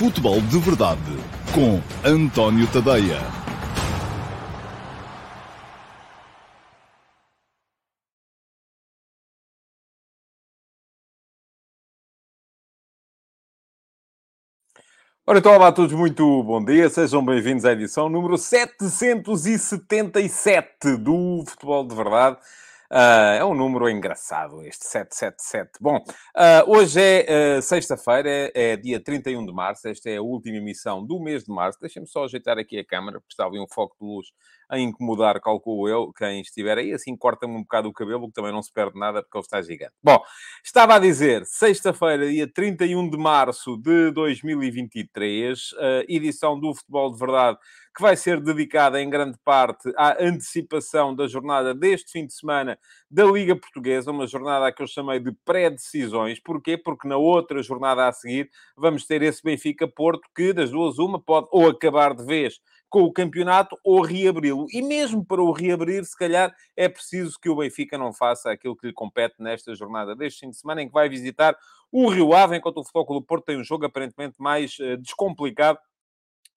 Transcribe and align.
Futebol 0.00 0.40
de 0.40 0.58
Verdade 0.58 0.98
com 1.52 1.78
António 2.02 2.66
Tadeia. 2.68 3.20
Ora, 15.26 15.38
então, 15.38 15.52
olá 15.52 15.68
a 15.68 15.72
todos, 15.72 15.92
muito 15.92 16.42
bom 16.44 16.64
dia, 16.64 16.88
sejam 16.88 17.22
bem-vindos 17.22 17.66
à 17.66 17.72
edição 17.72 18.08
número 18.08 18.38
777 18.38 20.96
do 20.96 21.44
Futebol 21.46 21.86
de 21.86 21.94
Verdade. 21.94 22.38
Uh, 22.92 23.38
é 23.38 23.44
um 23.44 23.54
número 23.54 23.88
engraçado 23.88 24.64
este, 24.64 24.84
777. 24.84 25.78
Bom, 25.80 25.98
uh, 25.98 26.68
hoje 26.68 27.00
é 27.00 27.58
uh, 27.58 27.62
sexta-feira, 27.62 28.28
é, 28.28 28.50
é, 28.52 28.76
dia 28.76 28.98
31 28.98 29.46
de 29.46 29.52
março, 29.52 29.86
esta 29.86 30.10
é 30.10 30.16
a 30.16 30.22
última 30.22 30.56
emissão 30.56 31.06
do 31.06 31.20
mês 31.20 31.44
de 31.44 31.52
março. 31.52 31.78
Deixem-me 31.80 32.08
só 32.08 32.24
ajeitar 32.24 32.58
aqui 32.58 32.80
a 32.80 32.84
câmera, 32.84 33.20
porque 33.20 33.32
estava 33.32 33.54
em 33.54 33.62
um 33.62 33.68
foco 33.68 33.96
de 34.00 34.04
luz 34.04 34.26
a 34.70 34.78
incomodar, 34.78 35.40
calculo 35.40 35.88
eu, 35.88 36.12
quem 36.12 36.40
estiver 36.40 36.78
aí, 36.78 36.92
assim 36.92 37.16
corta-me 37.16 37.54
um 37.54 37.62
bocado 37.62 37.88
o 37.88 37.92
cabelo, 37.92 38.28
que 38.28 38.34
também 38.34 38.52
não 38.52 38.62
se 38.62 38.72
perde 38.72 38.98
nada, 38.98 39.22
porque 39.22 39.36
ele 39.36 39.44
está 39.44 39.60
gigante. 39.60 39.92
Bom, 40.02 40.22
estava 40.64 40.94
a 40.94 40.98
dizer, 40.98 41.44
sexta-feira, 41.44 42.30
dia 42.30 42.50
31 42.50 43.10
de 43.10 43.18
março 43.18 43.76
de 43.76 44.10
2023, 44.12 45.74
edição 46.08 46.58
do 46.58 46.74
Futebol 46.74 47.12
de 47.12 47.18
Verdade 47.18 47.58
que 47.94 48.02
vai 48.02 48.16
ser 48.16 48.40
dedicada 48.40 49.02
em 49.02 49.10
grande 49.10 49.36
parte 49.44 49.92
à 49.96 50.16
antecipação 50.22 51.14
da 51.14 51.26
jornada 51.26 51.74
deste 51.74 52.12
fim 52.12 52.24
de 52.24 52.32
semana 52.32 52.78
da 53.10 53.24
Liga 53.24 53.56
Portuguesa, 53.56 54.12
uma 54.12 54.28
jornada 54.28 54.72
que 54.72 54.80
eu 54.80 54.86
chamei 54.86 55.18
de 55.18 55.32
pré-decisões. 55.44 56.38
Porquê? 56.38 56.78
Porque 56.78 57.08
na 57.08 57.16
outra 57.16 57.60
jornada 57.62 58.06
a 58.06 58.12
seguir 58.12 58.48
vamos 58.76 59.04
ter 59.06 59.22
esse 59.22 59.42
Benfica-Porto 59.42 60.22
que, 60.34 60.52
das 60.52 60.70
duas, 60.70 60.98
uma 60.98 61.20
pode 61.20 61.48
ou 61.50 61.68
acabar 61.68 62.14
de 62.14 62.24
vez 62.24 62.60
com 62.90 63.02
o 63.02 63.12
campeonato 63.12 63.78
ou 63.84 64.02
reabri-lo. 64.02 64.66
E 64.72 64.82
mesmo 64.82 65.24
para 65.24 65.40
o 65.40 65.52
reabrir, 65.52 66.04
se 66.04 66.18
calhar 66.18 66.52
é 66.76 66.88
preciso 66.88 67.38
que 67.40 67.48
o 67.48 67.56
Benfica 67.56 67.96
não 67.96 68.12
faça 68.12 68.50
aquilo 68.50 68.76
que 68.76 68.88
lhe 68.88 68.92
compete 68.92 69.36
nesta 69.38 69.74
jornada 69.74 70.14
deste 70.16 70.40
fim 70.40 70.50
de 70.50 70.56
semana, 70.56 70.82
em 70.82 70.88
que 70.88 70.92
vai 70.92 71.08
visitar 71.08 71.56
o 71.92 72.08
Rio 72.08 72.34
Ave, 72.34 72.56
enquanto 72.56 72.78
o 72.78 72.84
Futebol 72.84 73.20
do 73.20 73.26
Porto 73.26 73.44
tem 73.44 73.58
um 73.58 73.64
jogo 73.64 73.86
aparentemente 73.86 74.34
mais 74.38 74.76
uh, 74.80 74.96
descomplicado 74.98 75.78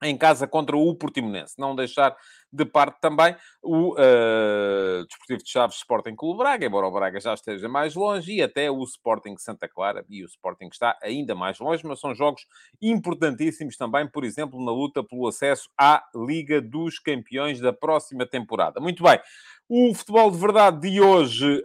em 0.05 0.17
casa 0.17 0.47
contra 0.47 0.75
o 0.75 0.95
Portimonense. 0.95 1.55
Não 1.57 1.75
deixar 1.75 2.15
de 2.51 2.65
parte 2.65 3.01
também 3.01 3.35
o 3.61 3.93
uh, 3.93 5.05
Desportivo 5.07 5.43
de 5.43 5.49
Chaves 5.49 5.77
Sporting 5.77 6.15
Clube 6.15 6.37
Braga, 6.37 6.65
embora 6.65 6.87
o 6.87 6.91
Braga 6.91 7.19
já 7.19 7.33
esteja 7.33 7.67
mais 7.67 7.95
longe, 7.95 8.33
e 8.33 8.41
até 8.43 8.69
o 8.69 8.83
Sporting 8.83 9.35
Santa 9.37 9.67
Clara, 9.67 10.05
e 10.07 10.23
o 10.23 10.27
Sporting 10.27 10.67
está 10.71 10.97
ainda 11.01 11.33
mais 11.33 11.59
longe, 11.59 11.85
mas 11.85 11.99
são 11.99 12.13
jogos 12.13 12.45
importantíssimos 12.81 13.75
também, 13.75 14.07
por 14.07 14.23
exemplo, 14.23 14.63
na 14.63 14.71
luta 14.71 15.03
pelo 15.03 15.27
acesso 15.27 15.69
à 15.77 16.03
Liga 16.15 16.61
dos 16.61 16.99
Campeões 16.99 17.59
da 17.59 17.73
próxima 17.73 18.25
temporada. 18.25 18.79
Muito 18.79 19.01
bem. 19.01 19.19
O 19.75 19.91
futebol 19.95 20.29
de 20.29 20.37
verdade 20.37 20.87
de 20.87 21.01
hoje 21.01 21.63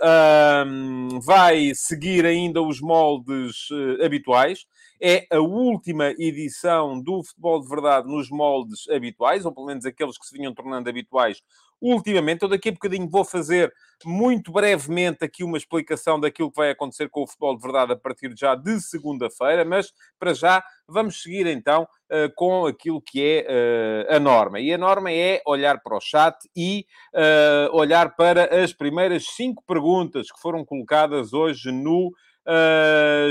um, 0.67 1.20
vai 1.20 1.73
seguir 1.75 2.25
ainda 2.25 2.62
os 2.62 2.81
moldes 2.81 3.69
uh, 3.69 4.03
habituais. 4.03 4.65
É 4.98 5.27
a 5.31 5.41
última 5.41 6.15
edição 6.19 6.98
do 6.98 7.23
futebol 7.23 7.61
de 7.61 7.69
verdade 7.69 8.09
nos 8.09 8.31
moldes 8.31 8.89
habituais, 8.89 9.45
ou 9.45 9.53
pelo 9.53 9.67
menos 9.67 9.84
aqueles 9.84 10.17
que 10.17 10.25
se 10.25 10.34
vinham 10.34 10.55
tornando 10.55 10.89
habituais 10.89 11.42
ultimamente. 11.81 12.43
Eu 12.43 12.48
daqui 12.48 12.69
a 12.69 12.73
bocadinho 12.73 13.09
vou 13.09 13.25
fazer 13.25 13.73
muito 14.05 14.53
brevemente 14.53 15.25
aqui 15.25 15.43
uma 15.43 15.59
explicação 15.59 16.21
daquilo 16.21 16.51
que 16.51 16.57
vai 16.57 16.71
acontecer 16.71 17.09
com 17.09 17.23
o 17.23 17.27
futebol 17.27 17.57
de 17.57 17.62
verdade 17.62 17.93
a 17.93 17.97
partir 17.97 18.33
já 18.37 18.55
de 18.55 18.81
segunda-feira, 18.81 19.65
mas 19.65 19.93
para 20.19 20.34
já 20.34 20.62
vamos 20.87 21.23
seguir 21.23 21.47
então 21.47 21.83
uh, 21.83 22.33
com 22.37 22.67
aquilo 22.67 23.03
que 23.03 23.23
é 23.23 24.06
uh, 24.11 24.17
a 24.17 24.21
norma. 24.21 24.61
E 24.61 24.73
a 24.73 24.79
norma 24.79 25.11
é 25.12 25.43
olhar 25.47 25.81
para 25.83 25.97
o 25.97 26.00
chat 26.00 26.37
e 26.56 26.87
uh, 27.15 27.77
olhar 27.77 28.15
para 28.15 28.62
as 28.62 28.72
primeiras 28.72 29.27
cinco 29.27 29.62
perguntas 29.67 30.31
que 30.31 30.41
foram 30.41 30.65
colocadas 30.65 31.33
hoje 31.33 31.72
no 31.72 32.12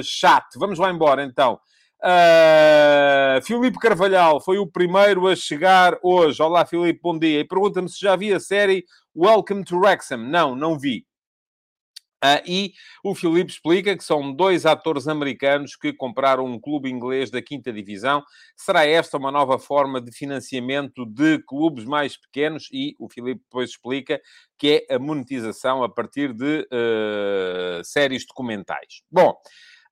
chat. 0.04 0.46
Vamos 0.58 0.78
lá 0.78 0.92
embora 0.92 1.24
então. 1.24 1.60
Uh, 2.04 3.42
Filipe 3.44 3.80
Carvalhal 3.80 4.40
foi 4.40 4.60
o 4.60 4.68
primeiro 4.68 5.28
a 5.28 5.36
chegar 5.36 5.98
hoje. 6.04 6.42
Olá, 6.42 6.66
Filipe, 6.66 7.00
bom 7.02 7.18
dia. 7.18 7.40
E 7.40 7.44
pergunta-me 7.44 7.90
se 7.90 8.00
já 8.00 8.16
vi 8.16 8.34
a 8.34 8.40
série 8.40 8.86
Welcome 9.16 9.64
to 9.64 9.80
Wrexham. 9.80 10.18
Não, 10.18 10.56
não 10.56 10.78
vi. 10.78 11.06
Uh, 12.24 12.42
e 12.48 12.74
o 13.04 13.14
Filipe 13.14 13.52
explica 13.52 13.96
que 13.96 14.04
são 14.04 14.34
dois 14.34 14.66
atores 14.66 15.08
americanos 15.08 15.76
que 15.76 15.94
compraram 15.94 16.46
um 16.46 16.60
clube 16.60 16.90
inglês 16.90 17.30
da 17.30 17.42
quinta 17.42 17.72
divisão. 17.72 18.24
Será 18.56 18.86
esta 18.86 19.18
uma 19.18 19.32
nova 19.32 19.60
forma 19.60 20.02
de 20.02 20.12
financiamento 20.12 21.06
de 21.06 21.40
clubes 21.48 21.86
mais 21.86 22.18
pequenos? 22.18 22.70
E 22.72 22.96
o 23.00 23.08
Filipe 23.08 23.42
depois 23.42 23.70
explica 23.70 24.20
que 24.58 24.86
é 24.90 24.96
a 24.96 25.00
monetização 25.00 25.84
a 25.84 25.90
partir 25.90 26.34
de 26.34 26.68
uh, 26.72 27.84
séries 27.84 28.26
documentais. 28.26 29.04
Bom, 29.12 29.36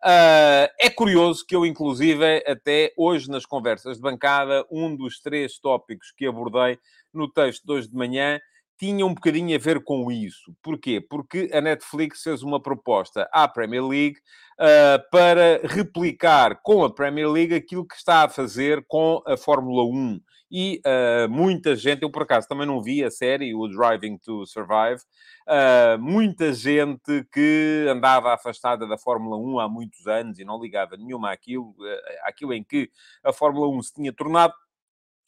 Uh, 0.05 0.69
é 0.79 0.87
curioso 0.87 1.43
que 1.43 1.55
eu, 1.55 1.65
inclusive, 1.65 2.43
até 2.45 2.93
hoje 2.95 3.27
nas 3.27 3.43
conversas 3.43 3.97
de 3.97 4.03
bancada, 4.03 4.63
um 4.69 4.95
dos 4.95 5.19
três 5.19 5.57
tópicos 5.57 6.11
que 6.15 6.27
abordei 6.27 6.77
no 7.11 7.27
texto 7.27 7.65
de 7.65 7.73
hoje 7.73 7.87
de 7.87 7.95
manhã 7.95 8.39
tinha 8.77 9.05
um 9.05 9.13
bocadinho 9.13 9.55
a 9.55 9.59
ver 9.59 9.83
com 9.83 10.11
isso. 10.11 10.53
Porquê? 10.61 10.99
Porque 10.99 11.49
a 11.53 11.61
Netflix 11.61 12.21
fez 12.21 12.43
uma 12.43 12.61
proposta 12.61 13.27
à 13.31 13.47
Premier 13.47 13.85
League 13.85 14.17
uh, 14.59 15.09
para 15.11 15.61
replicar 15.63 16.61
com 16.61 16.83
a 16.83 16.93
Premier 16.93 17.29
League 17.29 17.53
aquilo 17.53 17.87
que 17.87 17.95
está 17.95 18.23
a 18.23 18.29
fazer 18.29 18.83
com 18.87 19.21
a 19.25 19.37
Fórmula 19.37 19.83
1 19.83 20.19
e 20.51 20.79
uh, 20.85 21.29
muita 21.29 21.75
gente, 21.75 22.03
eu 22.03 22.11
por 22.11 22.21
acaso 22.21 22.47
também 22.47 22.67
não 22.67 22.81
vi 22.81 23.03
a 23.03 23.09
série, 23.09 23.55
o 23.55 23.67
Driving 23.67 24.17
to 24.19 24.45
Survive, 24.45 25.01
uh, 25.47 25.99
muita 25.99 26.53
gente 26.53 27.25
que 27.31 27.87
andava 27.89 28.33
afastada 28.33 28.87
da 28.87 28.97
Fórmula 28.97 29.37
1 29.37 29.59
há 29.59 29.67
muitos 29.67 30.05
anos 30.05 30.37
e 30.37 30.45
não 30.45 30.61
ligava 30.61 30.95
nenhuma 30.95 31.31
àquilo, 31.31 31.75
àquilo 32.23 32.53
em 32.53 32.63
que 32.63 32.89
a 33.23 33.33
Fórmula 33.33 33.67
1 33.67 33.83
se 33.83 33.93
tinha 33.95 34.13
tornado, 34.13 34.53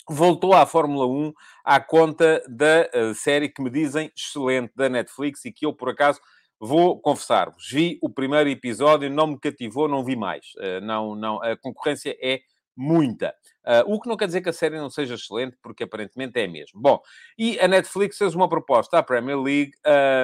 voltou 0.07 0.53
à 0.53 0.66
Fórmula 0.66 1.06
1 1.06 1.34
à 1.63 1.79
conta 1.79 2.41
da 2.47 2.90
uh, 2.94 3.13
série 3.13 3.50
que 3.50 3.62
me 3.62 3.69
dizem 3.69 4.12
excelente 4.16 4.72
da 4.75 4.90
Netflix 4.90 5.45
e 5.45 5.51
que 5.51 5.66
eu, 5.66 5.73
por 5.73 5.90
acaso, 5.90 6.19
vou 6.59 7.00
confessar-vos, 7.00 7.69
vi 7.72 8.00
o 8.01 8.09
primeiro 8.09 8.50
episódio, 8.50 9.09
não 9.09 9.28
me 9.28 9.40
cativou, 9.40 9.88
não 9.88 10.03
vi 10.03 10.16
mais. 10.16 10.47
Uh, 10.57 10.81
não, 10.81 11.16
não, 11.16 11.44
a 11.44 11.56
concorrência 11.57 12.18
é 12.22 12.41
muita. 12.78 13.34
Uh, 13.66 13.94
o 13.94 14.00
que 14.00 14.08
não 14.08 14.16
quer 14.16 14.28
dizer 14.28 14.42
que 14.42 14.50
a 14.50 14.54
série 14.54 14.78
não 14.78 14.90
seja 14.90 15.16
excelente, 15.16 15.58
porque 15.62 15.84
aparentemente 15.84 16.40
é 16.40 16.48
mesmo. 16.48 16.80
Bom, 16.80 17.02
e 17.38 17.60
a 17.60 17.68
Netflix 17.68 18.18
fez 18.18 18.36
uma 18.36 18.48
proposta 18.48 18.98
à 19.00 19.04
Premier 19.04 19.40
League 19.42 19.72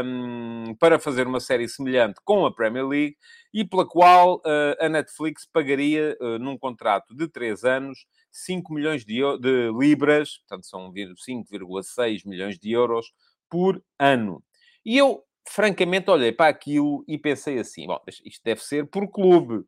um, 0.05 0.75
para 0.79 0.99
fazer 0.99 1.27
uma 1.27 1.39
série 1.39 1.67
semelhante 1.67 2.21
com 2.23 2.45
a 2.45 2.53
Premier 2.53 2.87
League 2.87 3.17
e 3.53 3.65
pela 3.65 3.85
qual 3.85 4.37
uh, 4.37 4.75
a 4.79 4.87
Netflix 4.87 5.45
pagaria, 5.45 6.15
uh, 6.21 6.39
num 6.39 6.57
contrato 6.57 7.15
de 7.15 7.27
3 7.27 7.63
anos, 7.65 8.05
5 8.31 8.73
milhões 8.73 9.03
de, 9.03 9.21
de 9.39 9.71
libras, 9.77 10.37
portanto 10.37 10.65
são 10.65 10.91
5,6 10.91 12.21
milhões 12.25 12.57
de 12.57 12.71
euros 12.71 13.11
por 13.49 13.83
ano. 13.99 14.43
E 14.85 14.97
eu, 14.97 15.23
francamente, 15.47 16.09
olhei 16.09 16.31
para 16.31 16.49
aquilo 16.49 17.03
e 17.07 17.17
pensei 17.17 17.59
assim: 17.59 17.87
bom, 17.87 17.99
isto 18.07 18.41
deve 18.43 18.61
ser 18.61 18.87
por 18.87 19.07
clube. 19.09 19.65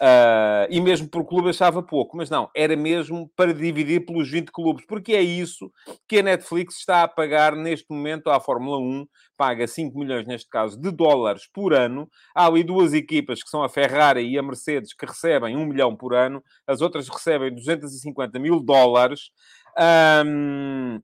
Uh, 0.00 0.66
e 0.70 0.80
mesmo 0.80 1.08
por 1.08 1.24
clube 1.24 1.50
achava 1.50 1.80
pouco, 1.80 2.16
mas 2.16 2.28
não, 2.28 2.50
era 2.54 2.76
mesmo 2.76 3.30
para 3.36 3.54
dividir 3.54 4.04
pelos 4.04 4.28
20 4.28 4.50
clubes, 4.50 4.84
porque 4.86 5.12
é 5.12 5.22
isso 5.22 5.70
que 6.08 6.18
a 6.18 6.22
Netflix 6.22 6.78
está 6.78 7.04
a 7.04 7.08
pagar 7.08 7.54
neste 7.54 7.86
momento 7.88 8.28
à 8.28 8.40
Fórmula 8.40 8.76
1, 8.78 9.06
paga 9.36 9.66
5 9.68 9.96
milhões, 9.96 10.26
neste 10.26 10.48
caso, 10.48 10.80
de 10.80 10.90
dólares 10.90 11.48
por 11.52 11.72
ano. 11.72 12.08
Há 12.34 12.46
ali 12.46 12.64
duas 12.64 12.92
equipas, 12.92 13.42
que 13.42 13.48
são 13.48 13.62
a 13.62 13.68
Ferrari 13.68 14.26
e 14.26 14.36
a 14.36 14.42
Mercedes, 14.42 14.92
que 14.92 15.06
recebem 15.06 15.56
1 15.56 15.64
milhão 15.64 15.96
por 15.96 16.12
ano, 16.12 16.42
as 16.66 16.80
outras 16.80 17.08
recebem 17.08 17.54
250 17.54 18.38
mil 18.40 18.60
dólares. 18.60 19.30
Um, 20.26 21.00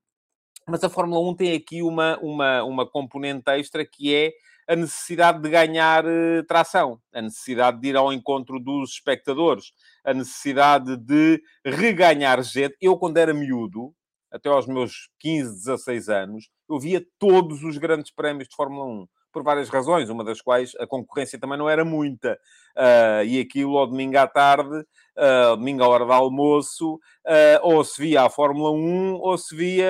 mas 0.67 0.83
a 0.83 0.89
Fórmula 0.89 1.21
1 1.31 1.37
tem 1.37 1.55
aqui 1.55 1.83
uma, 1.83 2.19
uma, 2.19 2.63
uma 2.65 2.87
componente 2.89 3.51
extra 3.51 3.85
que 3.85 4.15
é 4.15 4.33
a 4.69 4.77
necessidade 4.77 5.41
de 5.41 5.49
ganhar 5.49 6.05
uh, 6.05 6.45
tração, 6.47 7.01
a 7.13 7.23
necessidade 7.23 7.81
de 7.81 7.89
ir 7.89 7.97
ao 7.97 8.13
encontro 8.13 8.59
dos 8.61 8.93
espectadores, 8.93 9.73
a 10.05 10.15
necessidade 10.15 10.97
de 10.97 11.43
reganhar 11.65 12.43
gente. 12.43 12.77
Eu, 12.81 12.97
quando 12.97 13.17
era 13.17 13.35
miúdo, 13.35 13.95
até 14.31 14.49
aos 14.49 14.67
meus 14.67 15.11
15, 15.19 15.65
16 15.65 16.09
anos, 16.09 16.49
eu 16.69 16.79
via 16.79 17.05
todos 17.19 17.65
os 17.65 17.79
grandes 17.79 18.13
prémios 18.13 18.49
de 18.49 18.55
Fórmula 18.55 18.85
1 18.85 19.07
por 19.33 19.43
várias 19.43 19.69
razões, 19.69 20.09
uma 20.09 20.25
das 20.25 20.41
quais 20.41 20.73
a 20.79 20.87
concorrência 20.87 21.39
também 21.39 21.59
não 21.59 21.69
era 21.69 21.85
muita. 21.85 22.39
Uh, 22.77 23.25
e 23.25 23.41
aquilo 23.41 23.79
ao 23.79 23.87
domingo 23.87 24.19
à 24.19 24.27
tarde, 24.27 24.81
uh, 24.81 25.57
domingo 25.57 25.83
à 25.83 25.89
hora 25.89 26.05
do 26.05 26.13
almoço, 26.13 26.99
uh, 27.27 27.61
ou 27.63 27.85
se 27.85 28.01
via 28.01 28.23
a 28.23 28.31
Fórmula 28.31 28.71
1 28.71 29.15
ou 29.15 29.37
se 29.37 29.55
via 29.55 29.87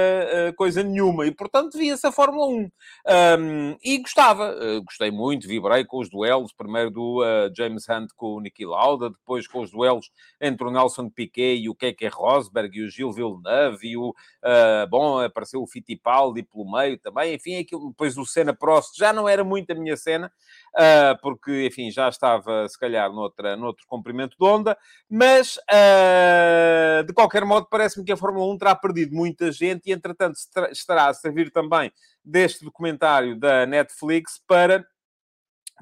uh, 0.50 0.54
coisa 0.54 0.82
nenhuma. 0.82 1.26
E, 1.26 1.30
portanto, 1.30 1.76
via-se 1.76 2.06
a 2.06 2.12
Fórmula 2.12 2.46
1. 2.46 2.70
Um, 3.38 3.76
e 3.82 3.98
gostava, 3.98 4.54
uh, 4.54 4.82
gostei 4.82 5.10
muito, 5.10 5.46
vibrei 5.46 5.84
com 5.84 5.98
os 5.98 6.08
duelos, 6.08 6.52
primeiro 6.52 6.90
do 6.90 7.22
James 7.56 7.88
Hunt 7.88 8.10
com 8.16 8.34
o 8.34 8.40
Niki 8.40 8.64
Lauda, 8.64 9.10
depois 9.10 9.46
com 9.46 9.60
os 9.60 9.70
duelos 9.70 10.10
entre 10.40 10.66
o 10.66 10.70
Nelson 10.70 11.08
Piquet 11.08 11.56
e 11.56 11.68
o 11.68 11.74
Keke 11.74 12.08
Rosberg 12.08 12.78
e 12.78 12.84
o 12.84 12.90
Gilles 12.90 13.16
Villeneuve 13.16 13.88
e 13.88 13.96
o, 13.96 14.14
bom, 14.88 15.20
apareceu 15.20 15.62
o 15.62 15.66
Fittipaldi 15.66 16.42
pelo 16.42 16.70
meio 16.70 16.98
também, 16.98 17.34
enfim, 17.34 17.58
aquilo, 17.58 17.90
depois 17.90 18.16
o 18.16 18.24
Senna 18.24 18.54
Prost 18.54 18.96
já 18.96 19.12
não 19.12 19.28
era 19.28 19.44
muito 19.44 19.70
a 19.70 19.74
minha 19.74 19.96
cena, 19.96 20.30
porque, 21.20 21.66
enfim, 21.66 21.90
já 21.90 22.08
estava, 22.08 22.68
se 22.68 22.78
calhar, 22.78 23.12
noutra, 23.12 23.56
noutro 23.56 23.84
comprimento 23.86 24.36
de 24.38 24.46
onda, 24.46 24.76
mas, 25.08 25.58
de 27.06 27.12
qualquer 27.20 27.44
modo, 27.44 27.66
parece-me 27.68 28.04
que 28.04 28.12
a 28.12 28.16
Fórmula 28.16 28.50
1 28.54 28.58
terá 28.58 28.74
perdido 28.74 29.14
muita 29.14 29.52
gente 29.52 29.86
e, 29.86 29.92
entretanto, 29.92 30.38
estará 30.70 31.08
a 31.08 31.14
servir 31.14 31.50
também 31.50 31.92
deste 32.24 32.64
documentário 32.64 33.38
da 33.38 33.66
Netflix 33.66 34.40
para 34.46 34.86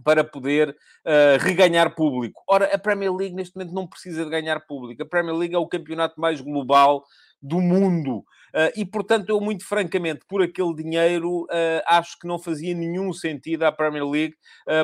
para 0.05 0.23
poder 0.23 0.71
uh, 0.71 1.43
reganhar 1.43 1.93
público. 1.93 2.41
Ora, 2.47 2.73
a 2.73 2.79
Premier 2.79 3.13
League 3.13 3.35
neste 3.35 3.57
momento 3.57 3.75
não 3.75 3.85
precisa 3.85 4.25
de 4.25 4.31
ganhar 4.31 4.61
público. 4.61 5.03
A 5.03 5.07
Premier 5.07 5.35
League 5.35 5.57
é 5.57 5.59
o 5.59 5.67
campeonato 5.67 6.21
mais 6.21 6.41
global 6.41 7.05
do 7.43 7.61
mundo. 7.61 8.19
Uh, 8.55 8.71
e, 8.77 8.87
portanto, 8.87 9.29
eu, 9.31 9.41
muito 9.41 9.67
francamente, 9.67 10.21
por 10.29 10.41
aquele 10.41 10.73
dinheiro, 10.73 11.43
uh, 11.47 11.83
acho 11.85 12.17
que 12.17 12.29
não 12.29 12.39
fazia 12.39 12.77
nenhum 12.77 13.13
sentido 13.13 13.65
à 13.65 13.73
Premier 13.73 14.07
League 14.07 14.37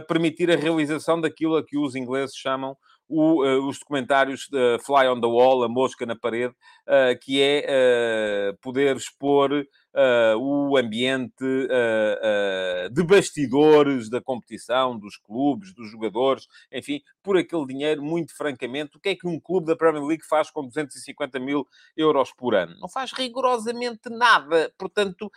permitir 0.09 0.51
a 0.51 0.57
realização 0.57 1.21
daquilo 1.21 1.57
a 1.57 1.65
que 1.65 1.79
os 1.79 1.95
ingleses 1.95 2.35
chamam 2.35 2.77
o, 3.09 3.45
uh, 3.45 3.69
os 3.69 3.79
documentários 3.79 4.49
Fly 4.85 5.09
on 5.09 5.21
the 5.21 5.27
Wall, 5.27 5.65
a 5.65 5.69
mosca 5.69 6.07
na 6.07 6.17
parede, 6.17 6.55
uh, 6.89 7.19
que 7.23 7.41
é 7.43 8.53
poder 8.61 8.97
expor 8.97 9.65
uh, 9.95 10.37
o 10.39 10.77
ambiente 10.77 11.45
uh, 11.45 12.87
uh, 12.87 12.91
de 12.91 13.03
bastidores 13.05 14.11
da 14.11 14.21
competição, 14.21 14.99
dos 14.99 15.17
clubes, 15.17 15.73
dos 15.73 15.91
jogadores, 15.91 16.47
enfim, 16.73 17.01
por 17.23 17.37
aquele 17.37 17.67
dinheiro, 17.67 18.03
muito 18.03 18.37
francamente, 18.37 18.97
o 18.97 19.01
que 19.01 19.11
é 19.11 19.15
que 19.15 19.27
um 19.27 19.41
clube 19.41 19.67
da 19.67 19.77
Premier 19.77 20.05
League 20.05 20.25
faz 20.25 20.51
com 20.51 20.67
250 20.67 21.39
mil 21.39 21.67
euros 21.97 22.33
por 22.37 22.55
ano? 22.55 22.75
Não 22.81 22.89
faz 22.89 23.13
rigorosamente 23.13 24.11
nada. 24.11 24.73
Portanto, 24.79 25.31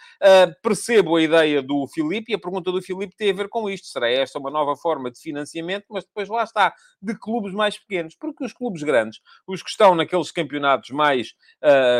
percebo 0.61 1.15
a 1.15 1.21
ideia 1.21 1.61
do 1.61 1.87
Filipe 1.87 2.31
e 2.31 2.35
a 2.35 2.39
pergunta 2.39 2.71
do 2.71 2.81
Filipe 2.81 3.15
tem 3.15 3.29
a 3.29 3.33
ver 3.33 3.47
com 3.47 3.69
isto. 3.69 3.87
Será 3.87 4.09
esta 4.09 4.39
uma 4.39 4.49
nova 4.49 4.75
forma 4.75 5.09
de 5.09 5.19
financiamento? 5.19 5.85
Mas 5.89 6.03
depois 6.03 6.27
lá 6.27 6.43
está, 6.43 6.73
de 7.01 7.17
clubes 7.17 7.53
mais 7.53 7.77
pequenos. 7.77 8.15
Porque 8.19 8.43
os 8.43 8.51
clubes 8.51 8.83
grandes, 8.83 9.19
os 9.47 9.63
que 9.63 9.69
estão 9.69 9.95
naqueles 9.95 10.31
campeonatos 10.31 10.89
mais, 10.89 11.33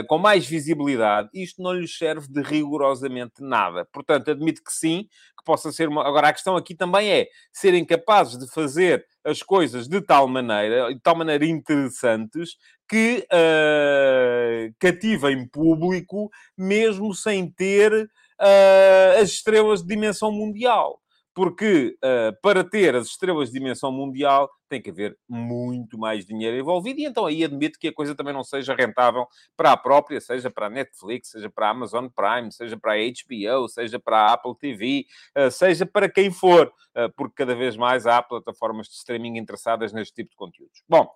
com 0.07 0.17
mais 0.17 0.45
visibilidade, 0.45 1.29
isto 1.33 1.61
não 1.61 1.73
lhes 1.73 1.97
serve 1.97 2.27
de 2.27 2.41
rigorosamente 2.47 3.41
nada. 3.41 3.85
Portanto, 3.85 4.31
admito 4.31 4.63
que 4.63 4.71
sim, 4.71 5.07
que 5.37 5.43
possa 5.45 5.71
ser 5.71 5.87
uma. 5.87 6.07
Agora, 6.07 6.29
a 6.29 6.33
questão 6.33 6.55
aqui 6.55 6.75
também 6.75 7.09
é 7.11 7.27
serem 7.51 7.85
capazes 7.85 8.37
de 8.37 8.47
fazer 8.47 9.05
as 9.23 9.43
coisas 9.43 9.87
de 9.87 10.01
tal 10.01 10.27
maneira, 10.27 10.93
de 10.93 10.99
tal 10.99 11.15
maneira 11.15 11.45
interessantes, 11.45 12.57
que 12.87 13.27
uh, 13.31 14.73
cativem 14.79 15.47
público, 15.47 16.29
mesmo 16.57 17.13
sem 17.13 17.51
ter 17.51 17.93
uh, 17.93 19.21
as 19.21 19.29
estrelas 19.29 19.81
de 19.81 19.87
dimensão 19.87 20.31
mundial 20.31 21.01
porque 21.37 21.95
uh, 22.03 22.35
para 22.41 22.63
ter 22.63 22.95
as 22.95 23.09
estrelas 23.09 23.51
de 23.51 23.59
dimensão 23.59 23.91
mundial 23.91 24.49
tem 24.67 24.81
que 24.81 24.89
haver 24.89 25.17
muito 25.27 25.97
mais 25.97 26.25
dinheiro 26.25 26.57
envolvido, 26.57 26.99
e 26.99 27.05
então 27.05 27.25
aí 27.25 27.43
admito 27.43 27.79
que 27.79 27.87
a 27.87 27.93
coisa 27.93 28.15
também 28.15 28.33
não 28.33 28.43
seja 28.43 28.75
rentável 28.75 29.27
para 29.55 29.71
a 29.71 29.77
própria, 29.77 30.19
seja 30.19 30.49
para 30.49 30.67
a 30.67 30.69
Netflix, 30.69 31.29
seja 31.29 31.49
para 31.49 31.67
a 31.67 31.69
Amazon 31.71 32.07
Prime, 32.07 32.51
seja 32.51 32.77
para 32.77 32.93
a 32.93 32.97
HBO, 32.97 33.67
seja 33.67 33.99
para 33.99 34.17
a 34.17 34.33
Apple 34.33 34.55
TV, 34.59 35.05
eh, 35.35 35.49
seja 35.49 35.85
para 35.85 36.09
quem 36.09 36.31
for, 36.31 36.67
uh, 36.67 37.11
porque 37.15 37.35
cada 37.35 37.55
vez 37.55 37.75
mais 37.75 38.05
há 38.05 38.21
plataformas 38.21 38.87
de 38.87 38.93
streaming 38.93 39.37
interessadas 39.37 39.93
neste 39.93 40.13
tipo 40.13 40.31
de 40.31 40.35
conteúdos. 40.35 40.83
Bom, 40.87 41.09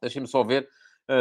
deixem-me 0.00 0.28
só 0.28 0.42
ver 0.42 0.68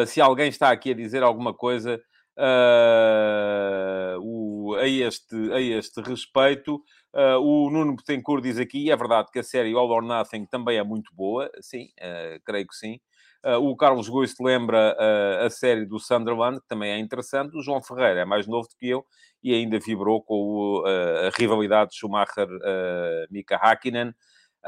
se 0.07 0.19
alguém 0.19 0.49
está 0.49 0.71
aqui 0.71 0.89
a 0.89 0.95
dizer 0.95 1.21
alguma 1.21 1.53
coisa 1.53 2.01
uh, 2.37 4.19
o, 4.21 4.75
a, 4.75 4.87
este, 4.87 5.35
a 5.53 5.61
este 5.61 6.01
respeito. 6.01 6.81
Uh, 7.13 7.39
o 7.39 7.69
Nuno 7.69 7.95
Betancourt 7.95 8.43
diz 8.43 8.57
aqui, 8.57 8.91
é 8.91 8.95
verdade 8.95 9.29
que 9.31 9.39
a 9.39 9.43
série 9.43 9.73
All 9.73 9.89
or 9.89 10.03
Nothing 10.03 10.45
também 10.45 10.77
é 10.77 10.83
muito 10.83 11.13
boa, 11.15 11.49
sim, 11.61 11.85
uh, 12.01 12.39
creio 12.43 12.67
que 12.67 12.75
sim. 12.75 12.99
Uh, 13.45 13.59
o 13.59 13.77
Carlos 13.77 14.09
Goist 14.09 14.41
lembra 14.41 14.97
uh, 14.99 15.45
a 15.45 15.49
série 15.51 15.85
do 15.85 15.99
Sunderland, 15.99 16.59
que 16.59 16.67
também 16.67 16.91
é 16.91 16.97
interessante. 16.97 17.55
O 17.55 17.61
João 17.61 17.79
Ferreira 17.79 18.21
é 18.21 18.25
mais 18.25 18.47
novo 18.47 18.67
do 18.67 18.75
que 18.75 18.89
eu 18.89 19.05
e 19.43 19.53
ainda 19.53 19.79
vibrou 19.79 20.23
com 20.23 20.33
o, 20.33 20.81
uh, 20.81 21.27
a 21.27 21.29
rivalidade 21.37 21.95
Schumacher-Mika 21.95 23.55
Hakkinen. 23.57 24.15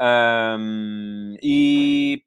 Um, 0.00 1.36
e 1.42 2.22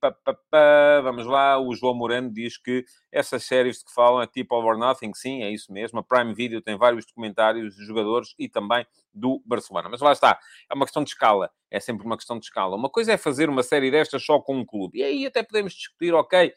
vamos 1.04 1.26
lá, 1.26 1.58
o 1.58 1.74
João 1.74 1.94
Moreno 1.94 2.30
diz 2.30 2.58
que 2.58 2.84
essas 3.10 3.46
séries 3.46 3.78
de 3.80 3.86
que 3.86 3.94
falam 3.94 4.22
é 4.22 4.28
tipo 4.28 4.54
All 4.54 4.66
or 4.66 4.78
Nothing, 4.78 5.14
sim, 5.14 5.42
é 5.42 5.50
isso 5.50 5.72
mesmo. 5.72 6.00
A 6.00 6.04
Prime 6.04 6.34
Video 6.34 6.62
tem 6.62 6.78
vários 6.78 7.06
documentários 7.06 7.74
de 7.76 7.86
jogadores 7.86 8.36
e 8.38 8.50
também 8.50 8.86
do 9.14 9.42
Barcelona. 9.46 9.88
Mas 9.88 10.02
lá 10.02 10.12
está, 10.12 10.38
é 10.70 10.74
uma 10.74 10.86
questão 10.86 11.02
de 11.04 11.12
escala, 11.12 11.50
é 11.70 11.80
sempre 11.80 12.06
uma 12.06 12.18
questão 12.18 12.38
de 12.38 12.46
escala. 12.46 12.76
Uma 12.76 12.90
coisa 12.90 13.14
é 13.14 13.18
fazer 13.18 13.48
uma 13.50 13.64
série 13.64 13.90
destas 13.90 14.26
só 14.26 14.40
com 14.40 14.58
um 14.58 14.66
clube, 14.66 15.00
e 15.00 15.04
aí 15.04 15.26
até 15.26 15.42
podemos 15.42 15.74
discutir, 15.74 16.14
ok, 16.14 16.54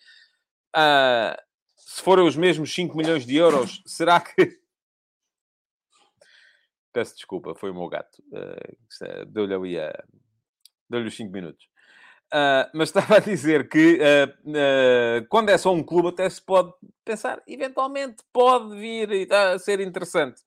uh, 0.77 1.43
se 1.77 2.03
forem 2.03 2.27
os 2.27 2.37
mesmos 2.37 2.75
5 2.75 2.97
milhões 2.97 3.25
de 3.25 3.37
euros, 3.37 3.83
será 3.87 4.21
que. 4.21 4.35
Peço 6.93 7.15
desculpa, 7.15 7.55
foi 7.55 7.71
o 7.71 7.75
meu 7.75 7.89
gato. 7.89 8.23
Uh, 8.33 9.27
Deu-lhe 9.27 9.55
ali 9.55 9.79
a 9.79 10.05
Deu-lhe 10.95 11.09
os 11.09 11.17
5 11.17 11.33
minutos. 11.33 11.67
Uh, 12.33 12.71
mas 12.73 12.89
estava 12.95 13.17
a 13.17 13.21
dizer 13.21 13.69
que 13.69 13.99
uh, 13.99 14.51
uh, 14.51 15.27
quando 15.29 15.49
é 15.49 15.59
só 15.59 15.73
um 15.73 15.83
clube, 15.83 16.09
até 16.09 16.29
se 16.31 16.41
pode 16.41 16.73
pensar, 17.05 17.43
eventualmente 17.49 18.23
pode 18.33 18.77
vir 18.79 19.33
a 19.33 19.59
ser 19.59 19.81
interessante. 19.81 20.41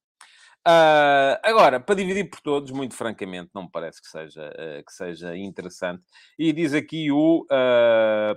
agora, 1.44 1.82
para 1.82 1.96
dividir 1.96 2.30
por 2.30 2.40
todos, 2.40 2.72
muito 2.72 2.96
francamente, 2.96 3.52
não 3.54 3.64
me 3.64 3.72
parece 3.72 4.02
que 4.02 4.08
seja, 4.08 4.52
que 4.86 4.92
seja 4.92 5.36
interessante. 5.36 6.04
E 6.40 6.54
diz 6.54 6.74
aqui 6.74 7.12
o 7.12 7.46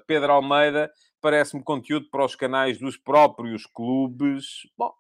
Pedro 0.07 0.33
Almeida: 0.33 0.91
parece-me 1.21 1.63
conteúdo 1.63 2.09
para 2.11 2.25
os 2.25 2.37
canais 2.37 2.79
dos 2.79 2.97
próprios 2.97 3.67
clubes. 3.67 4.45
Bom, 4.79 4.93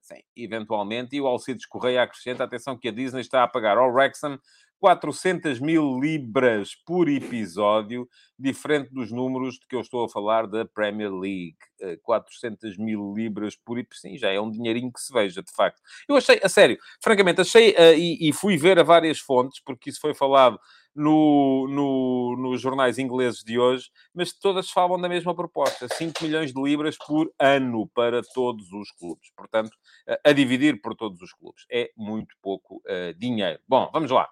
sim, 0.00 0.22
eventualmente. 0.36 1.16
E 1.16 1.20
o 1.20 1.26
Alcides 1.26 1.66
Correia 1.66 2.02
acrescenta: 2.02 2.44
atenção 2.44 2.78
que 2.78 2.88
a 2.88 2.92
Disney 2.92 3.22
está 3.22 3.42
a 3.42 3.48
pagar 3.48 3.78
ao 3.78 3.90
Wrexham 3.90 4.38
400 4.86 5.58
mil 5.58 5.98
libras 5.98 6.76
por 6.86 7.08
episódio, 7.08 8.08
diferente 8.38 8.88
dos 8.94 9.10
números 9.10 9.54
de 9.54 9.66
que 9.66 9.74
eu 9.74 9.80
estou 9.80 10.04
a 10.04 10.08
falar 10.08 10.46
da 10.46 10.64
Premier 10.64 11.12
League. 11.12 11.56
400 12.04 12.64
eh, 12.64 12.82
mil 12.82 13.12
libras 13.12 13.56
por 13.56 13.78
episódio, 13.78 14.12
sim, 14.12 14.16
já 14.16 14.30
é 14.30 14.40
um 14.40 14.48
dinheirinho 14.48 14.92
que 14.92 15.00
se 15.00 15.12
veja, 15.12 15.42
de 15.42 15.52
facto. 15.52 15.82
Eu 16.08 16.14
achei, 16.14 16.40
a 16.40 16.48
sério, 16.48 16.78
francamente, 17.02 17.40
achei, 17.40 17.72
uh, 17.72 17.98
e, 17.98 18.28
e, 18.28 18.32
fui 18.32 18.56
ver 18.56 18.78
a 18.78 18.84
várias 18.84 19.18
fontes, 19.18 19.60
porque 19.60 19.90
isso 19.90 20.00
foi 20.00 20.14
falado 20.14 20.56
no, 20.94 21.66
no, 21.68 22.36
nos 22.38 22.60
jornais 22.60 22.96
ingleses 22.96 23.42
de 23.42 23.58
hoje, 23.58 23.90
mas 24.14 24.32
todas 24.32 24.70
falam 24.70 25.00
da 25.00 25.08
mesma 25.08 25.34
proposta: 25.34 25.88
5 25.92 26.22
milhões 26.22 26.54
de 26.54 26.62
libras 26.62 26.96
por 26.96 27.28
ano 27.40 27.88
para 27.88 28.22
todos 28.22 28.72
os 28.72 28.92
clubes. 28.92 29.30
Portanto, 29.36 29.76
a 30.24 30.32
dividir 30.32 30.80
por 30.80 30.94
todos 30.94 31.20
os 31.20 31.32
clubes. 31.32 31.66
É 31.70 31.90
muito 31.96 32.36
pouco 32.40 32.76
uh, 32.86 33.12
dinheiro. 33.18 33.58
Bom, 33.68 33.90
vamos 33.92 34.12
lá. 34.12 34.28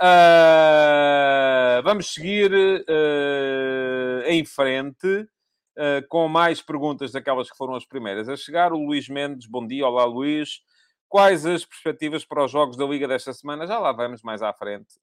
Uh, 0.00 1.82
vamos 1.82 2.12
seguir 2.12 2.52
uh, 2.52 4.22
em 4.26 4.44
frente 4.44 5.06
uh, 5.06 6.06
com 6.08 6.26
mais 6.28 6.62
perguntas 6.62 7.12
daquelas 7.12 7.50
que 7.50 7.56
foram 7.56 7.74
as 7.74 7.84
primeiras 7.84 8.28
a 8.28 8.36
chegar. 8.36 8.72
O 8.72 8.78
Luís 8.78 9.08
Mendes, 9.08 9.46
bom 9.46 9.66
dia. 9.66 9.86
Olá, 9.86 10.04
Luís. 10.04 10.60
Quais 11.08 11.44
as 11.44 11.64
perspectivas 11.64 12.24
para 12.24 12.42
os 12.42 12.50
jogos 12.50 12.74
da 12.74 12.86
Liga 12.86 13.06
desta 13.06 13.34
semana? 13.34 13.66
Já 13.66 13.78
lá 13.78 13.92
vamos 13.92 14.22
mais 14.22 14.42
à 14.42 14.50
frente. 14.50 14.94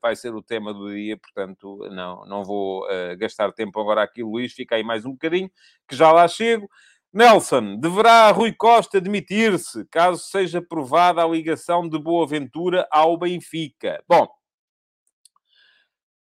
vai 0.00 0.16
ser 0.16 0.34
o 0.34 0.42
tema 0.42 0.72
do 0.72 0.90
dia, 0.90 1.18
portanto, 1.18 1.86
não, 1.90 2.24
não 2.24 2.42
vou 2.42 2.88
gastar 3.18 3.52
tempo 3.52 3.78
agora 3.78 4.02
aqui, 4.02 4.22
Luís. 4.22 4.54
Fica 4.54 4.76
aí 4.76 4.82
mais 4.82 5.04
um 5.04 5.10
bocadinho, 5.10 5.50
que 5.86 5.94
já 5.94 6.10
lá 6.10 6.26
chego. 6.26 6.66
Nelson, 7.14 7.76
deverá 7.76 8.28
Rui 8.32 8.52
Costa 8.52 8.98
admitir-se 8.98 9.84
caso 9.84 10.18
seja 10.18 10.60
provada 10.60 11.22
a 11.22 11.28
ligação 11.28 11.88
de 11.88 11.96
Boa 11.96 12.26
Ventura 12.26 12.88
ao 12.90 13.16
Benfica? 13.16 14.02
Bom, 14.08 14.28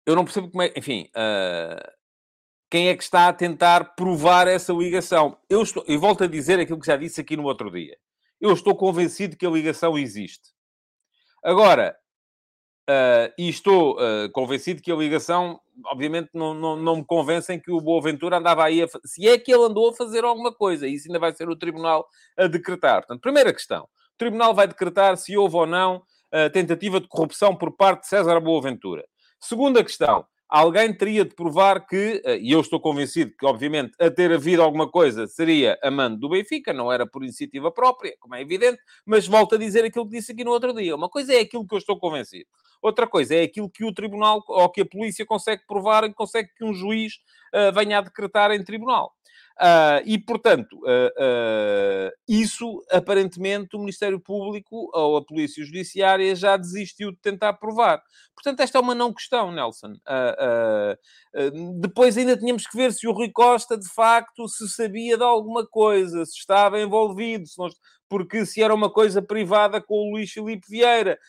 eu 0.05 0.15
não 0.15 0.23
percebo 0.23 0.49
como 0.49 0.61
é. 0.61 0.71
Enfim, 0.77 1.09
uh, 1.09 1.91
quem 2.71 2.87
é 2.87 2.95
que 2.95 3.03
está 3.03 3.27
a 3.27 3.33
tentar 3.33 3.93
provar 3.95 4.47
essa 4.47 4.71
ligação? 4.71 5.37
Eu, 5.49 5.63
estou, 5.63 5.83
eu 5.85 5.99
volto 5.99 6.23
a 6.23 6.27
dizer 6.27 6.61
aquilo 6.61 6.79
que 6.79 6.87
já 6.87 6.95
disse 6.95 7.19
aqui 7.19 7.35
no 7.35 7.43
outro 7.43 7.69
dia. 7.69 7.97
Eu 8.39 8.53
estou 8.53 8.73
convencido 8.73 9.35
que 9.35 9.45
a 9.45 9.49
ligação 9.49 9.97
existe. 9.97 10.53
Agora, 11.43 11.93
Uh, 12.89 13.29
e 13.37 13.47
estou 13.47 13.97
uh, 13.97 14.31
convencido 14.31 14.81
que 14.81 14.91
a 14.91 14.95
ligação, 14.95 15.59
obviamente, 15.85 16.31
não, 16.33 16.55
não, 16.55 16.75
não 16.75 16.95
me 16.95 17.05
convencem 17.05 17.59
que 17.59 17.71
o 17.71 17.79
Boaventura 17.79 18.37
andava 18.37 18.63
aí 18.63 18.81
a... 18.81 18.87
Se 19.05 19.27
é 19.27 19.37
que 19.37 19.53
ele 19.53 19.65
andou 19.65 19.89
a 19.89 19.93
fazer 19.93 20.23
alguma 20.23 20.51
coisa, 20.51 20.87
isso 20.87 21.07
ainda 21.07 21.19
vai 21.19 21.31
ser 21.31 21.47
o 21.47 21.55
Tribunal 21.55 22.07
a 22.35 22.47
decretar. 22.47 23.01
Portanto, 23.01 23.21
primeira 23.21 23.53
questão. 23.53 23.83
O 23.83 24.17
Tribunal 24.17 24.55
vai 24.55 24.67
decretar 24.67 25.15
se 25.17 25.37
houve 25.37 25.55
ou 25.55 25.67
não 25.67 25.97
uh, 25.97 26.49
tentativa 26.51 26.99
de 26.99 27.07
corrupção 27.07 27.55
por 27.55 27.77
parte 27.77 28.01
de 28.01 28.07
César 28.07 28.39
Boaventura. 28.39 29.05
Segunda 29.39 29.83
questão 29.83 30.25
alguém 30.49 30.91
teria 30.91 31.23
de 31.23 31.35
provar 31.35 31.85
que, 31.85 32.23
e 32.41 32.51
eu 32.51 32.59
estou 32.59 32.79
convencido 32.79 33.31
que, 33.37 33.45
obviamente, 33.45 33.93
a 33.99 34.09
ter 34.09 34.31
havido 34.31 34.63
alguma 34.63 34.89
coisa 34.89 35.27
seria 35.27 35.77
a 35.83 35.91
mando 35.91 36.17
do 36.17 36.29
Benfica, 36.29 36.73
não 36.73 36.91
era 36.91 37.05
por 37.05 37.23
iniciativa 37.23 37.71
própria, 37.71 38.15
como 38.19 38.33
é 38.33 38.41
evidente, 38.41 38.79
mas 39.05 39.27
volto 39.27 39.53
a 39.53 39.57
dizer 39.59 39.85
aquilo 39.85 40.09
que 40.09 40.17
disse 40.17 40.31
aqui 40.31 40.43
no 40.43 40.49
outro 40.49 40.73
dia. 40.73 40.95
Uma 40.95 41.07
coisa 41.07 41.33
é 41.33 41.41
aquilo 41.41 41.67
que 41.67 41.75
eu 41.75 41.77
estou 41.77 41.99
convencido, 41.99 42.49
outra 42.81 43.07
coisa 43.07 43.35
é 43.35 43.43
aquilo 43.43 43.69
que 43.69 43.83
o 43.83 43.93
tribunal 43.93 44.43
ou 44.47 44.69
que 44.69 44.81
a 44.81 44.85
polícia 44.85 45.25
consegue 45.25 45.63
provar 45.67 46.03
e 46.03 46.13
consegue 46.13 46.49
que 46.55 46.63
um 46.63 46.73
juiz 46.73 47.15
uh, 47.53 47.73
venha 47.73 47.97
a 47.97 48.01
decretar 48.01 48.51
em 48.51 48.63
tribunal. 48.63 49.13
Uh, 49.59 49.99
e, 50.05 50.17
portanto, 50.17 50.71
uh, 50.83 52.07
uh, 52.07 52.11
isso, 52.25 52.81
aparentemente, 52.89 53.75
o 53.75 53.79
Ministério 53.79 54.17
Público 54.17 54.89
ou 54.93 55.17
a 55.17 55.25
Polícia 55.25 55.65
Judiciária 55.65 56.33
já 56.33 56.55
desistiu 56.55 57.11
de 57.11 57.17
tentar 57.17 57.51
provar. 57.53 58.01
Portanto, 58.33 58.61
esta 58.61 58.77
é 58.77 58.81
uma 58.81 58.95
não 58.95 59.13
questão, 59.13 59.51
Nelson. 59.51 59.95
depois 61.81 62.17
ainda 62.17 62.37
tínhamos 62.37 62.65
que 62.65 62.77
ver 62.77 62.93
se 62.93 63.05
o 63.05 63.11
Rui 63.11 63.29
Costa, 63.33 63.77
de 63.77 63.89
facto, 63.93 64.47
se 64.47 64.69
sabia 64.69 65.17
de 65.17 65.23
alguma 65.23 65.67
coisa, 65.67 66.25
se 66.25 66.39
estava 66.39 66.79
envolvido, 66.79 67.45
se 67.45 67.57
porque 68.07 68.45
se 68.45 68.63
era 68.63 68.73
uma 68.73 68.89
coisa 68.89 69.21
privada 69.21 69.81
com 69.81 69.95
o 69.95 70.11
Luís 70.13 70.31
Filipe 70.31 70.65
Vieira. 70.69 71.19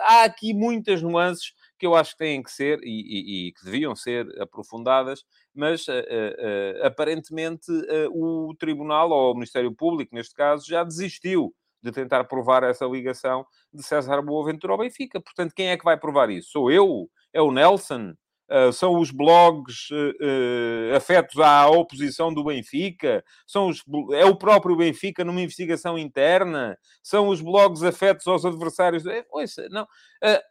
há 0.00 0.24
aqui 0.24 0.52
muitas 0.52 1.00
nuances 1.00 1.52
que 1.84 1.86
eu 1.86 1.94
acho 1.94 2.12
que 2.12 2.18
têm 2.18 2.42
que 2.42 2.50
ser 2.50 2.80
e, 2.82 2.88
e, 2.88 3.48
e 3.48 3.52
que 3.52 3.62
deviam 3.62 3.94
ser 3.94 4.26
aprofundadas, 4.40 5.22
mas 5.54 5.86
uh, 5.86 5.92
uh, 5.92 6.86
aparentemente 6.86 7.66
o 8.10 8.54
Tribunal, 8.58 9.10
ou 9.10 9.32
o 9.32 9.34
Ministério 9.34 9.70
Público, 9.74 10.14
neste 10.14 10.34
caso, 10.34 10.66
já 10.66 10.82
desistiu 10.82 11.54
de 11.82 11.92
tentar 11.92 12.24
provar 12.24 12.62
essa 12.62 12.86
ligação 12.86 13.44
de 13.70 13.82
César 13.82 14.22
Boaventura 14.22 14.72
ao 14.72 14.78
Benfica. 14.78 15.20
Portanto, 15.20 15.52
quem 15.54 15.68
é 15.68 15.76
que 15.76 15.84
vai 15.84 15.98
provar 15.98 16.30
isso? 16.30 16.52
Sou 16.52 16.70
eu? 16.70 17.06
É 17.30 17.42
o 17.42 17.52
Nelson? 17.52 18.14
Uh, 18.54 18.72
são 18.72 19.00
os 19.00 19.10
blogs 19.10 19.90
uh, 19.90 19.94
uh, 19.96 20.94
afetos 20.94 21.40
à 21.40 21.66
oposição 21.68 22.32
do 22.32 22.44
Benfica, 22.44 23.24
são 23.44 23.66
os, 23.66 23.82
é 24.12 24.24
o 24.24 24.36
próprio 24.36 24.76
Benfica 24.76 25.24
numa 25.24 25.40
investigação 25.40 25.98
interna, 25.98 26.78
são 27.02 27.30
os 27.30 27.40
blogs 27.40 27.82
afetos 27.82 28.24
aos 28.28 28.44
adversários. 28.44 29.04
É, 29.06 29.24
ouça, 29.28 29.68
não. 29.70 29.88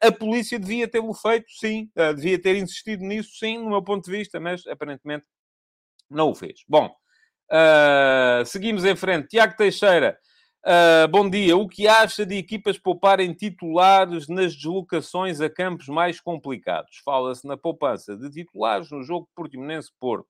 a 0.02 0.12
polícia 0.12 0.60
devia 0.60 0.86
tê-lo 0.86 1.14
feito, 1.14 1.50
sim, 1.50 1.90
devia 2.18 2.38
ter 2.42 2.58
insistido 2.58 3.06
nisso, 3.06 3.38
sim, 3.40 3.58
no 3.58 3.70
meu 3.70 3.82
ponto 3.82 4.04
de 4.04 4.12
vista, 4.12 4.38
mas 4.38 4.68
aparentemente 4.68 5.24
não 6.10 6.32
o 6.32 6.36
fez. 6.36 6.66
Bom, 6.68 6.94
seguimos 8.46 8.84
em 8.84 8.98
frente. 8.98 9.30
Tiago 9.30 9.56
Teixeira. 9.56 10.18
Uh, 10.66 11.06
bom 11.10 11.30
dia. 11.30 11.58
O 11.58 11.68
que 11.68 11.90
acha 11.90 12.26
de 12.26 12.38
equipas 12.38 12.78
pouparem 12.78 13.34
titulares 13.34 14.30
nas 14.30 14.56
deslocações 14.56 15.42
a 15.42 15.50
campos 15.50 15.90
mais 15.90 16.22
complicados? 16.22 17.02
Fala-se 17.04 17.46
na 17.46 17.58
poupança 17.58 18.16
de 18.16 18.30
titulares 18.30 18.90
no 18.90 19.04
jogo 19.04 19.28
Portimonense-Porto. 19.36 20.30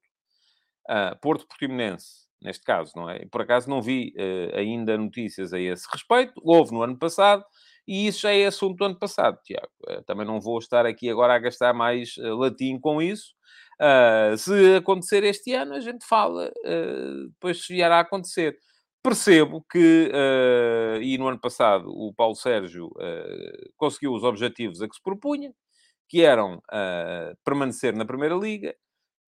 Uh, 0.90 1.16
Porto-Portimonense, 1.22 2.26
neste 2.42 2.64
caso, 2.64 2.94
não 2.96 3.08
é? 3.08 3.28
Por 3.28 3.42
acaso 3.42 3.70
não 3.70 3.80
vi 3.80 4.12
uh, 4.18 4.58
ainda 4.58 4.98
notícias 4.98 5.54
a 5.54 5.60
esse 5.60 5.88
respeito. 5.92 6.34
Houve 6.44 6.72
no 6.72 6.82
ano 6.82 6.98
passado. 6.98 7.46
E 7.88 8.08
isso 8.08 8.22
já 8.22 8.34
é 8.34 8.48
assunto 8.48 8.78
do 8.78 8.86
ano 8.86 8.98
passado, 8.98 9.38
Tiago. 9.44 9.68
também 10.08 10.26
não 10.26 10.40
vou 10.40 10.58
estar 10.58 10.86
aqui 10.86 11.10
agora 11.10 11.36
a 11.36 11.40
gastar 11.40 11.74
mais 11.74 12.16
latim 12.18 12.80
com 12.80 13.02
isso. 13.02 13.36
se 14.38 14.78
acontecer 14.78 15.22
este 15.26 15.54
ano, 15.54 15.74
a 15.74 15.82
gente 15.82 16.06
fala, 16.06 16.50
depois 17.34 17.66
se 17.66 17.74
vier 17.74 17.92
a 17.92 18.00
acontecer. 18.00 18.58
Percebo 19.04 19.62
que, 19.70 20.10
uh, 20.14 21.02
e 21.02 21.18
no 21.18 21.28
ano 21.28 21.38
passado, 21.40 21.90
o 21.90 22.14
Paulo 22.14 22.36
Sérgio 22.36 22.88
uh, 22.88 23.72
conseguiu 23.76 24.14
os 24.14 24.24
objetivos 24.24 24.82
a 24.82 24.88
que 24.88 24.96
se 24.96 25.02
propunha, 25.04 25.54
que 26.10 26.22
eram 26.24 26.56
uh, 26.58 27.38
permanecer 27.46 27.96
na 27.96 28.06
Primeira 28.06 28.36
Liga, 28.36 28.74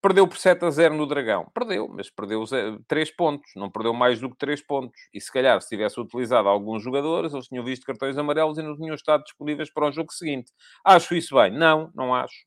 perdeu 0.01 0.27
por 0.27 0.38
7 0.38 0.65
a 0.65 0.72
0 0.72 0.96
no 0.96 1.08
Dragão. 1.08 1.51
Perdeu, 1.53 1.89
mas 1.89 2.10
perdeu 2.12 2.46
3 2.88 3.12
pontos, 3.15 3.51
não 3.55 3.72
perdeu 3.72 3.94
mais 3.94 4.20
do 4.22 4.29
que 4.29 4.38
3 4.38 4.62
pontos. 4.65 5.00
E 5.13 5.22
se 5.22 5.32
calhar, 5.32 5.62
se 5.62 5.70
tivesse 5.70 6.00
utilizado 6.00 6.50
alguns 6.50 6.84
jogadores, 6.84 7.34
eles 7.34 7.48
tinham 7.48 7.65
visto 7.65 7.86
cartões 7.86 8.17
amarelos 8.17 8.58
e 8.60 8.63
não 8.63 8.77
tinham 8.77 8.96
estado 8.96 9.24
disponíveis 9.24 9.72
para 9.74 9.88
o 9.89 9.91
jogo 9.91 10.13
seguinte. 10.13 10.51
Acho 10.86 11.15
isso 11.15 11.36
bem? 11.36 11.51
Não, 11.51 11.91
não 11.96 12.13
acho. 12.15 12.46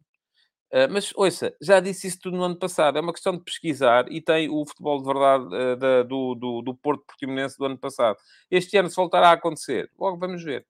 Uh, 0.73 0.85
mas, 0.91 1.13
ouça, 1.17 1.55
já 1.63 1.81
disse 1.81 2.07
isso 2.07 2.19
tudo 2.21 2.37
no 2.37 2.45
ano 2.45 2.59
passado. 2.59 2.99
É 2.99 3.01
uma 3.01 3.13
questão 3.13 3.37
de 3.37 3.43
pesquisar 3.43 4.11
e 4.11 4.21
tem 4.21 4.51
o 4.51 4.67
futebol 4.67 4.99
de 4.99 5.07
verdade 5.07 5.45
uh, 5.47 5.77
da, 5.77 6.03
do, 6.03 6.35
do, 6.35 6.63
do 6.63 6.75
Porto 6.75 7.05
Portimonense 7.07 7.57
do 7.57 7.65
ano 7.65 7.79
passado. 7.79 8.19
Este 8.51 8.77
ano, 8.77 8.91
se 8.91 8.97
voltará 8.97 9.31
a 9.31 9.33
acontecer, 9.33 9.91
logo 9.99 10.19
vamos 10.19 10.43
ver. 10.43 10.67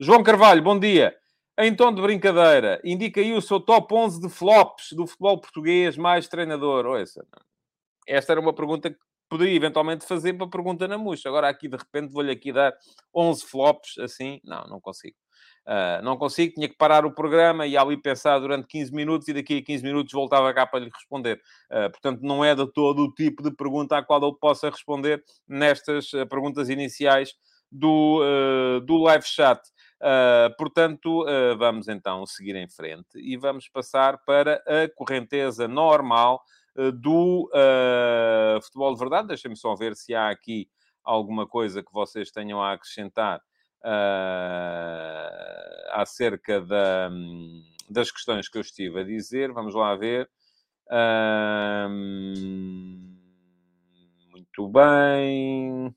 João 0.00 0.22
Carvalho, 0.22 0.62
bom 0.62 0.78
dia. 0.78 1.14
Em 1.58 1.74
tom 1.74 1.94
de 1.94 2.02
brincadeira, 2.02 2.80
indica 2.82 3.20
aí 3.20 3.32
o 3.32 3.40
seu 3.40 3.60
top 3.60 3.94
11 3.94 4.20
de 4.20 4.28
flops 4.28 4.92
do 4.92 5.06
futebol 5.06 5.40
português 5.40 5.96
mais 5.96 6.26
treinador. 6.26 6.86
Ouça, 6.86 7.24
esta 8.08 8.32
era 8.32 8.40
uma 8.40 8.52
pergunta 8.52 8.90
que 8.90 8.98
poderia 9.28 9.54
eventualmente 9.54 10.06
fazer 10.06 10.34
para 10.34 10.48
pergunta 10.48 10.88
na 10.88 10.98
murcha. 10.98 11.28
Agora 11.28 11.48
aqui, 11.48 11.68
de 11.68 11.76
repente, 11.76 12.12
vou-lhe 12.12 12.32
aqui 12.32 12.52
dar 12.52 12.74
11 13.14 13.44
flops, 13.44 13.98
assim. 13.98 14.40
Não, 14.42 14.64
não 14.66 14.80
consigo. 14.80 15.16
Uh, 15.66 16.02
não 16.02 16.18
consigo, 16.18 16.54
tinha 16.54 16.68
que 16.68 16.76
parar 16.76 17.06
o 17.06 17.14
programa 17.14 17.66
e 17.66 17.74
ali 17.74 17.96
pensar 17.96 18.38
durante 18.38 18.68
15 18.68 18.92
minutos 18.92 19.28
e 19.28 19.32
daqui 19.32 19.58
a 19.58 19.62
15 19.62 19.82
minutos 19.82 20.12
voltava 20.12 20.52
cá 20.52 20.66
para 20.66 20.80
lhe 20.80 20.90
responder. 20.92 21.40
Uh, 21.70 21.90
portanto, 21.90 22.20
não 22.20 22.44
é 22.44 22.54
de 22.54 22.70
todo 22.70 23.02
o 23.02 23.12
tipo 23.12 23.42
de 23.42 23.50
pergunta 23.50 23.96
à 23.96 24.02
qual 24.02 24.22
eu 24.22 24.34
possa 24.34 24.68
responder 24.68 25.24
nestas 25.48 26.12
uh, 26.12 26.26
perguntas 26.26 26.68
iniciais 26.68 27.32
do, 27.72 28.20
do 28.86 28.98
live 28.98 29.24
chat. 29.26 29.60
portanto, 30.56 31.26
vamos 31.58 31.88
então 31.88 32.24
seguir 32.24 32.54
em 32.54 32.68
frente 32.68 33.16
e 33.16 33.36
vamos 33.36 33.68
passar 33.68 34.16
para 34.24 34.62
a 34.64 34.88
correnteza 34.94 35.66
normal 35.66 36.40
do 37.02 37.50
futebol 38.62 38.92
de 38.92 39.00
verdade. 39.00 39.26
Deixem-me 39.26 39.56
só 39.56 39.74
ver 39.74 39.96
se 39.96 40.14
há 40.14 40.28
aqui 40.28 40.68
alguma 41.02 41.48
coisa 41.48 41.82
que 41.82 41.92
vocês 41.92 42.30
tenham 42.30 42.62
a 42.62 42.74
acrescentar 42.74 43.40
uh, 43.84 45.44
acerca 45.92 46.60
da, 46.60 47.10
das 47.88 48.10
questões 48.10 48.48
que 48.48 48.56
eu 48.58 48.62
estive 48.62 49.00
a 49.00 49.04
dizer. 49.04 49.52
Vamos 49.52 49.74
lá 49.74 49.94
ver. 49.94 50.28
Uh, 50.86 51.88
muito 54.30 54.68
bem. 54.68 55.94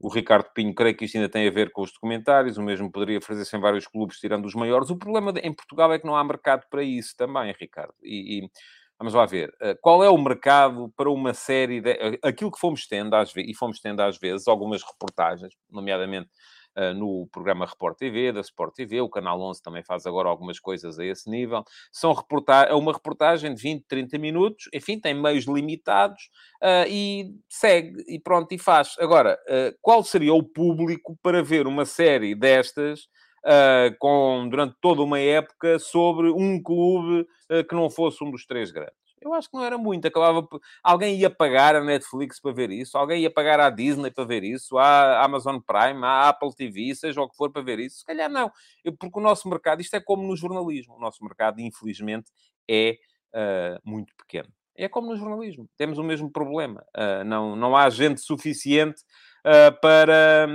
O 0.00 0.08
Ricardo 0.08 0.50
Pinho, 0.52 0.74
creio 0.74 0.96
que 0.96 1.04
isto 1.04 1.16
ainda 1.16 1.28
tem 1.28 1.46
a 1.46 1.50
ver 1.50 1.70
com 1.70 1.82
os 1.82 1.92
documentários. 1.92 2.56
O 2.56 2.62
mesmo 2.62 2.90
poderia 2.90 3.20
fazer-se 3.20 3.56
em 3.56 3.60
vários 3.60 3.86
clubes, 3.86 4.18
tirando 4.18 4.46
os 4.46 4.54
maiores. 4.54 4.90
O 4.90 4.96
problema 4.96 5.32
em 5.40 5.52
Portugal 5.52 5.92
é 5.92 5.98
que 5.98 6.06
não 6.06 6.16
há 6.16 6.24
mercado 6.24 6.66
para 6.68 6.82
isso 6.82 7.14
também, 7.16 7.54
Ricardo. 7.56 7.94
E, 8.02 8.38
e 8.38 8.50
vamos 8.98 9.14
lá 9.14 9.26
ver. 9.26 9.54
Ah, 9.60 9.76
qual 9.80 10.02
é 10.02 10.10
o 10.10 10.18
mercado 10.18 10.92
para 10.96 11.08
uma 11.08 11.32
série 11.32 11.80
de... 11.80 12.18
Aquilo 12.20 12.50
que 12.50 12.58
fomos 12.58 12.88
tendo, 12.88 13.14
às 13.14 13.32
vezes, 13.32 13.50
e 13.52 13.54
fomos 13.54 13.78
tendo 13.78 14.00
às 14.00 14.18
vezes, 14.18 14.48
algumas 14.48 14.82
reportagens, 14.82 15.54
nomeadamente 15.70 16.28
uh, 16.28 16.51
no 16.94 17.28
programa 17.30 17.66
Report 17.66 17.96
TV, 17.96 18.32
da 18.32 18.40
Sport 18.40 18.74
TV, 18.74 19.00
o 19.00 19.08
Canal 19.08 19.40
11 19.40 19.62
também 19.62 19.82
faz 19.82 20.06
agora 20.06 20.28
algumas 20.28 20.58
coisas 20.58 20.98
a 20.98 21.04
esse 21.04 21.28
nível. 21.28 21.64
São 21.90 22.12
reportar 22.12 22.68
é 22.68 22.74
uma 22.74 22.92
reportagem 22.92 23.54
de 23.54 23.62
20, 23.62 23.84
30 23.86 24.18
minutos, 24.18 24.68
enfim, 24.72 24.98
tem 24.98 25.14
meios 25.14 25.44
limitados 25.44 26.30
uh, 26.62 26.88
e 26.88 27.34
segue, 27.48 28.02
e 28.08 28.18
pronto, 28.18 28.52
e 28.52 28.58
faz. 28.58 28.96
Agora, 28.98 29.38
uh, 29.48 29.76
qual 29.80 30.02
seria 30.02 30.34
o 30.34 30.42
público 30.42 31.18
para 31.22 31.42
ver 31.42 31.66
uma 31.66 31.84
série 31.84 32.34
destas 32.34 33.08
Uh, 33.44 33.90
com, 33.98 34.46
durante 34.48 34.76
toda 34.80 35.02
uma 35.02 35.18
época 35.18 35.76
sobre 35.80 36.30
um 36.30 36.62
clube 36.62 37.26
uh, 37.50 37.64
que 37.68 37.74
não 37.74 37.90
fosse 37.90 38.22
um 38.22 38.30
dos 38.30 38.46
três 38.46 38.70
grandes. 38.70 39.01
Eu 39.22 39.32
acho 39.34 39.50
que 39.50 39.56
não 39.56 39.64
era 39.64 39.78
muito. 39.78 40.06
Acabava... 40.06 40.46
Alguém 40.82 41.16
ia 41.16 41.30
pagar 41.30 41.76
a 41.76 41.82
Netflix 41.82 42.40
para 42.40 42.52
ver 42.52 42.70
isso, 42.70 42.98
alguém 42.98 43.22
ia 43.22 43.30
pagar 43.30 43.60
à 43.60 43.70
Disney 43.70 44.10
para 44.10 44.24
ver 44.24 44.44
isso, 44.44 44.78
à 44.78 45.22
Amazon 45.24 45.58
Prime, 45.58 46.04
à 46.04 46.28
Apple 46.28 46.54
TV, 46.54 46.94
seja 46.94 47.20
o 47.20 47.28
que 47.28 47.36
for 47.36 47.50
para 47.50 47.62
ver 47.62 47.78
isso. 47.78 47.98
Se 47.98 48.04
calhar 48.04 48.28
não. 48.28 48.50
Eu, 48.84 48.92
porque 48.96 49.18
o 49.18 49.22
nosso 49.22 49.48
mercado, 49.48 49.80
isto 49.80 49.94
é 49.94 50.00
como 50.00 50.22
no 50.22 50.36
jornalismo. 50.36 50.96
O 50.96 51.00
nosso 51.00 51.22
mercado, 51.24 51.60
infelizmente, 51.60 52.30
é 52.68 52.98
uh, 53.34 53.80
muito 53.88 54.12
pequeno. 54.16 54.48
É 54.74 54.88
como 54.88 55.08
no 55.08 55.16
jornalismo. 55.16 55.68
Temos 55.76 55.98
o 55.98 56.02
mesmo 56.02 56.30
problema. 56.30 56.84
Uh, 56.96 57.24
não, 57.24 57.54
não 57.54 57.76
há 57.76 57.88
gente 57.90 58.20
suficiente 58.20 59.02
uh, 59.46 59.80
para, 59.80 60.48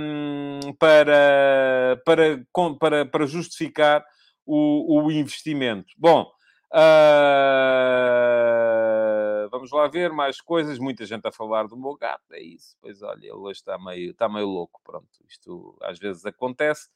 para, 0.78 2.02
para, 2.04 2.76
para, 2.78 3.06
para 3.06 3.26
justificar 3.26 4.04
o, 4.44 5.02
o 5.02 5.10
investimento. 5.12 5.92
Bom, 5.96 6.30
Uh, 6.70 6.78
vamos 9.50 9.70
lá 9.72 9.88
ver 9.88 10.12
mais 10.12 10.40
coisas. 10.40 10.78
Muita 10.78 11.04
gente 11.06 11.26
a 11.26 11.32
falar 11.32 11.66
do 11.66 11.76
meu 11.76 11.94
gato, 11.96 12.32
é 12.32 12.40
isso. 12.40 12.76
Pois 12.80 13.02
olha, 13.02 13.24
ele 13.24 13.32
hoje 13.32 13.60
está 13.60 13.78
meio, 13.78 14.10
está 14.10 14.28
meio 14.28 14.46
louco. 14.46 14.80
Pronto, 14.84 15.08
isto 15.28 15.76
às 15.82 15.98
vezes 15.98 16.24
acontece. 16.26 16.88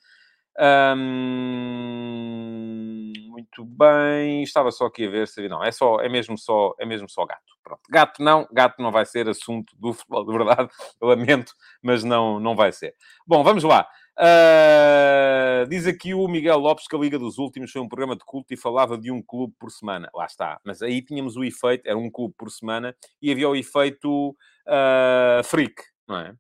Muito 3.28 3.64
bem. 3.64 4.42
Estava 4.42 4.70
só 4.70 4.86
aqui 4.86 5.06
a 5.06 5.10
ver 5.10 5.26
se 5.28 5.48
não, 5.48 5.64
é 5.64 5.72
só, 5.72 6.00
é 6.00 6.08
mesmo 6.08 6.36
só, 6.36 6.74
é 6.78 6.84
mesmo 6.84 7.08
só 7.08 7.24
gato. 7.24 7.42
Pronto. 7.62 7.82
Gato 7.90 8.22
não, 8.22 8.46
gato 8.52 8.82
não 8.82 8.90
vai 8.90 9.06
ser 9.06 9.28
assunto 9.28 9.74
do 9.78 9.92
futebol, 9.92 10.24
de 10.24 10.32
verdade. 10.32 10.68
lamento, 11.00 11.54
mas 11.82 12.04
não, 12.04 12.38
não 12.40 12.54
vai 12.54 12.72
ser. 12.72 12.94
Bom, 13.26 13.42
vamos 13.42 13.64
lá. 13.64 13.88
Uh, 14.18 15.66
diz 15.68 15.86
aqui 15.86 16.12
o 16.12 16.28
Miguel 16.28 16.58
Lopes 16.58 16.86
que 16.86 16.94
a 16.94 16.98
Liga 16.98 17.18
dos 17.18 17.38
Últimos 17.38 17.70
foi 17.70 17.80
um 17.80 17.88
programa 17.88 18.14
de 18.14 18.24
culto 18.24 18.52
e 18.52 18.56
falava 18.56 18.98
de 18.98 19.10
um 19.10 19.22
clube 19.22 19.54
por 19.58 19.70
semana. 19.70 20.10
Lá 20.14 20.26
está. 20.26 20.60
Mas 20.64 20.82
aí 20.82 21.02
tínhamos 21.02 21.36
o 21.36 21.44
efeito, 21.44 21.86
era 21.86 21.96
um 21.96 22.10
clube 22.10 22.34
por 22.36 22.50
semana, 22.50 22.94
e 23.20 23.30
havia 23.30 23.48
o 23.48 23.56
efeito 23.56 24.30
uh, 24.30 25.44
freak, 25.44 25.82
não 26.06 26.18
é? 26.18 26.30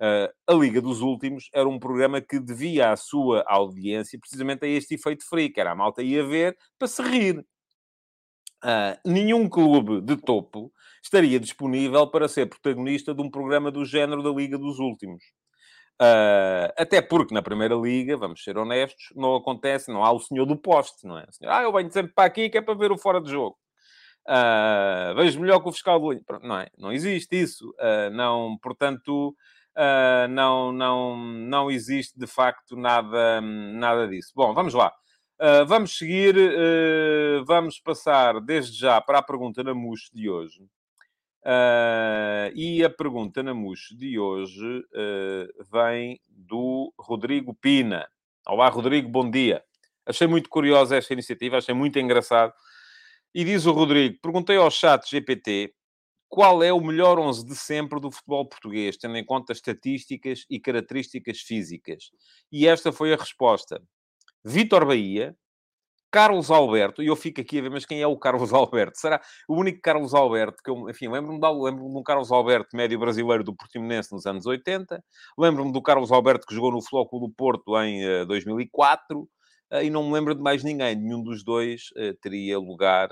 Uh, 0.00 0.32
a 0.48 0.54
Liga 0.54 0.80
dos 0.80 1.00
Últimos 1.00 1.48
era 1.54 1.68
um 1.68 1.78
programa 1.78 2.20
que 2.20 2.40
devia 2.40 2.90
a 2.90 2.96
sua 2.96 3.44
audiência 3.46 4.18
precisamente 4.18 4.64
a 4.64 4.68
este 4.68 4.94
efeito 4.94 5.24
freak. 5.28 5.58
Era 5.60 5.70
a 5.72 5.76
malta 5.76 6.02
ia 6.02 6.26
ver 6.26 6.56
para 6.76 6.88
se 6.88 7.02
rir. 7.02 7.44
Nenhum 9.04 9.48
clube 9.48 10.00
de 10.00 10.16
topo 10.16 10.72
estaria 11.02 11.38
disponível 11.40 12.06
para 12.06 12.28
ser 12.28 12.46
protagonista 12.46 13.12
de 13.12 13.20
um 13.20 13.28
programa 13.28 13.72
do 13.72 13.84
género 13.84 14.22
da 14.22 14.30
Liga 14.30 14.56
dos 14.56 14.78
Últimos. 14.78 15.22
Uh, 16.02 16.66
até 16.76 17.00
porque 17.00 17.32
na 17.32 17.42
Primeira 17.42 17.76
Liga, 17.76 18.16
vamos 18.16 18.42
ser 18.42 18.58
honestos, 18.58 19.12
não 19.14 19.36
acontece, 19.36 19.92
não 19.92 20.04
há 20.04 20.10
o 20.10 20.18
senhor 20.18 20.46
do 20.46 20.56
poste, 20.56 21.06
não 21.06 21.16
é? 21.16 21.24
Senhor, 21.30 21.52
ah, 21.52 21.62
eu 21.62 21.72
venho 21.72 21.92
sempre 21.92 22.12
para 22.12 22.24
aqui 22.24 22.50
que 22.50 22.58
é 22.58 22.60
para 22.60 22.74
ver 22.74 22.90
o 22.90 22.98
fora 22.98 23.20
de 23.20 23.30
jogo. 23.30 23.56
Uh, 24.26 25.14
vejo 25.14 25.40
melhor 25.40 25.60
que 25.60 25.68
o 25.68 25.72
fiscal 25.72 26.00
do 26.00 26.20
Não 26.42 26.58
é? 26.58 26.68
Não 26.76 26.92
existe 26.92 27.40
isso. 27.40 27.70
Uh, 27.78 28.10
não, 28.12 28.58
portanto, 28.60 29.36
não, 30.30 30.72
não, 30.72 31.16
não 31.16 31.70
existe 31.70 32.18
de 32.18 32.26
facto 32.26 32.76
nada, 32.76 33.40
nada 33.40 34.08
disso. 34.08 34.32
Bom, 34.34 34.52
vamos 34.52 34.74
lá. 34.74 34.92
vamos 35.66 35.96
seguir, 35.96 36.34
vamos 37.46 37.80
passar 37.80 38.40
desde 38.40 38.78
já 38.78 39.00
para 39.00 39.18
a 39.18 39.22
pergunta 39.22 39.62
na 39.62 39.72
MUS 39.72 40.10
de 40.12 40.28
hoje. 40.28 40.66
Uh, 41.44 42.54
e 42.54 42.84
a 42.84 42.90
pergunta 42.90 43.42
na 43.42 43.52
MUS 43.52 43.88
de 43.96 44.16
hoje 44.16 44.78
uh, 44.78 45.64
vem 45.72 46.20
do 46.28 46.92
Rodrigo 46.96 47.52
Pina. 47.52 48.08
Olá, 48.46 48.68
Rodrigo, 48.68 49.08
bom 49.08 49.28
dia. 49.28 49.62
Achei 50.06 50.28
muito 50.28 50.48
curiosa 50.48 50.96
esta 50.96 51.12
iniciativa, 51.12 51.58
achei 51.58 51.74
muito 51.74 51.98
engraçado. 51.98 52.52
E 53.34 53.44
diz 53.44 53.66
o 53.66 53.72
Rodrigo: 53.72 54.18
perguntei 54.22 54.56
ao 54.56 54.70
chat 54.70 55.10
GPT 55.10 55.74
qual 56.28 56.62
é 56.62 56.72
o 56.72 56.80
melhor 56.80 57.18
11 57.18 57.44
de 57.44 57.56
sempre 57.56 57.98
do 57.98 58.10
futebol 58.10 58.48
português, 58.48 58.96
tendo 58.96 59.16
em 59.16 59.24
conta 59.24 59.52
estatísticas 59.52 60.46
e 60.48 60.60
características 60.60 61.40
físicas. 61.40 62.12
E 62.52 62.68
esta 62.68 62.92
foi 62.92 63.12
a 63.12 63.16
resposta: 63.16 63.82
Vitor 64.44 64.86
Bahia, 64.86 65.36
Carlos 66.12 66.50
Alberto, 66.50 67.02
e 67.02 67.06
eu 67.06 67.16
fico 67.16 67.40
aqui 67.40 67.58
a 67.58 67.62
ver, 67.62 67.70
mas 67.70 67.86
quem 67.86 68.02
é 68.02 68.06
o 68.06 68.18
Carlos 68.18 68.52
Alberto? 68.52 68.98
Será 68.98 69.18
o 69.48 69.56
único 69.56 69.80
Carlos 69.80 70.12
Alberto 70.12 70.62
que 70.62 70.70
eu, 70.70 70.90
enfim, 70.90 71.08
lembro-me 71.08 71.40
de, 71.40 71.48
lembro 71.48 71.88
de 71.88 71.98
um 71.98 72.02
Carlos 72.02 72.30
Alberto, 72.30 72.76
médio 72.76 72.98
brasileiro 72.98 73.42
do 73.42 73.56
Portimonense 73.56 74.12
nos 74.12 74.26
anos 74.26 74.44
80, 74.44 75.02
lembro-me 75.38 75.72
do 75.72 75.80
Carlos 75.80 76.12
Alberto 76.12 76.46
que 76.46 76.54
jogou 76.54 76.70
no 76.70 76.82
Flóculo 76.82 77.26
do 77.26 77.34
Porto 77.34 77.74
em 77.80 78.04
uh, 78.22 78.26
2004, 78.26 79.20
uh, 79.20 79.28
e 79.82 79.88
não 79.88 80.04
me 80.04 80.12
lembro 80.12 80.34
de 80.34 80.42
mais 80.42 80.62
ninguém, 80.62 80.94
nenhum 80.94 81.22
dos 81.22 81.42
dois 81.42 81.84
uh, 81.96 82.14
teria 82.20 82.58
lugar 82.58 83.08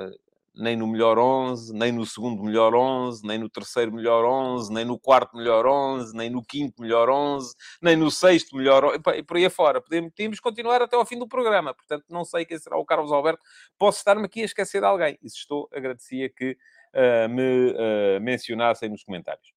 nem 0.55 0.77
no 0.77 0.87
melhor 0.87 1.19
11, 1.19 1.73
nem 1.73 1.93
no 1.93 2.05
segundo 2.05 2.43
melhor 2.43 2.75
11, 2.75 3.27
nem 3.27 3.39
no 3.39 3.49
terceiro 3.49 3.93
melhor 3.93 4.25
11, 4.25 4.73
nem 4.73 4.85
no 4.85 4.99
quarto 4.99 5.37
melhor 5.37 5.67
11, 5.67 6.15
nem 6.17 6.29
no 6.29 6.45
quinto 6.45 6.83
melhor 6.83 7.09
11, 7.09 7.55
nem 7.81 7.97
no 7.97 8.11
sexto 8.11 8.57
melhor 8.57 8.85
11, 8.85 8.99
e 9.17 9.23
por 9.23 9.37
aí 9.37 9.47
afora. 9.47 9.81
Podemos, 9.81 10.11
podemos 10.11 10.41
continuar 10.41 10.83
até 10.83 10.97
ao 10.97 11.07
fim 11.07 11.19
do 11.19 11.29
programa. 11.29 11.73
Portanto, 11.73 12.05
não 12.09 12.25
sei 12.25 12.45
quem 12.45 12.59
será 12.59 12.77
o 12.77 12.85
Carlos 12.85 13.13
Alberto. 13.13 13.43
Posso 13.79 13.99
estar-me 13.99 14.25
aqui 14.25 14.43
a 14.43 14.45
esquecer 14.45 14.81
de 14.81 14.87
alguém. 14.87 15.19
E 15.23 15.31
se 15.31 15.39
estou, 15.39 15.69
agradecia 15.73 16.29
que 16.29 16.57
uh, 16.95 17.29
me 17.29 17.71
uh, 17.71 18.21
mencionassem 18.21 18.89
nos 18.89 19.05
comentários. 19.05 19.53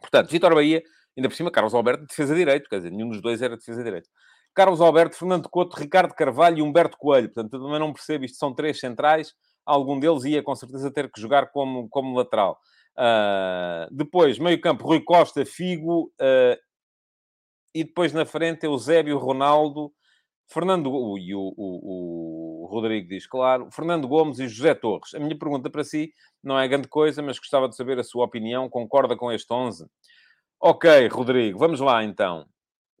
Portanto, 0.00 0.30
Vitor 0.30 0.54
Bahia, 0.54 0.82
ainda 1.16 1.28
por 1.28 1.34
cima, 1.36 1.50
Carlos 1.50 1.74
Alberto, 1.74 2.04
defesa 2.06 2.34
direito. 2.34 2.68
Quer 2.68 2.76
dizer, 2.76 2.90
nenhum 2.90 3.08
dos 3.08 3.22
dois 3.22 3.40
era 3.40 3.56
defesa 3.56 3.82
direito. 3.82 4.10
Carlos 4.52 4.80
Alberto, 4.80 5.16
Fernando 5.16 5.48
Couto, 5.48 5.76
Ricardo 5.76 6.14
Carvalho 6.14 6.58
e 6.58 6.62
Humberto 6.62 6.96
Coelho. 6.96 7.28
Portanto, 7.28 7.50
também 7.50 7.78
não 7.78 7.92
percebo, 7.92 8.24
isto 8.24 8.38
são 8.38 8.54
três 8.54 8.78
centrais 8.78 9.34
algum 9.64 9.98
deles 9.98 10.24
ia 10.24 10.42
com 10.42 10.54
certeza 10.54 10.90
ter 10.92 11.10
que 11.10 11.20
jogar 11.20 11.50
como, 11.50 11.88
como 11.88 12.16
lateral. 12.16 12.58
Uh, 12.96 13.92
depois, 13.92 14.38
meio 14.38 14.60
campo, 14.60 14.86
Rui 14.86 15.00
Costa, 15.00 15.44
Figo, 15.44 16.12
uh, 16.20 16.56
e 17.74 17.82
depois 17.82 18.12
na 18.12 18.24
frente, 18.24 18.64
Eusébio, 18.64 19.18
Ronaldo, 19.18 19.92
Fernando, 20.46 21.18
e 21.18 21.34
o, 21.34 21.52
o, 21.56 22.64
o, 22.64 22.66
Rodrigo 22.66 23.08
diz, 23.08 23.26
claro, 23.26 23.68
Fernando 23.72 24.06
Gomes 24.06 24.38
e 24.38 24.46
José 24.46 24.74
Torres. 24.74 25.14
A 25.14 25.18
minha 25.18 25.36
pergunta 25.36 25.68
para 25.68 25.82
si 25.82 26.12
não 26.42 26.58
é 26.58 26.68
grande 26.68 26.86
coisa, 26.86 27.20
mas 27.22 27.38
gostava 27.38 27.68
de 27.68 27.74
saber 27.74 27.98
a 27.98 28.04
sua 28.04 28.24
opinião. 28.24 28.68
Concorda 28.68 29.16
com 29.16 29.32
este 29.32 29.52
11? 29.52 29.86
Ok, 30.60 31.08
Rodrigo, 31.08 31.58
vamos 31.58 31.80
lá 31.80 32.04
então. 32.04 32.46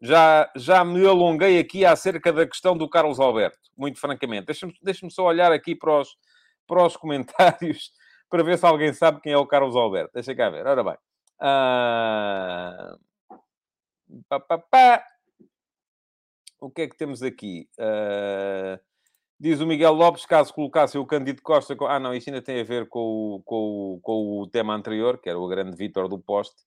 Já, 0.02 0.50
já 0.56 0.84
me 0.84 1.06
alonguei 1.06 1.58
aqui 1.58 1.84
acerca 1.84 2.32
da 2.32 2.46
questão 2.46 2.76
do 2.76 2.88
Carlos 2.88 3.20
Alberto, 3.20 3.58
muito 3.76 4.00
francamente. 4.00 4.46
Deixa-me 4.46 4.74
deixa 4.82 5.08
só 5.08 5.24
olhar 5.24 5.52
aqui 5.52 5.74
para 5.74 6.00
os, 6.00 6.08
para 6.66 6.84
os 6.84 6.96
comentários 6.96 7.90
para 8.30 8.42
ver 8.42 8.58
se 8.58 8.66
alguém 8.66 8.92
sabe 8.92 9.20
quem 9.20 9.32
é 9.32 9.36
o 9.36 9.46
Carlos 9.46 9.76
Alberto. 9.76 10.12
Deixa 10.14 10.34
cá 10.34 10.50
ver. 10.50 10.66
Ora 10.66 10.82
bem. 10.82 10.96
Uh... 11.40 12.98
Pá, 14.28 14.40
pá, 14.40 14.58
pá. 14.58 15.04
O 16.60 16.70
que 16.70 16.82
é 16.82 16.88
que 16.88 16.96
temos 16.96 17.22
aqui? 17.22 17.68
Uh... 17.78 18.78
Diz 19.38 19.60
o 19.60 19.66
Miguel 19.66 19.92
Lopes, 19.92 20.24
caso 20.24 20.54
colocasse 20.54 20.96
o 20.96 21.04
Cândido 21.04 21.42
Costa... 21.42 21.76
Com... 21.76 21.86
Ah, 21.86 22.00
não, 22.00 22.14
isto 22.14 22.28
ainda 22.28 22.40
tem 22.40 22.60
a 22.60 22.64
ver 22.64 22.88
com 22.88 23.00
o, 23.36 23.42
com 23.44 23.56
o, 23.56 24.00
com 24.00 24.40
o 24.40 24.46
tema 24.46 24.74
anterior, 24.74 25.18
que 25.18 25.28
era 25.28 25.38
o 25.38 25.48
grande 25.48 25.76
Vítor 25.76 26.08
do 26.08 26.18
Poste. 26.18 26.62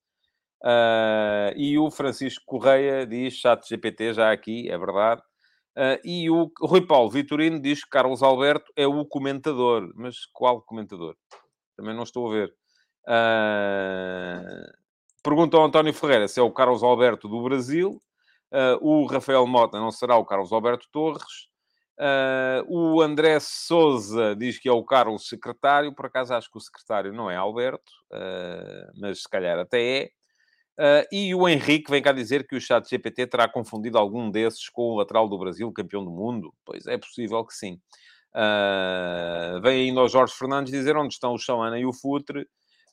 Uh... 0.63 1.51
E 1.55 1.77
o 1.77 1.89
Francisco 1.89 2.45
Correia 2.45 3.05
diz, 3.05 3.33
chat 3.33 3.67
GPT 3.67 4.13
já 4.13 4.31
aqui, 4.31 4.69
é 4.69 4.77
verdade. 4.77 5.21
Uh, 5.77 6.01
e 6.03 6.27
o 6.27 6.51
Rui 6.59 6.81
Paulo 6.81 7.07
Vitorino 7.11 7.59
diz 7.59 7.83
que 7.83 7.89
Carlos 7.91 8.23
Alberto 8.23 8.73
é 8.75 8.87
o 8.87 9.05
comentador. 9.05 9.93
Mas 9.95 10.25
qual 10.33 10.59
comentador? 10.63 11.15
Também 11.75 11.95
não 11.95 12.01
estou 12.01 12.27
a 12.27 12.31
ver. 12.33 12.55
Uh, 13.07 14.73
pergunta 15.21 15.55
ao 15.55 15.65
António 15.65 15.93
Ferreira 15.93 16.27
se 16.27 16.39
é 16.39 16.43
o 16.43 16.51
Carlos 16.51 16.81
Alberto 16.81 17.27
do 17.27 17.43
Brasil. 17.43 18.01
Uh, 18.51 18.79
o 18.81 19.05
Rafael 19.05 19.45
Mota 19.45 19.79
não 19.79 19.91
será 19.91 20.17
o 20.17 20.25
Carlos 20.25 20.51
Alberto 20.51 20.87
Torres. 20.91 21.47
O 22.67 23.01
André 23.01 23.39
Souza 23.39 24.35
diz 24.35 24.59
que 24.59 24.69
é 24.69 24.71
o 24.71 24.83
Carlos 24.83 25.27
Secretário. 25.27 25.93
Por 25.93 26.07
acaso 26.07 26.33
acho 26.33 26.49
que 26.49 26.57
o 26.57 26.61
secretário 26.61 27.11
não 27.11 27.29
é 27.29 27.35
Alberto, 27.35 27.91
mas 28.99 29.23
se 29.23 29.29
calhar 29.29 29.57
até 29.57 30.03
é. 30.03 30.09
Uh, 30.77 31.03
e 31.11 31.33
o 31.33 31.49
Henrique 31.49 31.89
vem 31.89 32.01
cá 32.01 32.11
dizer 32.11 32.47
que 32.47 32.55
o 32.55 32.61
chat 32.61 32.87
GPT 32.87 33.25
terá 33.27 33.49
confundido 33.49 33.97
algum 33.97 34.29
desses 34.29 34.69
com 34.69 34.83
o 34.83 34.95
lateral 34.97 35.27
do 35.27 35.37
Brasil, 35.37 35.71
campeão 35.71 36.05
do 36.05 36.11
mundo. 36.11 36.53
Pois 36.63 36.85
é 36.85 36.97
possível 36.97 37.43
que 37.43 37.53
sim. 37.53 37.79
Uh, 38.35 39.59
vem 39.61 39.89
ainda 39.89 40.01
o 40.01 40.07
Jorge 40.07 40.33
Fernandes 40.35 40.71
dizer 40.71 40.95
onde 40.95 41.13
estão 41.13 41.33
o 41.33 41.39
Chauana 41.39 41.79
e 41.79 41.85
o 41.85 41.93
Futre. 41.93 42.47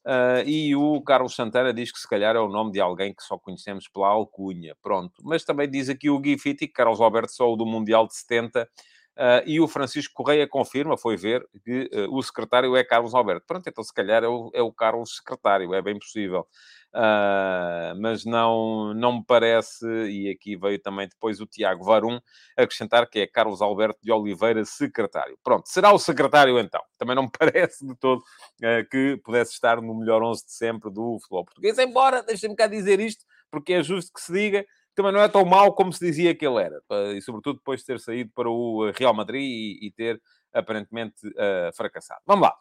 Uh, 0.06 0.46
e 0.46 0.76
o 0.76 1.00
Carlos 1.02 1.34
Santana 1.34 1.72
diz 1.72 1.90
que 1.90 1.98
se 1.98 2.08
calhar 2.08 2.36
é 2.36 2.38
o 2.38 2.48
nome 2.48 2.72
de 2.72 2.80
alguém 2.80 3.14
que 3.14 3.22
só 3.22 3.38
conhecemos 3.38 3.88
pela 3.88 4.08
alcunha. 4.08 4.74
Pronto. 4.82 5.14
Mas 5.22 5.44
também 5.44 5.70
diz 5.70 5.88
aqui 5.88 6.08
o 6.08 6.18
Gui 6.18 6.38
Fitti, 6.38 6.66
que 6.66 6.72
Carlos 6.72 7.00
Alberto 7.00 7.32
só 7.32 7.50
o 7.52 7.56
do 7.56 7.66
Mundial 7.66 8.06
de 8.06 8.14
70. 8.14 8.68
Uh, 9.16 9.46
e 9.46 9.60
o 9.60 9.68
Francisco 9.68 10.12
Correia 10.12 10.46
confirma, 10.48 10.96
foi 10.98 11.16
ver, 11.16 11.46
que 11.64 11.88
uh, 11.94 12.12
o 12.12 12.20
secretário 12.20 12.74
é 12.76 12.82
Carlos 12.82 13.14
Alberto. 13.14 13.46
Pronto, 13.46 13.66
então 13.66 13.84
se 13.84 13.94
calhar 13.94 14.24
é 14.24 14.28
o, 14.28 14.50
é 14.52 14.60
o 14.60 14.72
Carlos 14.72 15.16
secretário, 15.16 15.72
é 15.72 15.80
bem 15.80 15.98
possível. 15.98 16.46
Uh, 16.94 17.90
mas 18.00 18.24
não, 18.24 18.94
não 18.94 19.14
me 19.14 19.24
parece, 19.26 19.84
e 19.84 20.30
aqui 20.30 20.56
veio 20.56 20.78
também 20.80 21.08
depois 21.08 21.40
o 21.40 21.46
Tiago 21.46 21.82
Varum 21.84 22.20
acrescentar 22.56 23.10
que 23.10 23.18
é 23.18 23.26
Carlos 23.26 23.60
Alberto 23.60 23.98
de 24.00 24.12
Oliveira, 24.12 24.64
secretário. 24.64 25.36
Pronto, 25.42 25.68
será 25.68 25.92
o 25.92 25.98
secretário 25.98 26.56
então. 26.56 26.80
Também 26.96 27.16
não 27.16 27.24
me 27.24 27.30
parece 27.36 27.84
de 27.84 27.96
todo 27.96 28.20
uh, 28.20 28.88
que 28.88 29.20
pudesse 29.24 29.54
estar 29.54 29.82
no 29.82 29.92
melhor 29.92 30.22
11 30.22 30.46
de 30.46 30.52
sempre 30.52 30.88
do 30.88 31.18
futebol 31.18 31.44
português, 31.44 31.76
embora, 31.78 32.22
deixem-me 32.22 32.54
cá 32.54 32.68
dizer 32.68 33.00
isto, 33.00 33.24
porque 33.50 33.72
é 33.72 33.82
justo 33.82 34.12
que 34.12 34.20
se 34.20 34.32
diga, 34.32 34.64
também 34.94 35.10
não 35.10 35.20
é 35.20 35.28
tão 35.28 35.44
mau 35.44 35.74
como 35.74 35.92
se 35.92 35.98
dizia 35.98 36.32
que 36.32 36.46
ele 36.46 36.62
era, 36.62 36.80
e 37.12 37.20
sobretudo 37.20 37.56
depois 37.56 37.80
de 37.80 37.86
ter 37.86 37.98
saído 37.98 38.30
para 38.32 38.48
o 38.48 38.92
Real 38.96 39.12
Madrid 39.12 39.42
e, 39.42 39.88
e 39.88 39.90
ter 39.90 40.22
aparentemente 40.52 41.26
uh, 41.26 41.74
fracassado. 41.74 42.20
Vamos 42.24 42.44
lá. 42.44 42.54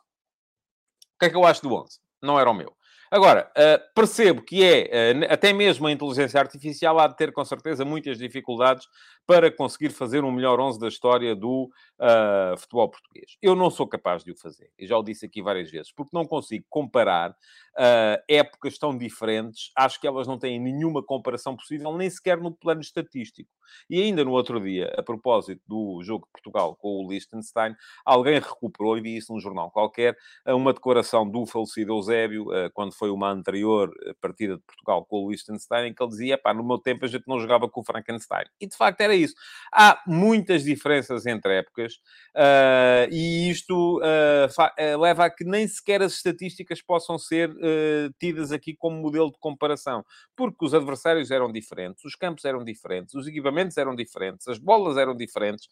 O 1.15 1.19
que 1.19 1.25
é 1.25 1.29
que 1.29 1.35
eu 1.35 1.45
acho 1.45 1.61
do 1.61 1.71
11? 1.71 1.99
Não 2.19 2.39
era 2.39 2.49
o 2.49 2.53
meu. 2.53 2.75
Agora, 3.13 3.47
uh, 3.55 3.93
percebo 3.93 4.41
que 4.41 4.63
é, 4.63 5.13
uh, 5.13 5.31
até 5.31 5.53
mesmo 5.53 5.85
a 5.85 5.91
inteligência 5.91 6.39
artificial 6.39 6.97
há 6.97 7.05
de 7.05 7.15
ter 7.15 7.31
com 7.31 7.45
certeza 7.45 7.85
muitas 7.85 8.17
dificuldades 8.17 8.87
para 9.25 9.51
conseguir 9.51 9.89
fazer 9.89 10.23
um 10.23 10.31
melhor 10.31 10.59
11 10.59 10.79
da 10.79 10.87
história 10.87 11.35
do 11.35 11.69
uh, 11.99 12.57
futebol 12.57 12.89
português. 12.89 13.37
Eu 13.41 13.55
não 13.55 13.69
sou 13.69 13.87
capaz 13.87 14.23
de 14.23 14.31
o 14.31 14.35
fazer, 14.35 14.69
e 14.77 14.85
já 14.85 14.97
o 14.97 15.03
disse 15.03 15.25
aqui 15.25 15.41
várias 15.41 15.71
vezes, 15.71 15.91
porque 15.93 16.15
não 16.15 16.25
consigo 16.25 16.65
comparar 16.69 17.31
uh, 17.31 18.23
épocas 18.27 18.77
tão 18.77 18.97
diferentes, 18.97 19.71
acho 19.77 19.99
que 19.99 20.07
elas 20.07 20.27
não 20.27 20.37
têm 20.37 20.59
nenhuma 20.59 21.01
comparação 21.01 21.55
possível, 21.55 21.95
nem 21.97 22.09
sequer 22.09 22.37
no 22.37 22.51
plano 22.51 22.81
estatístico. 22.81 23.49
E 23.89 24.01
ainda 24.01 24.23
no 24.25 24.31
outro 24.31 24.59
dia, 24.59 24.93
a 24.97 25.01
propósito 25.01 25.61
do 25.65 26.01
jogo 26.03 26.25
de 26.25 26.31
Portugal 26.31 26.75
com 26.75 27.03
o 27.03 27.09
Liechtenstein, 27.09 27.75
alguém 28.05 28.39
recuperou, 28.39 28.97
e 28.97 29.01
vi 29.01 29.17
isso 29.17 29.33
num 29.33 29.39
jornal 29.39 29.71
qualquer, 29.71 30.17
uma 30.47 30.73
declaração 30.73 31.27
do 31.27 31.45
falecido 31.45 31.93
Eusébio, 31.93 32.49
uh, 32.49 32.69
quando 32.73 32.93
foi 32.93 33.09
uma 33.09 33.29
anterior 33.31 33.89
partida 34.19 34.57
de 34.57 34.63
Portugal 34.63 35.05
com 35.05 35.23
o 35.23 35.29
Liechtenstein, 35.29 35.87
em 35.87 35.93
que 35.93 36.03
ele 36.03 36.09
dizia, 36.09 36.37
pá, 36.37 36.53
no 36.53 36.63
meu 36.63 36.77
tempo 36.77 37.05
a 37.05 37.07
gente 37.07 37.23
não 37.27 37.39
jogava 37.39 37.69
com 37.69 37.81
o 37.81 37.83
Frankenstein. 37.83 38.45
E 38.59 38.67
de 38.67 38.75
facto 38.75 38.99
era 39.01 39.12
isso. 39.15 39.35
Há 39.75 39.99
muitas 40.05 40.63
diferenças 40.63 41.25
entre 41.25 41.57
épocas, 41.57 41.95
uh, 42.35 43.11
e 43.11 43.49
isto 43.49 43.97
uh, 43.97 44.99
leva 45.01 45.25
a 45.25 45.29
que 45.31 45.43
nem 45.43 45.67
sequer 45.67 46.03
as 46.03 46.13
estatísticas 46.13 46.79
possam 46.79 47.17
ser 47.17 47.49
uh, 47.49 48.13
tidas 48.19 48.51
aqui 48.51 48.75
como 48.75 49.01
modelo 49.01 49.31
de 49.31 49.39
comparação, 49.39 50.05
porque 50.35 50.63
os 50.63 50.75
adversários 50.75 51.31
eram 51.31 51.51
diferentes, 51.51 52.05
os 52.05 52.15
campos 52.15 52.45
eram 52.45 52.63
diferentes, 52.63 53.15
os 53.15 53.25
equipamentos 53.27 53.75
eram 53.75 53.95
diferentes, 53.95 54.47
as 54.47 54.59
bolas 54.59 54.95
eram 54.95 55.15
diferentes, 55.15 55.67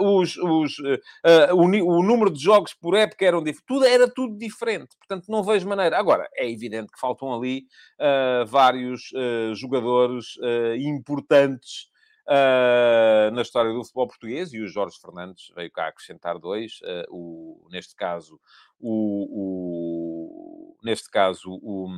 os, 0.00 0.38
os, 0.38 0.78
o, 1.52 1.58
o, 1.58 2.02
número 2.02 2.30
de 2.30 2.42
jogos 2.42 2.72
por 2.72 2.94
época 2.94 3.26
eram 3.26 3.42
diferentes, 3.42 3.66
tudo, 3.66 3.84
era 3.84 4.08
tudo 4.08 4.38
diferente, 4.38 4.96
portanto 4.96 5.26
não 5.28 5.44
vejo 5.44 5.68
maneira. 5.68 5.98
Agora, 5.98 6.26
é 6.34 6.50
evidente 6.50 6.90
que 6.92 6.98
faltam 6.98 7.34
ali 7.34 7.66
vários 8.46 9.10
jogadores 9.54 10.36
importantes 10.78 11.92
uh, 12.28 13.30
na 13.32 13.42
história 13.42 13.72
do 13.72 13.82
futebol 13.82 14.08
português 14.08 14.52
e 14.52 14.60
o 14.60 14.68
Jorge 14.68 14.98
Fernandes 15.00 15.50
veio 15.54 15.70
cá 15.70 15.88
acrescentar 15.88 16.38
dois, 16.38 16.80
uh, 16.82 17.04
o, 17.10 17.68
neste 17.70 17.94
caso, 17.94 18.40
o, 18.80 19.28
o, 19.30 20.76
neste 20.82 21.10
caso, 21.10 21.50
o, 21.62 21.88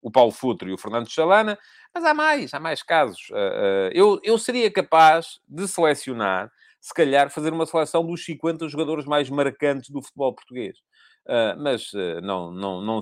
o 0.00 0.10
Paulo 0.10 0.32
Futre 0.32 0.70
e 0.70 0.72
o 0.72 0.78
Fernando 0.78 1.08
Chalana, 1.08 1.58
mas 1.94 2.04
há 2.04 2.14
mais, 2.14 2.54
há 2.54 2.60
mais 2.60 2.82
casos. 2.82 3.30
Uh, 3.30 3.90
eu, 3.92 4.20
eu 4.22 4.38
seria 4.38 4.70
capaz 4.70 5.40
de 5.48 5.66
selecionar, 5.68 6.50
se 6.80 6.92
calhar, 6.92 7.30
fazer 7.30 7.52
uma 7.52 7.66
seleção 7.66 8.04
dos 8.04 8.24
50 8.24 8.68
jogadores 8.68 9.04
mais 9.04 9.30
marcantes 9.30 9.90
do 9.90 10.02
futebol 10.02 10.34
português. 10.34 10.78
Uh, 11.24 11.54
mas 11.56 11.92
uh, 11.92 12.20
não, 12.20 12.50
não, 12.50 12.82
não, 12.82 13.00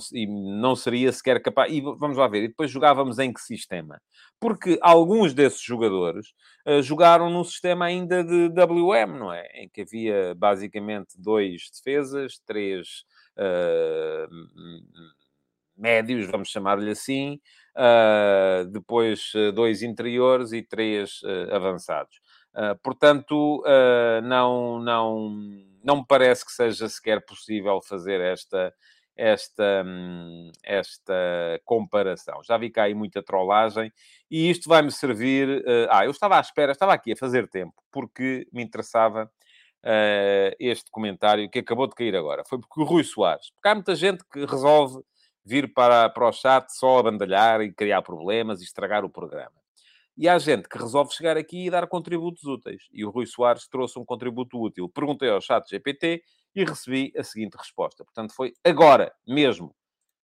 não 0.58 0.76
seria 0.76 1.10
sequer 1.10 1.40
capaz. 1.40 1.72
E 1.72 1.80
vamos 1.80 2.18
lá 2.18 2.28
ver, 2.28 2.44
e 2.44 2.48
depois 2.48 2.70
jogávamos 2.70 3.18
em 3.18 3.32
que 3.32 3.40
sistema? 3.40 4.00
Porque 4.38 4.78
alguns 4.82 5.32
desses 5.32 5.62
jogadores 5.62 6.28
uh, 6.66 6.82
jogaram 6.82 7.30
num 7.30 7.44
sistema 7.44 7.86
ainda 7.86 8.22
de 8.22 8.48
WM, 8.48 9.18
não 9.18 9.32
é? 9.32 9.46
Em 9.54 9.68
que 9.70 9.82
havia 9.82 10.34
basicamente 10.34 11.14
dois 11.18 11.70
defesas, 11.72 12.38
três 12.46 13.04
médios, 15.74 16.26
vamos 16.30 16.50
chamar-lhe 16.50 16.90
assim, 16.90 17.40
depois 18.70 19.32
dois 19.54 19.82
interiores 19.82 20.52
e 20.52 20.62
três 20.62 21.22
avançados. 21.50 22.20
portanto, 22.82 23.64
não, 24.22 24.78
não 24.78 25.69
não 25.82 25.98
me 25.98 26.04
parece 26.06 26.44
que 26.44 26.52
seja 26.52 26.88
sequer 26.88 27.24
possível 27.24 27.80
fazer 27.82 28.20
esta, 28.20 28.72
esta, 29.16 29.82
hum, 29.84 30.50
esta 30.62 31.60
comparação. 31.64 32.42
Já 32.42 32.56
vi 32.56 32.70
cá 32.70 32.84
aí 32.84 32.94
muita 32.94 33.22
trollagem 33.22 33.92
e 34.30 34.50
isto 34.50 34.68
vai-me 34.68 34.90
servir. 34.90 35.48
Uh, 35.60 35.88
ah, 35.90 36.04
eu 36.04 36.10
estava 36.10 36.38
à 36.38 36.40
espera, 36.40 36.72
estava 36.72 36.94
aqui 36.94 37.12
a 37.12 37.16
fazer 37.16 37.48
tempo, 37.48 37.74
porque 37.92 38.46
me 38.52 38.62
interessava 38.62 39.30
uh, 39.84 40.56
este 40.58 40.90
comentário 40.90 41.48
que 41.50 41.58
acabou 41.58 41.86
de 41.86 41.94
cair 41.94 42.16
agora. 42.16 42.44
Foi 42.48 42.58
porque 42.58 42.80
o 42.80 42.84
Rui 42.84 43.04
Soares. 43.04 43.50
Porque 43.50 43.68
há 43.68 43.74
muita 43.74 43.94
gente 43.94 44.24
que 44.32 44.44
resolve 44.46 45.02
vir 45.44 45.72
para, 45.72 46.08
para 46.08 46.28
o 46.28 46.32
chat 46.32 46.70
só 46.70 46.98
a 46.98 47.02
bandalhar 47.02 47.60
e 47.60 47.72
criar 47.72 48.02
problemas 48.02 48.60
e 48.60 48.64
estragar 48.64 49.04
o 49.04 49.10
programa. 49.10 49.59
E 50.20 50.28
há 50.28 50.38
gente 50.38 50.68
que 50.68 50.76
resolve 50.76 51.14
chegar 51.14 51.38
aqui 51.38 51.64
e 51.64 51.70
dar 51.70 51.86
contributos 51.86 52.44
úteis. 52.44 52.82
E 52.92 53.06
o 53.06 53.10
Rui 53.10 53.24
Soares 53.24 53.66
trouxe 53.66 53.98
um 53.98 54.04
contributo 54.04 54.60
útil. 54.60 54.86
Perguntei 54.86 55.30
ao 55.30 55.40
chat 55.40 55.66
GPT 55.66 56.22
e 56.54 56.62
recebi 56.62 57.10
a 57.16 57.24
seguinte 57.24 57.56
resposta. 57.56 58.04
Portanto, 58.04 58.34
foi 58.34 58.52
agora 58.62 59.10
mesmo. 59.26 59.74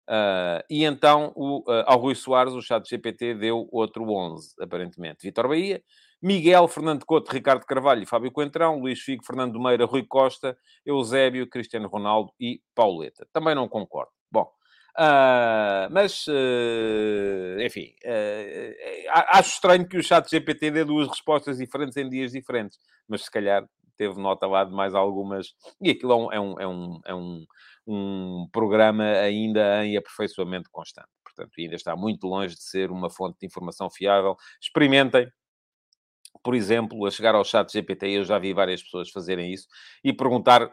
Uh, 0.09 0.65
e 0.67 0.83
então, 0.83 1.31
o, 1.35 1.59
uh, 1.59 1.83
ao 1.85 1.99
Rui 1.99 2.15
Soares, 2.15 2.53
o 2.53 2.61
chat 2.61 2.89
GPT 2.89 3.35
deu 3.35 3.69
outro 3.71 4.03
11, 4.09 4.55
aparentemente. 4.59 5.27
Vitor 5.27 5.47
Bahia, 5.47 5.79
Miguel, 6.19 6.67
Fernando 6.67 7.05
Couto, 7.05 7.31
Ricardo 7.31 7.63
Carvalho 7.63 8.01
e 8.01 8.07
Fábio 8.07 8.31
Coentrão, 8.31 8.79
Luís 8.79 8.99
Figo, 8.99 9.23
Fernando 9.23 9.59
Meira, 9.59 9.85
Rui 9.85 10.07
Costa, 10.07 10.57
Eusébio, 10.83 11.47
Cristiano 11.47 11.87
Ronaldo 11.87 12.33
e 12.39 12.63
Pauleta. 12.73 13.27
Também 13.31 13.53
não 13.53 13.69
concordo. 13.69 14.11
Bom, 14.31 14.49
Uh, 14.97 15.89
mas, 15.89 16.27
uh, 16.27 17.59
enfim, 17.61 17.95
uh, 18.05 19.09
acho 19.31 19.55
estranho 19.55 19.87
que 19.87 19.97
o 19.97 20.03
chat 20.03 20.29
GPT 20.29 20.69
dê 20.69 20.85
duas 20.85 21.07
respostas 21.07 21.57
diferentes 21.57 21.97
em 21.97 22.07
dias 22.07 22.31
diferentes, 22.31 22.77
mas 23.07 23.23
se 23.23 23.31
calhar 23.31 23.67
teve 23.97 24.19
nota 24.19 24.45
lá 24.45 24.63
de 24.63 24.71
mais 24.71 24.93
algumas. 24.93 25.53
E 25.81 25.89
aquilo 25.89 26.31
é 26.31 26.39
um, 26.39 26.59
é 26.59 26.67
um, 26.67 26.99
é 27.05 27.15
um, 27.15 27.45
um 27.87 28.47
programa 28.51 29.03
ainda 29.03 29.85
em 29.85 29.97
aperfeiçoamento 29.97 30.69
constante. 30.71 31.09
Portanto, 31.23 31.51
ainda 31.57 31.75
está 31.75 31.95
muito 31.95 32.27
longe 32.27 32.55
de 32.55 32.63
ser 32.63 32.91
uma 32.91 33.09
fonte 33.09 33.39
de 33.39 33.45
informação 33.47 33.89
fiável. 33.89 34.35
Experimentem, 34.61 35.27
por 36.43 36.53
exemplo, 36.53 37.05
a 37.05 37.11
chegar 37.11 37.33
ao 37.33 37.43
chat 37.43 37.71
GPT, 37.71 38.09
eu 38.09 38.23
já 38.25 38.37
vi 38.37 38.53
várias 38.53 38.83
pessoas 38.83 39.09
fazerem 39.09 39.51
isso, 39.51 39.67
e 40.03 40.13
perguntar 40.13 40.71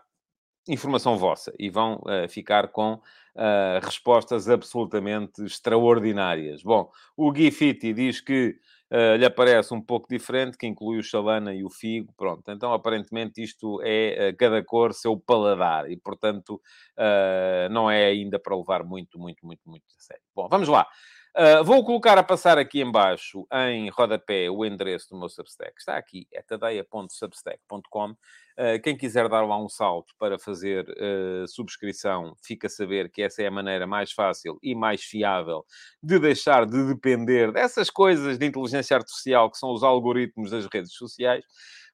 informação 0.69 1.17
vossa 1.17 1.53
e 1.59 1.71
vão 1.71 1.97
uh, 1.97 2.29
ficar 2.29 2.69
com 2.69 2.95
uh, 2.95 3.81
respostas 3.83 4.49
absolutamente 4.49 5.43
extraordinárias. 5.45 6.63
Bom, 6.63 6.91
o 7.17 7.33
Gui 7.33 7.51
Fitti 7.51 7.93
diz 7.93 8.21
que 8.21 8.57
uh, 8.91 9.17
lhe 9.17 9.25
aparece 9.25 9.73
um 9.75 9.81
pouco 9.81 10.09
diferente, 10.09 10.59
que 10.59 10.67
inclui 10.67 10.99
o 10.99 11.03
Chalana 11.03 11.55
e 11.55 11.65
o 11.65 11.71
Figo. 11.71 12.13
Pronto, 12.17 12.51
então 12.51 12.73
aparentemente 12.73 13.43
isto 13.43 13.81
é 13.83 14.33
cada 14.39 14.63
cor 14.63 14.93
seu 14.93 15.17
paladar 15.19 15.91
e, 15.91 15.97
portanto, 15.97 16.61
não 17.71 17.91
é 17.91 18.07
ainda 18.07 18.39
para 18.39 18.57
levar 18.57 18.85
muito, 18.85 19.19
muito, 19.19 19.45
muito, 19.45 19.63
muito 19.67 19.85
a 19.99 20.01
sério. 20.01 20.23
Bom, 20.35 20.49
vamos 20.49 20.69
lá. 20.69 20.87
Uh, 21.37 21.63
vou 21.63 21.85
colocar 21.85 22.19
a 22.19 22.25
passar 22.25 22.59
aqui 22.59 22.81
embaixo, 22.81 23.47
em 23.69 23.89
rodapé, 23.89 24.51
o 24.51 24.65
endereço 24.65 25.11
do 25.11 25.19
meu 25.19 25.29
Substack. 25.29 25.75
Está 25.79 25.97
aqui, 25.97 26.27
é 26.33 26.43
tadeia.substack.com. 26.43 28.11
Uh, 28.11 28.83
quem 28.83 28.97
quiser 28.97 29.29
dar 29.29 29.47
lá 29.47 29.57
um 29.57 29.69
salto 29.69 30.13
para 30.19 30.39
fazer 30.39 30.85
uh, 30.89 31.47
subscrição, 31.47 32.35
fica 32.43 32.67
a 32.67 32.71
saber 32.71 33.09
que 33.11 33.23
essa 33.23 33.43
é 33.43 33.47
a 33.47 33.51
maneira 33.51 33.87
mais 33.87 34.11
fácil 34.11 34.59
e 34.61 34.75
mais 34.75 35.05
fiável 35.05 35.65
de 36.03 36.19
deixar 36.19 36.67
de 36.67 36.85
depender 36.89 37.53
dessas 37.53 37.89
coisas 37.89 38.37
de 38.37 38.47
inteligência 38.47 38.97
artificial 38.97 39.51
que 39.51 39.57
são 39.57 39.73
os 39.73 39.85
algoritmos 39.85 40.51
das 40.51 40.67
redes 40.67 40.93
sociais. 40.95 41.45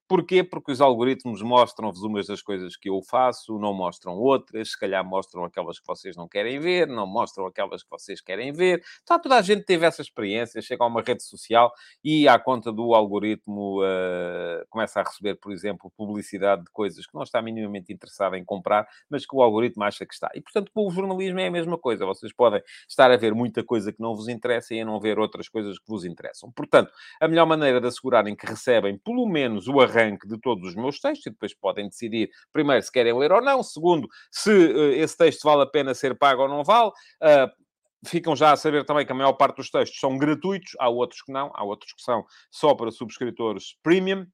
Porquê? 0.09 0.45
Porque 0.45 0.71
os 0.71 0.81
algoritmos 0.81 1.43
mostram-vos 1.43 2.03
umas 2.03 2.27
das 2.29 2.41
coisas 2.41 2.77
que 2.77 2.89
eu 2.89 3.03
faço, 3.03 3.59
não 3.59 3.75
mostram 3.75 4.15
outras, 4.15 4.71
se 4.71 4.79
calhar 4.79 5.05
mostram 5.05 5.45
aquelas 5.45 5.81
que 5.81 5.87
vocês 5.87 6.17
não 6.17 6.29
querem 6.29 6.61
ver, 6.61 6.87
não 6.87 7.07
mostram 7.07 7.47
aquelas 7.47 7.83
que 7.83 7.91
vocês 7.91 8.21
querem 8.21 8.53
ver. 8.53 8.83
Então, 9.03 9.21
toda 9.21 9.37
a 9.37 9.43
gente 9.43 9.65
teve 9.65 9.85
essa 9.85 10.03
experiência, 10.03 10.63
chega 10.63 10.85
a 10.85 10.87
uma 10.87 11.03
rede 11.03 11.25
social 11.25 11.73
e, 12.05 12.29
à 12.29 12.39
conta 12.39 12.73
do 12.73 12.95
algoritmo, 12.95 13.83
uh, 13.83 14.65
começa 14.71 15.01
a 15.01 15.03
receber, 15.03 15.35
por 15.37 15.51
exemplo, 15.51 15.91
publicidade 15.97 16.63
de 16.63 16.71
coisas 16.71 17.05
que 17.05 17.15
não 17.15 17.23
está 17.23 17.43
minimamente 17.43 17.93
interessado 17.93 18.37
em 18.37 18.45
comprar, 18.45 18.87
mas 19.11 19.27
que 19.27 19.35
o 19.35 19.43
algoritmo 19.43 19.83
acha 19.83 20.07
que 20.07 20.15
está. 20.15 20.31
E, 20.35 20.41
portanto, 20.41 20.71
com 20.73 20.87
o 20.87 20.91
jornalismo 20.91 21.41
é 21.41 21.49
a 21.49 21.51
mesma 21.51 21.77
coisa. 21.77 22.07
Vocês 22.07 22.33
podem 22.33 22.63
estar 22.89 23.11
a 23.11 23.17
ver 23.17 23.35
muita 23.35 23.65
coisa 23.65 23.93
que 23.93 24.01
não 24.01 24.15
vos 24.15 24.29
interessa 24.29 24.73
e 24.73 24.81
a 24.81 24.85
não 24.85 25.01
ver 25.01 25.19
outras 25.19 25.49
coisas 25.49 25.79
que 25.79 25.89
vos 25.89 26.05
interessam. 26.05 26.53
Portanto, 26.53 26.93
a 27.21 27.27
melhor 27.27 27.47
maneira 27.47 27.81
de 27.81 27.89
assegurarem 27.89 28.37
que 28.37 28.47
recebem, 28.47 28.97
pelo 28.99 29.27
menos, 29.27 29.67
o 29.67 29.81
arranque 29.97 30.27
de 30.29 30.39
todos 30.41 30.69
os 30.69 30.75
meus 30.75 31.01
textos 31.01 31.27
e 31.27 31.31
depois 31.31 31.55
podem 31.55 31.89
decidir, 31.89 32.31
primeiro, 32.53 32.83
se 32.83 32.93
querem 32.93 33.17
ler 33.17 33.33
ou 33.33 33.43
não, 33.43 33.63
segundo, 33.63 34.09
se 34.31 34.51
uh, 34.51 34.93
esse 34.93 35.17
texto 35.17 35.45
vale 35.45 35.63
a 35.63 35.67
pena 35.67 35.95
ser 35.95 36.17
pago 36.17 36.43
ou 36.43 36.49
não 36.49 36.63
vale. 36.63 36.91
Uh, 37.23 37.67
ficam 38.07 38.37
já 38.37 38.53
a 38.53 38.57
saber 38.57 38.85
também 38.85 39.05
que 39.05 39.13
a 39.13 39.15
maior 39.15 39.33
parte 39.33 39.57
dos 39.57 39.71
textos 39.71 39.99
são 39.99 40.17
gratuitos, 40.19 40.73
há 40.79 40.89
outros 40.89 41.23
que 41.23 41.33
não, 41.33 41.51
há 41.55 41.65
outros 41.65 41.93
que 41.93 42.03
são 42.03 42.25
só 42.51 42.75
para 42.75 42.91
subscritores 42.91 43.77
premium. 43.83 44.27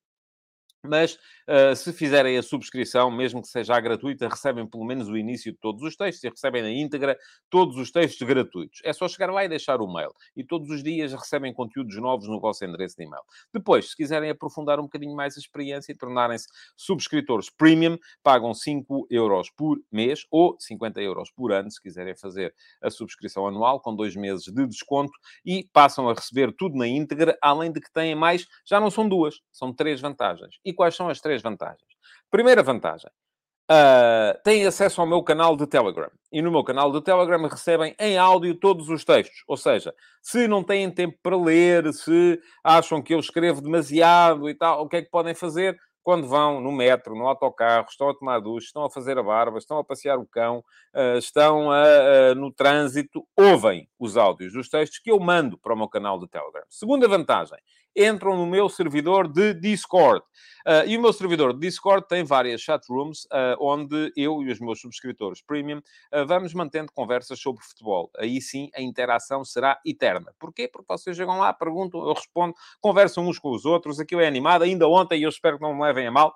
Mas 0.84 1.14
uh, 1.48 1.76
se 1.76 1.92
fizerem 1.92 2.36
a 2.36 2.42
subscrição, 2.42 3.10
mesmo 3.10 3.40
que 3.40 3.48
seja 3.48 3.78
gratuita, 3.80 4.28
recebem 4.28 4.66
pelo 4.66 4.84
menos 4.84 5.08
o 5.08 5.16
início 5.16 5.52
de 5.52 5.58
todos 5.58 5.82
os 5.82 5.96
textos 5.96 6.24
e 6.24 6.28
recebem 6.28 6.62
na 6.62 6.70
íntegra 6.70 7.16
todos 7.48 7.76
os 7.76 7.90
textos 7.90 8.26
gratuitos. 8.26 8.80
É 8.84 8.92
só 8.92 9.06
chegar 9.08 9.32
lá 9.32 9.44
e 9.44 9.48
deixar 9.48 9.80
o 9.80 9.92
mail. 9.92 10.10
E 10.36 10.44
todos 10.44 10.70
os 10.70 10.82
dias 10.82 11.12
recebem 11.12 11.52
conteúdos 11.52 11.96
novos 11.96 12.28
no 12.28 12.40
vosso 12.40 12.64
endereço 12.64 12.96
de 12.96 13.04
e-mail. 13.04 13.22
Depois, 13.52 13.90
se 13.90 13.96
quiserem 13.96 14.30
aprofundar 14.30 14.80
um 14.80 14.84
bocadinho 14.84 15.14
mais 15.14 15.36
a 15.36 15.40
experiência 15.40 15.92
e 15.92 15.96
tornarem-se 15.96 16.48
subscritores 16.76 17.48
premium, 17.48 17.96
pagam 18.22 18.52
5 18.52 19.06
euros 19.10 19.50
por 19.50 19.78
mês 19.90 20.26
ou 20.30 20.56
50 20.58 21.00
euros 21.00 21.30
por 21.30 21.52
ano, 21.52 21.70
se 21.70 21.80
quiserem 21.80 22.16
fazer 22.16 22.54
a 22.82 22.90
subscrição 22.90 23.46
anual, 23.46 23.80
com 23.80 23.94
dois 23.94 24.16
meses 24.16 24.44
de 24.44 24.66
desconto 24.66 25.12
e 25.44 25.68
passam 25.72 26.08
a 26.08 26.14
receber 26.14 26.52
tudo 26.52 26.76
na 26.76 26.86
íntegra, 26.86 27.36
além 27.40 27.70
de 27.72 27.80
que 27.80 27.92
têm 27.92 28.14
mais, 28.14 28.46
já 28.64 28.80
não 28.80 28.90
são 28.90 29.08
duas, 29.08 29.40
são 29.50 29.72
três 29.72 30.00
vantagens. 30.00 30.58
Quais 30.72 30.94
são 30.94 31.08
as 31.08 31.20
três 31.20 31.42
vantagens? 31.42 31.80
Primeira 32.30 32.62
vantagem. 32.62 33.10
Uh, 33.70 34.36
têm 34.42 34.66
acesso 34.66 35.00
ao 35.00 35.06
meu 35.06 35.22
canal 35.22 35.56
de 35.56 35.66
Telegram. 35.66 36.10
E 36.30 36.42
no 36.42 36.50
meu 36.50 36.64
canal 36.64 36.92
de 36.92 37.00
Telegram 37.02 37.46
recebem 37.46 37.94
em 37.98 38.18
áudio 38.18 38.54
todos 38.54 38.88
os 38.88 39.04
textos. 39.04 39.44
Ou 39.46 39.56
seja, 39.56 39.94
se 40.20 40.46
não 40.48 40.62
têm 40.62 40.90
tempo 40.90 41.16
para 41.22 41.36
ler, 41.36 41.92
se 41.92 42.40
acham 42.62 43.00
que 43.00 43.14
eu 43.14 43.20
escrevo 43.20 43.62
demasiado 43.62 44.48
e 44.48 44.54
tal, 44.54 44.82
o 44.82 44.88
que 44.88 44.96
é 44.96 45.02
que 45.02 45.10
podem 45.10 45.34
fazer? 45.34 45.78
Quando 46.02 46.26
vão 46.26 46.60
no 46.60 46.72
metro, 46.72 47.14
no 47.14 47.26
autocarro, 47.26 47.86
estão 47.88 48.08
a 48.08 48.14
tomar 48.14 48.40
ducha, 48.40 48.66
estão 48.66 48.84
a 48.84 48.90
fazer 48.90 49.18
a 49.18 49.22
barba, 49.22 49.58
estão 49.58 49.78
a 49.78 49.84
passear 49.84 50.18
o 50.18 50.26
cão, 50.26 50.64
uh, 50.94 51.18
estão 51.18 51.70
a, 51.70 51.82
uh, 51.82 52.34
no 52.34 52.52
trânsito, 52.52 53.26
ouvem 53.36 53.88
os 53.98 54.16
áudios 54.16 54.52
dos 54.52 54.68
textos 54.68 54.98
que 54.98 55.10
eu 55.10 55.20
mando 55.20 55.58
para 55.58 55.74
o 55.74 55.76
meu 55.76 55.88
canal 55.88 56.18
de 56.18 56.28
Telegram. 56.28 56.64
Segunda 56.68 57.06
vantagem, 57.08 57.58
entram 57.96 58.36
no 58.36 58.46
meu 58.46 58.68
servidor 58.68 59.28
de 59.28 59.54
Discord. 59.54 60.24
Uh, 60.66 60.86
e 60.86 60.96
o 60.96 61.02
meu 61.02 61.12
servidor 61.12 61.52
de 61.52 61.60
Discord 61.60 62.06
tem 62.06 62.22
várias 62.22 62.60
chatrooms 62.60 63.24
uh, 63.24 63.56
onde 63.60 64.12
eu 64.16 64.42
e 64.42 64.50
os 64.50 64.60
meus 64.60 64.80
subscritores 64.80 65.42
premium 65.42 65.78
uh, 65.78 66.24
vamos 66.24 66.54
mantendo 66.54 66.92
conversas 66.92 67.40
sobre 67.40 67.64
futebol. 67.64 68.10
Aí 68.16 68.40
sim 68.40 68.70
a 68.74 68.80
interação 68.80 69.44
será 69.44 69.80
eterna. 69.84 70.32
Porquê? 70.38 70.68
Porque 70.68 70.86
vocês 70.88 71.16
chegam 71.16 71.38
lá, 71.38 71.52
perguntam, 71.52 72.06
eu 72.06 72.12
respondo, 72.12 72.54
conversam 72.80 73.26
uns 73.26 73.38
com 73.38 73.50
os 73.50 73.64
outros, 73.64 73.98
aquilo 73.98 74.20
é 74.20 74.26
animado. 74.26 74.62
Ainda 74.62 74.86
ontem, 74.88 75.20
e 75.20 75.24
eu 75.24 75.28
espero 75.28 75.56
que 75.56 75.62
não 75.62 75.74
me 75.74 75.80
levem 75.92 76.06
a 76.06 76.10
mal, 76.10 76.34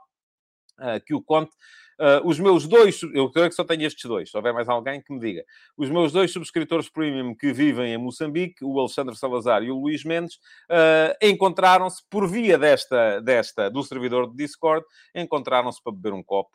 que 1.07 1.15
o 1.15 1.23
conte 1.23 1.51
Uh, 1.99 2.21
os 2.29 2.39
meus 2.39 2.69
dois, 2.69 3.01
eu 3.15 3.31
creio 3.31 3.49
que 3.49 3.55
só 3.55 3.65
tenho 3.65 3.87
estes 3.87 4.05
dois, 4.05 4.31
se 4.31 4.37
houver 4.37 4.53
mais 4.53 4.69
alguém 4.69 5.01
que 5.01 5.11
me 5.15 5.19
diga. 5.19 5.43
Os 5.79 5.89
meus 5.89 6.13
dois 6.13 6.31
subscritores 6.31 6.91
premium 6.91 7.35
que 7.35 7.55
vivem 7.55 7.95
em 7.95 7.97
Moçambique, 7.97 8.63
o 8.63 8.79
Alexandre 8.79 9.17
Salazar 9.17 9.63
e 9.63 9.71
o 9.71 9.81
Luís 9.81 10.05
Mendes, 10.05 10.35
uh, 10.35 11.17
encontraram-se 11.23 12.03
por 12.11 12.29
via 12.29 12.59
desta, 12.59 13.21
desta, 13.21 13.71
do 13.71 13.83
servidor 13.83 14.29
de 14.31 14.37
Discord, 14.37 14.85
encontraram-se 15.15 15.83
para 15.83 15.93
beber 15.95 16.13
um 16.13 16.23
copo 16.23 16.51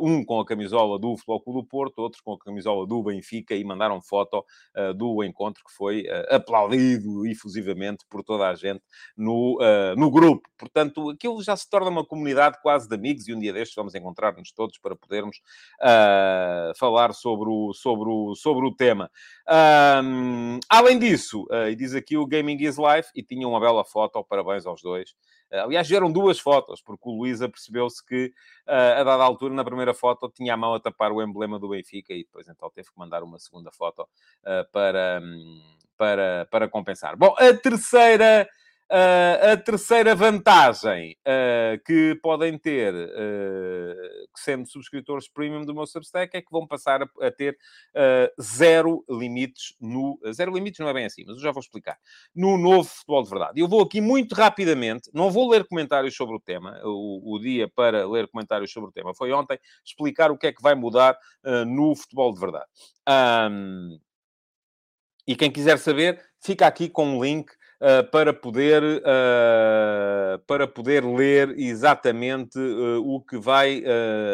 um 0.00 0.24
com 0.24 0.40
a 0.40 0.46
camisola 0.46 0.98
do 0.98 1.16
Futebol 1.16 1.40
Clube 1.40 1.60
do 1.60 1.66
Porto, 1.66 1.98
outros 1.98 2.20
com 2.20 2.32
a 2.32 2.38
camisola 2.38 2.86
do 2.86 3.02
Benfica, 3.02 3.54
e 3.54 3.64
mandaram 3.64 4.00
foto 4.00 4.44
uh, 4.76 4.94
do 4.94 5.22
encontro 5.22 5.62
que 5.64 5.72
foi 5.72 6.02
uh, 6.02 6.34
aplaudido 6.34 7.26
efusivamente 7.26 8.04
por 8.08 8.22
toda 8.22 8.48
a 8.48 8.54
gente 8.54 8.82
no, 9.16 9.58
no 9.96 10.10
grupo. 10.10 10.48
Portanto, 10.58 11.10
aquilo 11.10 11.42
já 11.42 11.56
se 11.56 11.68
torna 11.68 11.90
uma 11.90 12.04
comunidade 12.04 12.58
quase 12.62 12.88
de 12.88 12.94
amigos, 12.94 13.28
e 13.28 13.34
um 13.34 13.38
dia 13.38 13.52
destes 13.52 13.74
vamos 13.74 13.94
encontrar-nos 13.94 14.52
todos 14.52 14.78
para 14.78 14.96
podermos 14.96 15.40
falar 16.76 17.12
sobre 17.12 17.48
o, 17.48 17.72
sobre 17.72 18.08
o, 18.08 18.34
sobre 18.34 18.66
o 18.66 18.74
tema. 18.74 19.10
além 20.68 20.98
disso, 20.98 21.46
e 21.70 21.74
diz 21.74 21.94
aqui 21.94 22.16
o 22.16 22.26
Gaming 22.26 22.56
is 22.60 22.76
Life, 22.78 23.10
e 23.14 23.22
tinha 23.22 23.46
uma 23.46 23.60
bela 23.60 23.84
foto, 23.84 24.24
parabéns 24.24 24.66
aos 24.66 24.82
dois. 24.82 25.14
Aliás, 25.62 25.88
vieram 25.88 26.10
duas 26.10 26.38
fotos, 26.38 26.82
porque 26.82 27.08
o 27.08 27.12
Luísa 27.12 27.48
percebeu-se 27.48 28.04
que, 28.04 28.32
uh, 28.66 29.00
a 29.00 29.04
dada 29.04 29.22
altura, 29.22 29.54
na 29.54 29.64
primeira 29.64 29.94
foto, 29.94 30.28
tinha 30.28 30.54
a 30.54 30.56
mão 30.56 30.74
a 30.74 30.80
tapar 30.80 31.12
o 31.12 31.22
emblema 31.22 31.58
do 31.58 31.68
Benfica 31.68 32.12
e 32.12 32.24
depois 32.24 32.48
então 32.48 32.70
teve 32.70 32.88
que 32.88 32.98
mandar 32.98 33.22
uma 33.22 33.38
segunda 33.38 33.70
foto 33.70 34.02
uh, 34.02 34.70
para, 34.72 35.20
um, 35.22 35.62
para, 35.96 36.46
para 36.50 36.68
compensar. 36.68 37.16
Bom, 37.16 37.34
a 37.38 37.54
terceira 37.54 38.48
Uh, 38.90 39.52
a 39.52 39.56
terceira 39.56 40.14
vantagem 40.14 41.16
uh, 41.26 41.82
que 41.86 42.14
podem 42.22 42.58
ter, 42.58 42.94
uh, 42.94 44.28
sendo 44.36 44.68
subscritores 44.68 45.26
premium 45.26 45.64
do 45.64 45.74
meu 45.74 45.86
Substack, 45.86 46.36
é 46.36 46.42
que 46.42 46.50
vão 46.50 46.66
passar 46.66 47.02
a, 47.02 47.08
a 47.22 47.30
ter 47.30 47.56
zero 48.40 49.04
limites 49.08 49.74
no... 49.80 50.20
Zero 50.32 50.52
limites 50.52 50.80
não 50.80 50.88
é 50.88 50.92
bem 50.92 51.06
assim, 51.06 51.24
mas 51.26 51.36
eu 51.36 51.42
já 51.42 51.50
vou 51.50 51.60
explicar. 51.60 51.98
No 52.34 52.58
novo 52.58 52.84
Futebol 52.84 53.22
de 53.22 53.30
Verdade. 53.30 53.60
Eu 53.60 53.68
vou 53.68 53.80
aqui 53.80 54.00
muito 54.00 54.34
rapidamente, 54.34 55.10
não 55.14 55.30
vou 55.30 55.48
ler 55.50 55.66
comentários 55.66 56.14
sobre 56.14 56.36
o 56.36 56.40
tema, 56.40 56.78
o, 56.84 57.36
o 57.36 57.38
dia 57.38 57.66
para 57.74 58.06
ler 58.06 58.28
comentários 58.28 58.70
sobre 58.70 58.90
o 58.90 58.92
tema 58.92 59.14
foi 59.14 59.32
ontem, 59.32 59.58
explicar 59.84 60.30
o 60.30 60.36
que 60.36 60.48
é 60.48 60.52
que 60.52 60.62
vai 60.62 60.74
mudar 60.74 61.16
no 61.66 61.96
Futebol 61.96 62.34
de 62.34 62.40
Verdade. 62.40 62.66
Um, 63.08 63.98
e 65.26 65.34
quem 65.34 65.50
quiser 65.50 65.78
saber, 65.78 66.22
fica 66.38 66.66
aqui 66.66 66.88
com 66.88 67.16
um 67.16 67.24
link 67.24 67.50
uh, 67.84 68.10
para, 68.10 68.32
poder, 68.32 68.82
uh, 68.82 70.38
para 70.46 70.66
poder 70.66 71.04
ler 71.04 71.50
exatamente 71.58 72.58
uh, 72.58 73.02
o 73.04 73.20
que 73.20 73.36
vai 73.36 73.82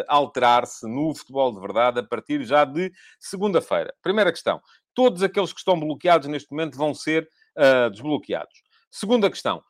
alterar-se 0.06 0.86
no 0.86 1.14
futebol 1.14 1.52
de 1.52 1.60
verdade 1.60 1.98
a 1.98 2.02
partir 2.02 2.44
já 2.44 2.64
de 2.64 2.92
segunda-feira. 3.18 3.92
Primeira 4.00 4.30
questão: 4.30 4.60
todos 4.94 5.22
aqueles 5.22 5.52
que 5.52 5.58
estão 5.58 5.78
bloqueados 5.78 6.28
neste 6.28 6.50
momento 6.50 6.76
vão 6.76 6.94
ser 6.94 7.28
desbloqueados. 7.90 8.62
Segunda 8.90 9.28
questão: 9.28 9.62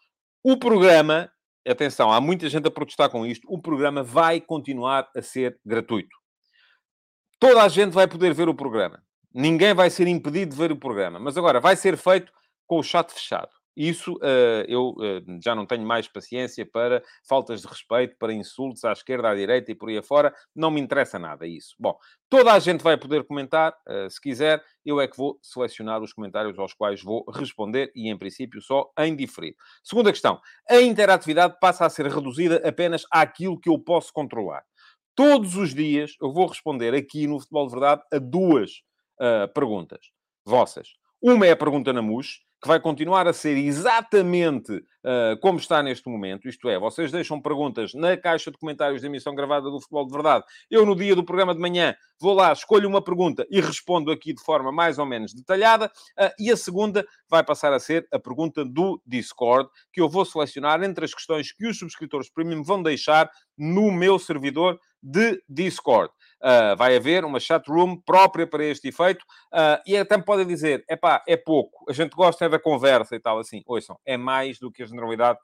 o 0.45 0.59
programa, 0.59 1.31
atenção, 1.67 2.13
há 2.13 2.21
muita 2.21 2.49
gente 2.49 2.69
a 2.69 2.71
protestar 2.71 3.09
com 3.11 3.25
isto, 3.25 3.47
o 3.49 3.61
programa 3.61 4.03
vai 4.03 4.41
continuar 4.41 5.09
a 5.17 5.23
ser 5.23 5.59
gratuito. 5.65 6.17
Toda 7.39 7.63
a 7.63 7.69
gente 7.69 7.93
vai 7.93 8.07
poder 8.07 8.35
ver 8.35 8.49
o 8.49 8.55
programa. 8.55 9.03
Ninguém 9.33 9.73
vai 9.73 9.89
ser 9.89 10.07
impedido 10.07 10.51
de 10.51 10.59
ver 10.61 10.73
o 10.73 10.77
programa. 10.77 11.19
Mas 11.19 11.39
agora 11.39 11.59
vai 11.59 11.75
ser 11.75 11.97
feito 11.97 12.31
com 12.67 12.79
o 12.79 12.83
chat 12.83 13.11
fechado. 13.11 13.60
Isso 13.77 14.15
uh, 14.15 14.65
eu 14.67 14.91
uh, 14.91 15.41
já 15.43 15.55
não 15.55 15.65
tenho 15.65 15.87
mais 15.87 16.09
paciência 16.09 16.67
para 16.67 17.03
faltas 17.27 17.63
de 17.63 17.69
respeito, 17.69 18.17
para 18.19 18.33
insultos 18.33 18.85
à 18.85 18.93
esquerda, 18.93 19.31
à 19.31 19.35
direita 19.35 19.71
e 19.71 19.75
por 19.75 19.89
aí 19.89 19.99
afora. 19.99 20.35
Não 20.55 20.71
me 20.71 20.81
interessa 20.81 21.19
nada 21.19 21.47
isso. 21.47 21.75
Bom, 21.79 21.97
toda 22.29 22.53
a 22.53 22.59
gente 22.59 22.83
vai 22.83 22.97
poder 22.97 23.25
comentar, 23.25 23.73
uh, 23.89 24.11
se 24.11 24.21
quiser. 24.21 24.63
Eu 24.85 25.01
é 25.01 25.07
que 25.07 25.17
vou 25.17 25.39
selecionar 25.43 26.03
os 26.03 26.13
comentários 26.13 26.59
aos 26.59 26.75
quais 26.75 27.03
vou 27.03 27.25
responder 27.31 27.93
e, 27.95 28.09
em 28.11 28.19
princípio, 28.19 28.61
só 28.61 28.91
em 28.99 29.15
diferido. 29.15 29.57
Segunda 29.85 30.11
questão. 30.11 30.41
A 30.69 30.81
interatividade 30.81 31.57
passa 31.61 31.87
a 31.87 31.91
ser 31.91 32.07
reduzida 32.07 32.61
apenas 32.67 33.05
àquilo 33.11 33.61
que 33.61 33.69
eu 33.69 33.79
posso 33.79 34.13
controlar. 34.13 34.65
Todos 35.15 35.57
os 35.57 35.75
dias 35.75 36.15
eu 36.21 36.33
vou 36.33 36.47
responder 36.47 36.95
aqui 36.95 37.27
no 37.27 37.39
Futebol 37.39 37.67
de 37.67 37.73
Verdade 37.73 38.03
a 38.13 38.19
duas 38.19 38.83
perguntas 39.55 40.01
vossas. 40.47 40.89
Uma 41.21 41.47
é 41.47 41.51
a 41.51 41.57
pergunta 41.57 41.93
na 41.93 42.01
MUS, 42.01 42.41
que 42.61 42.69
vai 42.69 42.79
continuar 42.79 43.27
a 43.27 43.33
ser 43.33 43.57
exatamente 43.57 44.73
uh, 44.73 45.39
como 45.41 45.59
está 45.59 45.83
neste 45.83 46.09
momento, 46.09 46.49
isto 46.49 46.69
é, 46.69 46.79
vocês 46.79 47.11
deixam 47.11 47.41
perguntas 47.41 47.95
na 47.95 48.17
caixa 48.17 48.51
de 48.51 48.59
comentários 48.59 49.01
da 49.01 49.09
emissão 49.09 49.35
gravada 49.35 49.71
do 49.71 49.81
Futebol 49.81 50.07
de 50.07 50.13
Verdade. 50.13 50.45
Eu, 50.71 50.85
no 50.85 50.95
dia 50.95 51.17
do 51.17 51.25
programa 51.25 51.55
de 51.55 51.61
manhã, 51.61 51.95
vou 52.21 52.35
lá, 52.35 52.53
escolho 52.53 52.89
uma 52.89 53.03
pergunta 53.03 53.47
e 53.51 53.61
respondo 53.61 54.11
aqui 54.11 54.35
de 54.35 54.43
forma 54.43 54.71
mais 54.71 54.99
ou 54.99 55.07
menos 55.07 55.33
detalhada. 55.33 55.91
Uh, 56.19 56.31
e 56.39 56.51
a 56.51 56.57
segunda 56.57 57.07
vai 57.29 57.43
passar 57.43 57.73
a 57.73 57.81
ser 57.81 58.07
a 58.13 58.19
pergunta 58.19 58.65
do 58.65 59.01
Discord, 59.07 59.69
que 59.93 60.01
eu 60.01 60.09
vou 60.09 60.25
selecionar 60.25 60.83
entre 60.83 61.05
as 61.05 61.15
questões 61.15 61.53
que 61.53 61.67
os 61.67 61.79
subscritores 61.79 62.31
premium 62.31 62.63
vão 62.63 62.83
deixar 62.83 63.31
no 63.61 63.93
meu 63.93 64.19
servidor 64.19 64.81
de 65.03 65.43
Discord. 65.47 66.11
Uh, 66.43 66.75
vai 66.75 66.97
haver 66.97 67.23
uma 67.23 67.39
chat 67.39 67.69
room 67.69 68.01
própria 68.01 68.47
para 68.47 68.65
este 68.65 68.89
efeito 68.89 69.23
uh, 69.53 69.79
e 69.87 69.95
até 69.95 70.17
me 70.17 70.25
podem 70.25 70.47
dizer, 70.47 70.83
é 70.89 70.97
pá, 70.97 71.23
é 71.29 71.37
pouco, 71.37 71.85
a 71.87 71.93
gente 71.93 72.13
gosta 72.13 72.47
é 72.47 72.49
da 72.49 72.59
conversa 72.59 73.15
e 73.15 73.21
tal, 73.21 73.39
assim, 73.39 73.63
ouçam, 73.67 74.01
é 74.07 74.17
mais 74.17 74.59
do 74.59 74.73
que 74.73 74.83
a 74.83 74.87
generalidade 74.87 75.39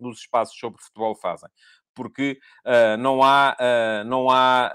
dos 0.00 0.20
espaços 0.20 0.58
sobre 0.58 0.80
futebol 0.82 1.14
fazem. 1.14 1.50
Porque 1.94 2.38
uh, 2.66 2.96
não 2.98 3.22
há, 3.22 3.56
não 4.04 4.28
há 4.28 4.70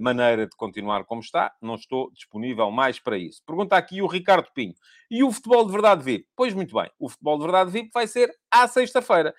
maneira 0.00 0.44
de 0.44 0.56
continuar 0.56 1.04
como 1.04 1.20
está, 1.20 1.54
não 1.62 1.76
estou 1.76 2.10
disponível 2.10 2.68
mais 2.72 2.98
para 2.98 3.16
isso. 3.16 3.40
Pergunta 3.46 3.76
aqui 3.76 4.02
o 4.02 4.08
Ricardo 4.08 4.48
Pinho. 4.52 4.74
E 5.08 5.22
o 5.22 5.30
futebol 5.30 5.64
de 5.64 5.70
verdade 5.70 6.02
VIP? 6.02 6.26
Pois 6.34 6.52
muito 6.54 6.74
bem, 6.74 6.90
o 6.98 7.08
futebol 7.08 7.38
de 7.38 7.44
verdade 7.44 7.70
VIP 7.70 7.90
vai 7.94 8.08
ser 8.08 8.34
à 8.50 8.66
sexta-feira. 8.66 9.32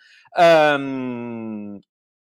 Um, 0.79 1.81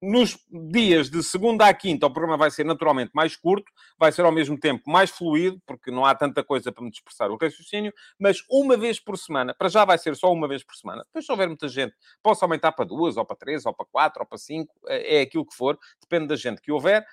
nos 0.01 0.37
dias 0.71 1.09
de 1.09 1.23
segunda 1.23 1.67
à 1.67 1.73
quinta, 1.73 2.05
o 2.05 2.11
programa 2.11 2.37
vai 2.37 2.51
ser 2.51 2.63
naturalmente 2.63 3.11
mais 3.13 3.35
curto, 3.35 3.71
vai 3.97 4.11
ser 4.11 4.23
ao 4.25 4.31
mesmo 4.31 4.59
tempo 4.59 4.89
mais 4.89 5.09
fluido, 5.09 5.59
porque 5.65 5.89
não 5.89 6.05
há 6.05 6.13
tanta 6.13 6.43
coisa 6.43 6.71
para 6.71 6.83
me 6.83 6.91
dispersar 6.91 7.31
o 7.31 7.37
raciocínio, 7.37 7.91
mas 8.19 8.43
uma 8.49 8.77
vez 8.77 8.99
por 8.99 9.17
semana, 9.17 9.55
para 9.55 9.69
já 9.69 9.83
vai 9.85 9.97
ser 9.97 10.15
só 10.15 10.31
uma 10.31 10.47
vez 10.47 10.63
por 10.63 10.75
semana. 10.75 11.03
Depois, 11.05 11.25
se 11.25 11.31
houver 11.31 11.47
muita 11.47 11.67
gente, 11.67 11.95
posso 12.21 12.45
aumentar 12.45 12.71
para 12.73 12.85
duas, 12.85 13.17
ou 13.17 13.25
para 13.25 13.35
três, 13.35 13.65
ou 13.65 13.73
para 13.73 13.85
quatro, 13.85 14.21
ou 14.21 14.27
para 14.27 14.37
cinco, 14.37 14.73
é, 14.87 15.17
é 15.17 15.21
aquilo 15.21 15.45
que 15.45 15.55
for, 15.55 15.77
depende 15.99 16.27
da 16.27 16.35
gente 16.35 16.61
que 16.61 16.71
houver. 16.71 17.05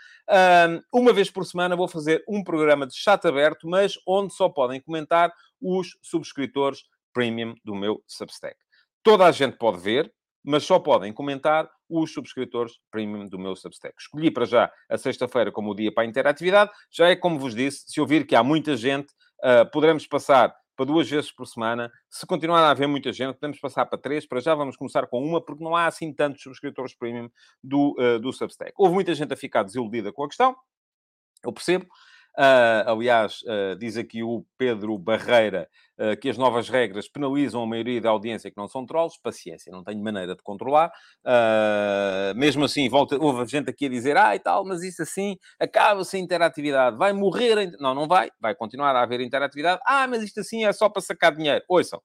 uma 0.92 1.12
vez 1.12 1.30
por 1.30 1.44
semana 1.46 1.74
vou 1.74 1.88
fazer 1.88 2.22
um 2.28 2.44
programa 2.44 2.86
de 2.86 2.94
chat 2.94 3.26
aberto, 3.26 3.66
mas 3.66 3.94
onde 4.06 4.34
só 4.34 4.48
podem 4.48 4.80
comentar 4.80 5.32
os 5.60 5.96
subscritores 6.02 6.84
premium 7.14 7.54
do 7.64 7.74
meu 7.74 8.02
Substack. 8.06 8.56
Toda 9.02 9.24
a 9.24 9.32
gente 9.32 9.56
pode 9.56 9.78
ver, 9.78 10.12
mas 10.42 10.64
só 10.64 10.78
podem 10.78 11.12
comentar 11.12 11.70
os 12.02 12.12
subscritores 12.12 12.74
premium 12.90 13.28
do 13.28 13.38
meu 13.38 13.54
Substack. 13.54 13.94
Escolhi 13.98 14.30
para 14.30 14.44
já 14.44 14.72
a 14.88 14.98
sexta-feira 14.98 15.52
como 15.52 15.70
o 15.70 15.74
dia 15.74 15.92
para 15.92 16.04
a 16.04 16.06
interatividade. 16.06 16.70
Já 16.90 17.08
é 17.08 17.16
como 17.16 17.38
vos 17.38 17.54
disse, 17.54 17.84
se 17.86 18.00
ouvir 18.00 18.26
que 18.26 18.34
há 18.34 18.42
muita 18.42 18.76
gente, 18.76 19.12
uh, 19.42 19.70
poderemos 19.70 20.06
passar 20.06 20.54
para 20.76 20.86
duas 20.86 21.08
vezes 21.08 21.30
por 21.30 21.46
semana. 21.46 21.90
Se 22.10 22.26
continuar 22.26 22.60
a 22.60 22.70
haver 22.70 22.88
muita 22.88 23.12
gente, 23.12 23.34
podemos 23.34 23.60
passar 23.60 23.86
para 23.86 23.98
três. 23.98 24.26
Para 24.26 24.40
já 24.40 24.54
vamos 24.54 24.76
começar 24.76 25.06
com 25.06 25.22
uma, 25.22 25.40
porque 25.40 25.62
não 25.62 25.76
há 25.76 25.86
assim 25.86 26.12
tantos 26.12 26.42
subscritores 26.42 26.94
premium 26.94 27.30
do, 27.62 27.94
uh, 27.98 28.18
do 28.18 28.32
Substack. 28.32 28.72
Houve 28.76 28.94
muita 28.94 29.14
gente 29.14 29.32
a 29.32 29.36
ficar 29.36 29.62
desiludida 29.62 30.12
com 30.12 30.24
a 30.24 30.28
questão. 30.28 30.56
Eu 31.44 31.52
percebo. 31.52 31.86
Uh, 32.36 32.90
aliás, 32.90 33.42
uh, 33.42 33.76
diz 33.78 33.96
aqui 33.96 34.24
o 34.24 34.44
Pedro 34.58 34.98
Barreira 34.98 35.68
uh, 35.96 36.16
que 36.20 36.28
as 36.28 36.36
novas 36.36 36.68
regras 36.68 37.08
penalizam 37.08 37.62
a 37.62 37.66
maioria 37.66 38.00
da 38.00 38.10
audiência 38.10 38.50
que 38.50 38.56
não 38.56 38.66
são 38.66 38.84
trolls. 38.84 39.16
Paciência, 39.22 39.70
não 39.70 39.84
tenho 39.84 40.02
maneira 40.02 40.34
de 40.34 40.42
controlar. 40.42 40.90
mesmo 42.34 42.64
assim, 42.64 42.88
volta, 42.88 43.16
houve 43.16 43.46
gente 43.46 43.70
aqui 43.70 43.86
a 43.86 43.88
dizer, 43.88 44.16
ah, 44.16 44.34
e 44.34 44.40
tal, 44.40 44.64
mas 44.64 44.82
isso 44.82 45.02
assim 45.02 45.36
acaba-se 45.60 46.16
a 46.16 46.20
interatividade, 46.20 46.96
vai 46.96 47.12
morrer. 47.12 47.70
Não, 47.78 47.94
não 47.94 48.08
vai, 48.08 48.30
vai 48.40 48.54
continuar 48.54 48.96
a 48.96 49.02
haver 49.02 49.20
interatividade. 49.20 49.80
Ah, 49.86 50.06
mas 50.08 50.22
isto 50.22 50.40
assim 50.40 50.64
é 50.64 50.72
só 50.72 50.88
para 50.88 51.02
sacar 51.02 51.34
dinheiro. 51.34 51.62
Ouçam, 51.68 52.00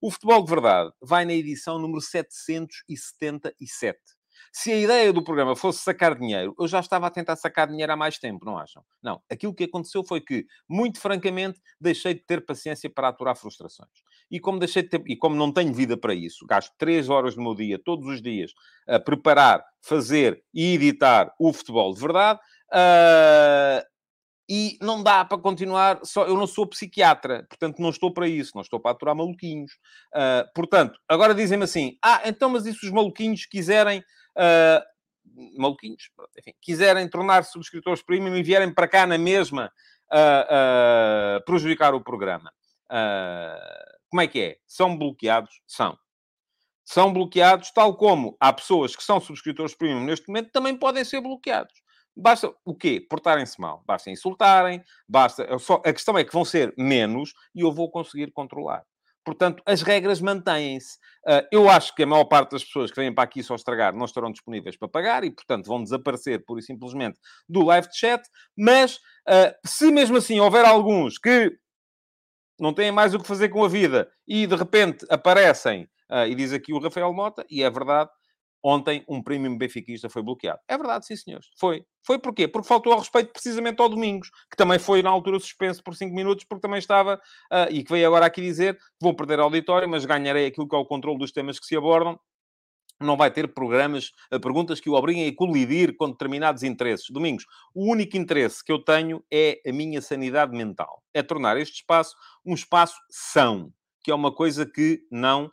o 0.00 0.10
futebol 0.10 0.42
de 0.44 0.50
verdade 0.50 0.90
vai 1.02 1.24
na 1.24 1.32
edição 1.34 1.78
número 1.78 2.00
777. 2.00 3.98
Se 4.56 4.70
a 4.70 4.76
ideia 4.76 5.12
do 5.12 5.20
programa 5.20 5.56
fosse 5.56 5.80
sacar 5.80 6.16
dinheiro, 6.16 6.54
eu 6.56 6.68
já 6.68 6.78
estava 6.78 7.08
a 7.08 7.10
tentar 7.10 7.34
sacar 7.34 7.66
dinheiro 7.66 7.92
há 7.92 7.96
mais 7.96 8.18
tempo, 8.18 8.44
não 8.44 8.56
acham? 8.56 8.84
Não. 9.02 9.20
Aquilo 9.28 9.52
que 9.52 9.64
aconteceu 9.64 10.04
foi 10.04 10.20
que, 10.20 10.46
muito 10.68 11.00
francamente, 11.00 11.60
deixei 11.80 12.14
de 12.14 12.20
ter 12.20 12.46
paciência 12.46 12.88
para 12.88 13.08
aturar 13.08 13.34
frustrações. 13.34 13.90
E 14.30 14.38
como, 14.38 14.60
deixei 14.60 14.84
de 14.84 14.90
ter, 14.90 15.02
e 15.08 15.16
como 15.16 15.34
não 15.34 15.52
tenho 15.52 15.74
vida 15.74 15.96
para 15.96 16.14
isso, 16.14 16.46
gasto 16.46 16.72
três 16.78 17.08
horas 17.08 17.34
do 17.34 17.42
meu 17.42 17.52
dia, 17.52 17.80
todos 17.84 18.06
os 18.06 18.22
dias, 18.22 18.52
a 18.86 19.00
preparar, 19.00 19.64
fazer 19.82 20.40
e 20.54 20.74
editar 20.74 21.34
o 21.36 21.52
futebol 21.52 21.92
de 21.92 22.00
verdade. 22.00 22.38
Uh, 22.72 23.84
e 24.48 24.78
não 24.80 25.02
dá 25.02 25.24
para 25.24 25.38
continuar 25.38 25.98
só. 26.04 26.26
Eu 26.26 26.36
não 26.36 26.46
sou 26.46 26.64
psiquiatra, 26.64 27.44
portanto 27.48 27.80
não 27.80 27.90
estou 27.90 28.12
para 28.12 28.28
isso, 28.28 28.52
não 28.54 28.62
estou 28.62 28.78
para 28.78 28.92
aturar 28.92 29.16
maluquinhos. 29.16 29.72
Uh, 30.14 30.46
portanto, 30.54 30.96
agora 31.08 31.34
dizem-me 31.34 31.64
assim: 31.64 31.98
ah, 32.04 32.22
então, 32.24 32.50
mas 32.50 32.66
e 32.66 32.72
se 32.72 32.86
os 32.86 32.92
maluquinhos 32.92 33.46
quiserem 33.46 34.04
uh, 34.36 35.60
maluquinhos, 35.60 36.10
enfim, 36.38 36.52
quiserem 36.60 37.08
tornar-se 37.08 37.52
subscritores 37.52 38.02
premium 38.02 38.36
e 38.36 38.42
vierem 38.42 38.72
para 38.72 38.88
cá 38.88 39.06
na 39.06 39.18
mesma 39.18 39.72
uh, 40.12 41.38
uh, 41.38 41.44
prejudicar 41.44 41.94
o 41.94 42.02
programa. 42.02 42.52
Como 44.08 44.20
é 44.20 44.28
que 44.28 44.40
é? 44.40 44.56
São 44.66 44.96
bloqueados? 44.96 45.60
São. 45.66 45.98
São 46.84 47.12
bloqueados, 47.12 47.72
tal 47.72 47.96
como 47.96 48.36
há 48.38 48.52
pessoas 48.52 48.94
que 48.94 49.02
são 49.02 49.18
subscritores 49.18 49.74
premium 49.74 50.04
neste 50.04 50.28
momento, 50.28 50.52
também 50.52 50.76
podem 50.76 51.02
ser 51.04 51.20
bloqueados. 51.20 51.74
Basta 52.16 52.54
o 52.64 52.74
quê? 52.74 53.04
Portarem-se 53.08 53.60
mal. 53.60 53.82
Basta 53.86 54.10
insultarem, 54.10 54.84
basta... 55.08 55.58
Só, 55.58 55.82
a 55.84 55.92
questão 55.92 56.16
é 56.16 56.22
que 56.22 56.32
vão 56.32 56.44
ser 56.44 56.72
menos 56.78 57.32
e 57.54 57.62
eu 57.62 57.72
vou 57.72 57.90
conseguir 57.90 58.30
controlar. 58.30 58.84
Portanto, 59.24 59.62
as 59.64 59.82
regras 59.82 60.20
mantêm-se. 60.20 60.98
Uh, 61.26 61.46
eu 61.50 61.68
acho 61.70 61.94
que 61.94 62.02
a 62.02 62.06
maior 62.06 62.24
parte 62.24 62.50
das 62.50 62.64
pessoas 62.64 62.90
que 62.90 63.00
vêm 63.00 63.14
para 63.14 63.24
aqui 63.24 63.42
só 63.42 63.54
estragar 63.54 63.94
não 63.94 64.04
estarão 64.04 64.30
disponíveis 64.30 64.76
para 64.76 64.88
pagar 64.88 65.24
e, 65.24 65.30
portanto, 65.30 65.66
vão 65.66 65.82
desaparecer 65.82 66.44
pura 66.44 66.60
e 66.60 66.62
simplesmente 66.62 67.18
do 67.48 67.64
live 67.64 67.88
chat. 67.92 68.22
Mas, 68.56 68.96
uh, 68.96 69.54
se 69.64 69.90
mesmo 69.90 70.18
assim 70.18 70.38
houver 70.40 70.64
alguns 70.64 71.18
que 71.18 71.50
não 72.60 72.74
têm 72.74 72.92
mais 72.92 73.14
o 73.14 73.18
que 73.18 73.26
fazer 73.26 73.48
com 73.48 73.64
a 73.64 73.68
vida 73.68 74.10
e, 74.28 74.46
de 74.46 74.54
repente, 74.54 75.06
aparecem, 75.08 75.84
uh, 76.10 76.26
e 76.28 76.34
diz 76.34 76.52
aqui 76.52 76.72
o 76.72 76.78
Rafael 76.78 77.12
Mota, 77.12 77.44
e 77.50 77.62
é 77.62 77.70
verdade, 77.70 78.10
Ontem, 78.66 79.04
um 79.06 79.22
premium 79.22 79.58
benfiquista 79.58 80.08
foi 80.08 80.22
bloqueado. 80.22 80.58
É 80.66 80.78
verdade, 80.78 81.04
sim, 81.04 81.14
senhores. 81.14 81.48
Foi. 81.58 81.84
Foi 82.02 82.18
porquê? 82.18 82.48
Porque 82.48 82.66
faltou 82.66 82.94
ao 82.94 83.00
respeito 83.00 83.30
precisamente 83.30 83.78
ao 83.78 83.90
Domingos, 83.90 84.30
que 84.50 84.56
também 84.56 84.78
foi, 84.78 85.02
na 85.02 85.10
altura, 85.10 85.38
suspenso 85.38 85.82
por 85.82 85.94
5 85.94 86.14
minutos, 86.14 86.44
porque 86.44 86.62
também 86.62 86.78
estava, 86.78 87.16
uh, 87.52 87.70
e 87.70 87.84
que 87.84 87.92
veio 87.92 88.06
agora 88.06 88.24
aqui 88.24 88.40
dizer, 88.40 88.78
vou 88.98 89.14
perder 89.14 89.38
auditório, 89.38 89.86
mas 89.86 90.06
ganharei 90.06 90.46
aquilo 90.46 90.66
que 90.66 90.74
é 90.74 90.78
o 90.78 90.86
controle 90.86 91.18
dos 91.18 91.30
temas 91.30 91.60
que 91.60 91.66
se 91.66 91.76
abordam. 91.76 92.18
Não 92.98 93.18
vai 93.18 93.30
ter 93.30 93.52
programas, 93.52 94.12
uh, 94.32 94.40
perguntas 94.40 94.80
que 94.80 94.88
o 94.88 94.94
obriguem 94.94 95.28
a 95.28 95.36
colidir 95.36 95.94
com 95.94 96.10
determinados 96.10 96.62
interesses. 96.62 97.10
Domingos, 97.10 97.44
o 97.74 97.90
único 97.92 98.16
interesse 98.16 98.64
que 98.64 98.72
eu 98.72 98.78
tenho 98.82 99.22
é 99.30 99.60
a 99.66 99.72
minha 99.72 100.00
sanidade 100.00 100.56
mental. 100.56 101.02
É 101.12 101.22
tornar 101.22 101.58
este 101.58 101.76
espaço 101.76 102.16
um 102.46 102.54
espaço 102.54 102.96
são, 103.10 103.70
que 104.02 104.10
é 104.10 104.14
uma 104.14 104.34
coisa 104.34 104.64
que 104.64 105.02
não 105.10 105.50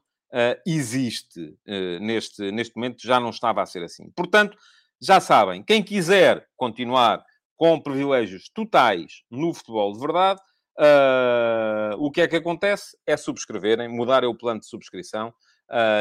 existe 0.66 1.42
uh, 1.42 2.00
neste, 2.00 2.52
neste 2.52 2.76
momento, 2.76 3.02
já 3.02 3.20
não 3.20 3.30
estava 3.30 3.62
a 3.62 3.66
ser 3.66 3.84
assim. 3.84 4.10
Portanto, 4.12 4.58
já 5.00 5.20
sabem, 5.20 5.64
quem 5.64 5.84
quiser 5.84 6.48
continuar 6.56 7.24
com 7.58 7.80
privilégios 7.80 8.50
totais 8.50 9.24
no 9.30 9.54
futebol 9.54 9.94
de 9.94 10.00
verdade, 10.00 10.40
uh, 10.80 11.96
o 11.98 12.12
que 12.12 12.22
é 12.22 12.28
que 12.28 12.36
acontece? 12.36 12.98
É 13.06 13.18
subscreverem, 13.18 13.88
mudarem 13.88 14.30
o 14.30 14.38
plano 14.38 14.60
de 14.60 14.68
subscrição 14.68 15.34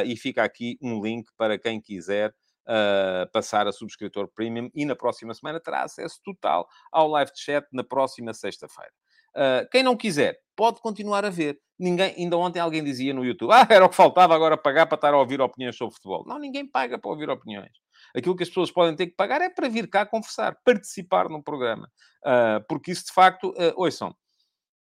e 0.04 0.16
fica 0.16 0.42
aqui 0.42 0.76
um 0.82 1.00
link 1.00 1.28
para 1.36 1.56
quem 1.56 1.80
quiser 1.80 2.34
Uh, 2.68 3.26
passar 3.32 3.66
a 3.66 3.72
subscritor 3.72 4.28
premium 4.28 4.70
e 4.72 4.84
na 4.84 4.94
próxima 4.94 5.34
semana 5.34 5.58
terá 5.58 5.82
acesso 5.82 6.20
total 6.22 6.68
ao 6.92 7.08
live 7.08 7.32
chat 7.34 7.66
na 7.72 7.82
próxima 7.82 8.32
sexta-feira. 8.32 8.92
Uh, 9.36 9.68
quem 9.70 9.82
não 9.82 9.96
quiser, 9.96 10.36
pode 10.56 10.80
continuar 10.80 11.24
a 11.24 11.30
ver. 11.30 11.58
Ninguém, 11.78 12.14
ainda 12.16 12.36
ontem 12.36 12.60
alguém 12.60 12.84
dizia 12.84 13.14
no 13.14 13.24
YouTube, 13.24 13.50
ah, 13.54 13.66
era 13.68 13.84
o 13.84 13.88
que 13.88 13.96
faltava 13.96 14.34
agora 14.34 14.56
pagar 14.56 14.86
para 14.86 14.96
estar 14.96 15.14
a 15.14 15.18
ouvir 15.18 15.40
opiniões 15.40 15.76
sobre 15.76 15.94
futebol. 15.94 16.24
Não, 16.26 16.38
ninguém 16.38 16.66
paga 16.66 16.98
para 16.98 17.10
ouvir 17.10 17.30
opiniões. 17.30 17.72
Aquilo 18.14 18.36
que 18.36 18.42
as 18.42 18.48
pessoas 18.48 18.70
podem 18.70 18.96
ter 18.96 19.06
que 19.06 19.14
pagar 19.14 19.40
é 19.40 19.48
para 19.48 19.68
vir 19.68 19.88
cá 19.88 20.04
conversar, 20.04 20.56
participar 20.64 21.28
no 21.28 21.42
programa. 21.42 21.88
Uh, 22.24 22.64
porque 22.68 22.92
isso, 22.92 23.06
de 23.06 23.12
facto, 23.12 23.50
uh, 23.50 23.72
ouçam, 23.76 24.14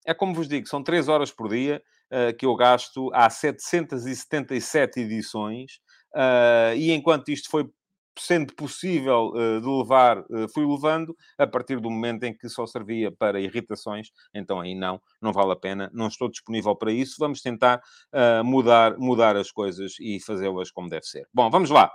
é 0.05 0.13
como 0.13 0.33
vos 0.33 0.47
digo, 0.47 0.67
são 0.67 0.81
3 0.81 1.07
horas 1.09 1.31
por 1.31 1.49
dia 1.49 1.81
uh, 2.11 2.35
que 2.35 2.45
eu 2.45 2.55
gasto, 2.55 3.11
há 3.13 3.29
777 3.29 5.01
edições, 5.01 5.73
uh, 6.15 6.75
e 6.75 6.91
enquanto 6.91 7.29
isto 7.29 7.49
foi 7.49 7.69
sendo 8.17 8.53
possível 8.53 9.29
uh, 9.29 9.61
de 9.61 9.67
levar, 9.67 10.19
uh, 10.19 10.47
fui 10.53 10.65
levando, 10.65 11.15
a 11.37 11.47
partir 11.47 11.79
do 11.79 11.89
momento 11.89 12.23
em 12.23 12.35
que 12.35 12.49
só 12.49 12.65
servia 12.65 13.11
para 13.11 13.39
irritações, 13.39 14.09
então 14.33 14.59
aí 14.59 14.75
não, 14.75 15.01
não 15.21 15.31
vale 15.31 15.51
a 15.51 15.55
pena, 15.55 15.89
não 15.93 16.07
estou 16.07 16.29
disponível 16.29 16.75
para 16.75 16.91
isso, 16.91 17.15
vamos 17.19 17.41
tentar 17.41 17.81
uh, 18.13 18.43
mudar, 18.43 18.97
mudar 18.97 19.35
as 19.35 19.51
coisas 19.51 19.93
e 19.99 20.19
fazê-las 20.19 20.71
como 20.71 20.89
deve 20.89 21.05
ser. 21.05 21.27
Bom, 21.33 21.49
vamos 21.49 21.69
lá. 21.69 21.91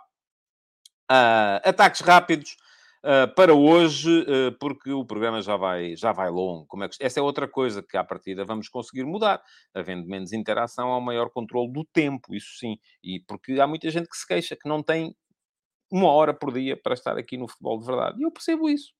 ataques 1.65 2.01
rápidos. 2.01 2.57
para 3.35 3.53
hoje, 3.53 4.25
porque 4.61 4.93
o 4.93 5.05
programa 5.05 5.43
já 5.43 5.57
vai, 5.57 5.97
já 5.97 6.13
vai 6.13 6.31
longo. 6.31 6.67
Como 6.67 6.85
é 6.85 6.89
que... 6.89 6.97
Essa 7.01 7.19
é 7.19 7.23
outra 7.23 7.49
coisa 7.49 7.83
que, 7.83 7.97
à 7.97 8.05
partida, 8.05 8.45
vamos 8.45 8.69
conseguir 8.69 9.05
mudar. 9.05 9.43
Havendo 9.75 10.07
menos 10.07 10.33
interação, 10.33 10.93
há 10.93 10.99
um 10.99 11.01
maior 11.01 11.29
controle 11.31 11.73
do 11.73 11.85
tempo, 11.85 12.33
isso 12.33 12.57
sim. 12.59 12.79
E 13.03 13.21
porque 13.27 13.61
há 13.61 13.67
muita 13.67 13.91
gente 13.91 14.09
que 14.09 14.17
se 14.17 14.27
queixa 14.27 14.57
que 14.57 14.69
não 14.69 14.83
tem 14.83 15.17
uma 15.93 16.11
hora 16.11 16.33
por 16.33 16.51
dia 16.53 16.75
para 16.75 16.95
estar 16.95 17.19
aqui 17.19 17.37
no 17.37 17.47
futebol 17.47 17.79
de 17.79 17.87
verdade. 17.87 18.19
E 18.19 18.25
eu 18.25 18.31
percebo 18.31 18.69
isso. 18.69 18.93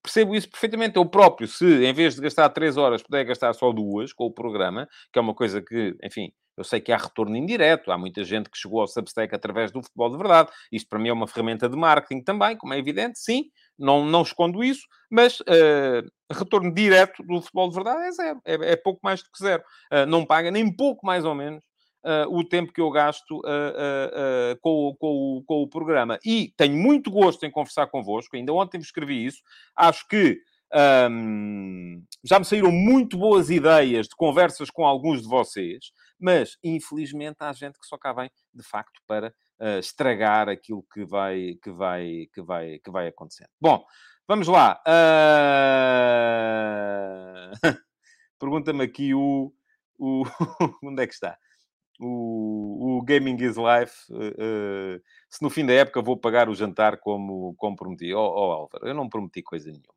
Percebo 0.00 0.36
isso 0.36 0.48
perfeitamente. 0.48 0.96
Eu 0.96 1.04
próprio, 1.04 1.48
se 1.48 1.84
em 1.84 1.92
vez 1.92 2.14
de 2.14 2.20
gastar 2.22 2.48
três 2.50 2.76
horas, 2.76 3.02
puder 3.02 3.24
gastar 3.24 3.52
só 3.52 3.72
duas 3.72 4.12
com 4.12 4.24
o 4.24 4.32
programa, 4.32 4.88
que 5.12 5.18
é 5.18 5.22
uma 5.22 5.34
coisa 5.34 5.60
que, 5.60 5.96
enfim, 6.02 6.32
eu 6.56 6.62
sei 6.62 6.80
que 6.80 6.92
há 6.92 6.96
retorno 6.96 7.36
indireto. 7.36 7.90
Há 7.90 7.98
muita 7.98 8.22
gente 8.22 8.48
que 8.48 8.56
chegou 8.56 8.80
ao 8.80 8.86
Substack 8.86 9.34
através 9.34 9.72
do 9.72 9.82
futebol 9.82 10.10
de 10.10 10.16
verdade. 10.16 10.50
Isto 10.70 10.88
para 10.88 11.00
mim 11.00 11.08
é 11.08 11.12
uma 11.12 11.26
ferramenta 11.26 11.68
de 11.68 11.76
marketing 11.76 12.22
também, 12.22 12.56
como 12.56 12.72
é 12.72 12.78
evidente. 12.78 13.18
Sim, 13.18 13.44
não, 13.76 14.04
não 14.04 14.22
escondo 14.22 14.62
isso, 14.62 14.82
mas 15.10 15.40
uh, 15.40 16.04
retorno 16.32 16.72
direto 16.72 17.22
do 17.24 17.40
futebol 17.42 17.68
de 17.68 17.74
verdade 17.74 18.02
é 18.02 18.12
zero. 18.12 18.40
É, 18.44 18.54
é 18.72 18.76
pouco 18.76 19.00
mais 19.02 19.22
do 19.22 19.28
que 19.30 19.42
zero. 19.42 19.62
Uh, 19.92 20.06
não 20.06 20.24
paga 20.24 20.52
nem 20.52 20.74
pouco 20.74 21.04
mais 21.04 21.24
ou 21.24 21.34
menos 21.34 21.67
uh, 22.04 22.36
o 22.36 22.44
tempo 22.44 22.72
que 22.72 22.80
eu 22.80 22.90
gasto 22.90 23.38
uh, 23.38 24.58
com, 24.60 24.94
com, 24.98 25.42
com, 25.46 25.62
o 25.62 25.68
programa. 25.68 26.18
E 26.24 26.52
tenho 26.56 26.76
muito 26.76 27.10
gosto 27.10 27.44
em 27.44 27.50
conversar 27.50 27.86
convosco, 27.88 28.36
ainda 28.36 28.52
ontem 28.52 28.78
escrevi 28.78 29.26
isso. 29.26 29.42
Acho 29.76 30.06
que 30.08 30.40
um, 31.10 32.04
já 32.22 32.38
me 32.38 32.44
saíram 32.44 32.70
muito 32.70 33.16
boas 33.16 33.48
ideias 33.48 34.06
de 34.06 34.14
conversas 34.14 34.70
com 34.70 34.84
alguns 34.84 35.22
de 35.22 35.28
vocês, 35.28 35.92
mas 36.20 36.58
infelizmente 36.62 37.36
há 37.40 37.50
gente 37.52 37.78
que 37.78 37.86
só 37.86 37.96
cá 37.96 38.12
vem 38.12 38.30
de 38.52 38.62
facto 38.62 39.00
para 39.06 39.32
uh, 39.60 39.78
estragar 39.78 40.48
aquilo 40.48 40.84
que 40.92 41.04
vai, 41.04 41.56
que, 41.62 41.70
vai, 41.70 42.28
que, 42.32 42.42
vai, 42.42 42.78
que 42.78 42.90
vai 42.90 43.08
acontecendo. 43.08 43.48
Bom, 43.60 43.82
vamos 44.26 44.46
lá. 44.46 44.78
Uh... 44.86 44.98
Pergunta-me 48.38 48.84
aqui 48.84 49.14
o, 49.14 49.52
o. 49.98 50.24
Onde 50.84 51.02
é 51.02 51.06
que 51.06 51.14
está? 51.14 51.36
O, 51.98 52.98
o 52.98 53.02
Gaming 53.02 53.36
is 53.42 53.56
Life, 53.56 54.12
uh, 54.12 55.02
se 55.28 55.42
no 55.42 55.50
fim 55.50 55.66
da 55.66 55.72
época 55.72 56.00
vou 56.00 56.16
pagar 56.16 56.48
o 56.48 56.54
jantar 56.54 56.98
como, 56.98 57.54
como 57.56 57.76
prometi. 57.76 58.14
Oh, 58.14 58.20
oh, 58.20 58.52
Álvaro, 58.52 58.86
eu 58.86 58.94
não 58.94 59.08
prometi 59.08 59.42
coisa 59.42 59.66
nenhuma. 59.70 59.94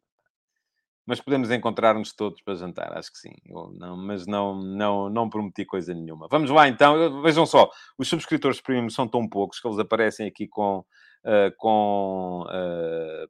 Mas 1.05 1.19
podemos 1.19 1.49
encontrar-nos 1.51 2.13
todos 2.13 2.41
para 2.41 2.55
jantar, 2.55 2.95
acho 2.97 3.11
que 3.11 3.17
sim. 3.17 3.33
Eu 3.45 3.71
não, 3.73 3.97
mas 3.97 4.25
não, 4.25 4.55
não, 4.61 5.09
não 5.09 5.29
prometi 5.29 5.65
coisa 5.65 5.93
nenhuma. 5.93 6.27
Vamos 6.29 6.49
lá 6.49 6.67
então. 6.67 7.21
Vejam 7.21 7.45
só, 7.45 7.69
os 7.97 8.07
subscritores 8.07 8.61
premium 8.61 8.89
são 8.89 9.07
tão 9.07 9.27
poucos 9.27 9.59
que 9.59 9.67
eles 9.67 9.79
aparecem 9.79 10.27
aqui 10.27 10.47
com 10.47 10.85
uh, 11.25 11.55
com 11.57 12.45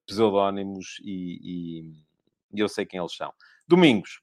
pseudónimos 0.06 1.00
e, 1.04 1.40
e, 1.42 2.04
e, 2.54 2.60
eu 2.60 2.70
sei 2.70 2.86
quem 2.86 3.00
eles 3.00 3.16
são. 3.16 3.34
Domingos. 3.68 4.22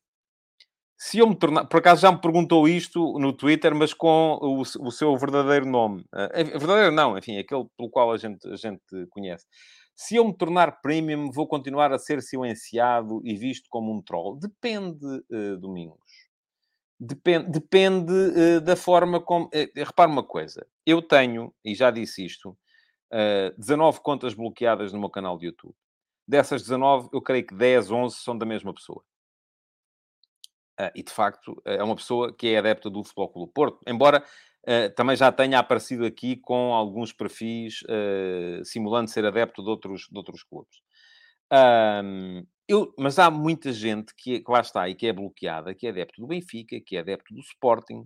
Se 0.98 1.18
eu 1.18 1.28
me 1.28 1.36
tornar... 1.36 1.64
Por 1.66 1.78
acaso 1.78 2.02
já 2.02 2.10
me 2.10 2.20
perguntou 2.20 2.68
isto 2.68 3.18
no 3.20 3.32
Twitter, 3.32 3.74
mas 3.74 3.94
com 3.94 4.36
o, 4.42 4.60
o 4.62 4.90
seu 4.90 5.16
verdadeiro 5.16 5.64
nome. 5.64 6.02
Uh, 6.12 6.58
verdadeiro 6.58 6.90
não, 6.90 7.16
enfim, 7.16 7.38
aquele 7.38 7.64
pelo 7.76 7.88
qual 7.88 8.10
a 8.12 8.16
gente, 8.16 8.46
a 8.48 8.56
gente 8.56 8.82
conhece. 9.10 9.46
Se 9.94 10.16
eu 10.16 10.24
me 10.24 10.36
tornar 10.36 10.80
premium, 10.80 11.30
vou 11.30 11.46
continuar 11.46 11.92
a 11.92 11.98
ser 11.98 12.20
silenciado 12.20 13.20
e 13.24 13.36
visto 13.36 13.68
como 13.70 13.92
um 13.92 14.02
troll? 14.02 14.36
Depende, 14.38 15.04
uh, 15.06 15.56
Domingos. 15.58 16.28
Depende, 17.00 17.48
depende 17.50 18.12
uh, 18.12 18.60
da 18.60 18.74
forma 18.74 19.20
como. 19.20 19.46
Uh, 19.46 19.70
repare 19.76 20.10
uma 20.10 20.24
coisa. 20.24 20.66
Eu 20.84 21.00
tenho, 21.00 21.54
e 21.64 21.74
já 21.76 21.92
disse 21.92 22.24
isto, 22.24 22.50
uh, 23.12 23.54
19 23.56 24.00
contas 24.00 24.34
bloqueadas 24.34 24.92
no 24.92 24.98
meu 24.98 25.10
canal 25.10 25.38
de 25.38 25.46
YouTube. 25.46 25.74
Dessas 26.26 26.62
19, 26.62 27.08
eu 27.12 27.22
creio 27.22 27.46
que 27.46 27.54
10, 27.54 27.90
11 27.90 28.16
são 28.16 28.36
da 28.36 28.44
mesma 28.44 28.74
pessoa. 28.74 29.02
Uh, 30.80 30.90
e 30.94 31.02
de 31.02 31.12
facto, 31.12 31.60
é 31.64 31.82
uma 31.82 31.96
pessoa 31.96 32.32
que 32.32 32.48
é 32.48 32.58
adepta 32.58 32.88
do 32.88 33.02
Futebol 33.02 33.28
Clube 33.28 33.52
Porto. 33.52 33.80
Embora 33.86 34.22
uh, 34.22 34.94
também 34.94 35.16
já 35.16 35.32
tenha 35.32 35.58
aparecido 35.58 36.06
aqui 36.06 36.36
com 36.36 36.72
alguns 36.72 37.12
perfis 37.12 37.82
simulando 38.64 39.10
ser 39.10 39.24
adepto 39.24 39.62
de 39.62 39.68
outros, 39.68 40.08
de 40.10 40.16
outros 40.16 40.42
clubes. 40.42 40.78
Um, 41.52 42.44
eu, 42.68 42.92
mas 42.98 43.18
há 43.18 43.30
muita 43.30 43.72
gente 43.72 44.12
que, 44.14 44.40
que, 44.40 44.52
lá 44.52 44.60
está 44.60 44.86
e 44.88 44.94
que 44.94 45.06
é 45.06 45.12
bloqueada, 45.12 45.74
que 45.74 45.86
é 45.86 45.90
adepto 45.90 46.20
do 46.20 46.26
Benfica, 46.26 46.78
que 46.84 46.96
é 46.96 47.00
adepto 47.00 47.32
do 47.32 47.40
Sporting, 47.40 48.00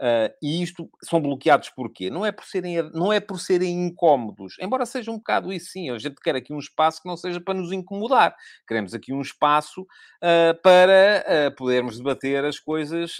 uh, 0.00 0.32
e 0.40 0.62
isto 0.62 0.88
são 1.02 1.20
bloqueados 1.20 1.68
porquê? 1.70 2.10
Não 2.10 2.24
é 2.24 2.30
por 2.30 2.44
serem, 2.44 2.80
não 2.92 3.12
é 3.12 3.18
por 3.18 3.40
serem 3.40 3.86
incómodos, 3.86 4.54
embora 4.60 4.86
seja 4.86 5.10
um 5.10 5.16
bocado 5.16 5.52
isso 5.52 5.72
sim, 5.72 5.90
a 5.90 5.98
gente 5.98 6.14
quer 6.22 6.36
aqui 6.36 6.52
um 6.52 6.60
espaço 6.60 7.02
que 7.02 7.08
não 7.08 7.16
seja 7.16 7.40
para 7.40 7.54
nos 7.54 7.72
incomodar, 7.72 8.36
queremos 8.68 8.94
aqui 8.94 9.12
um 9.12 9.20
espaço 9.20 9.82
uh, 9.82 10.62
para 10.62 11.24
uh, 11.26 11.56
podermos 11.56 11.96
debater 11.98 12.44
as 12.44 12.60
coisas 12.60 13.18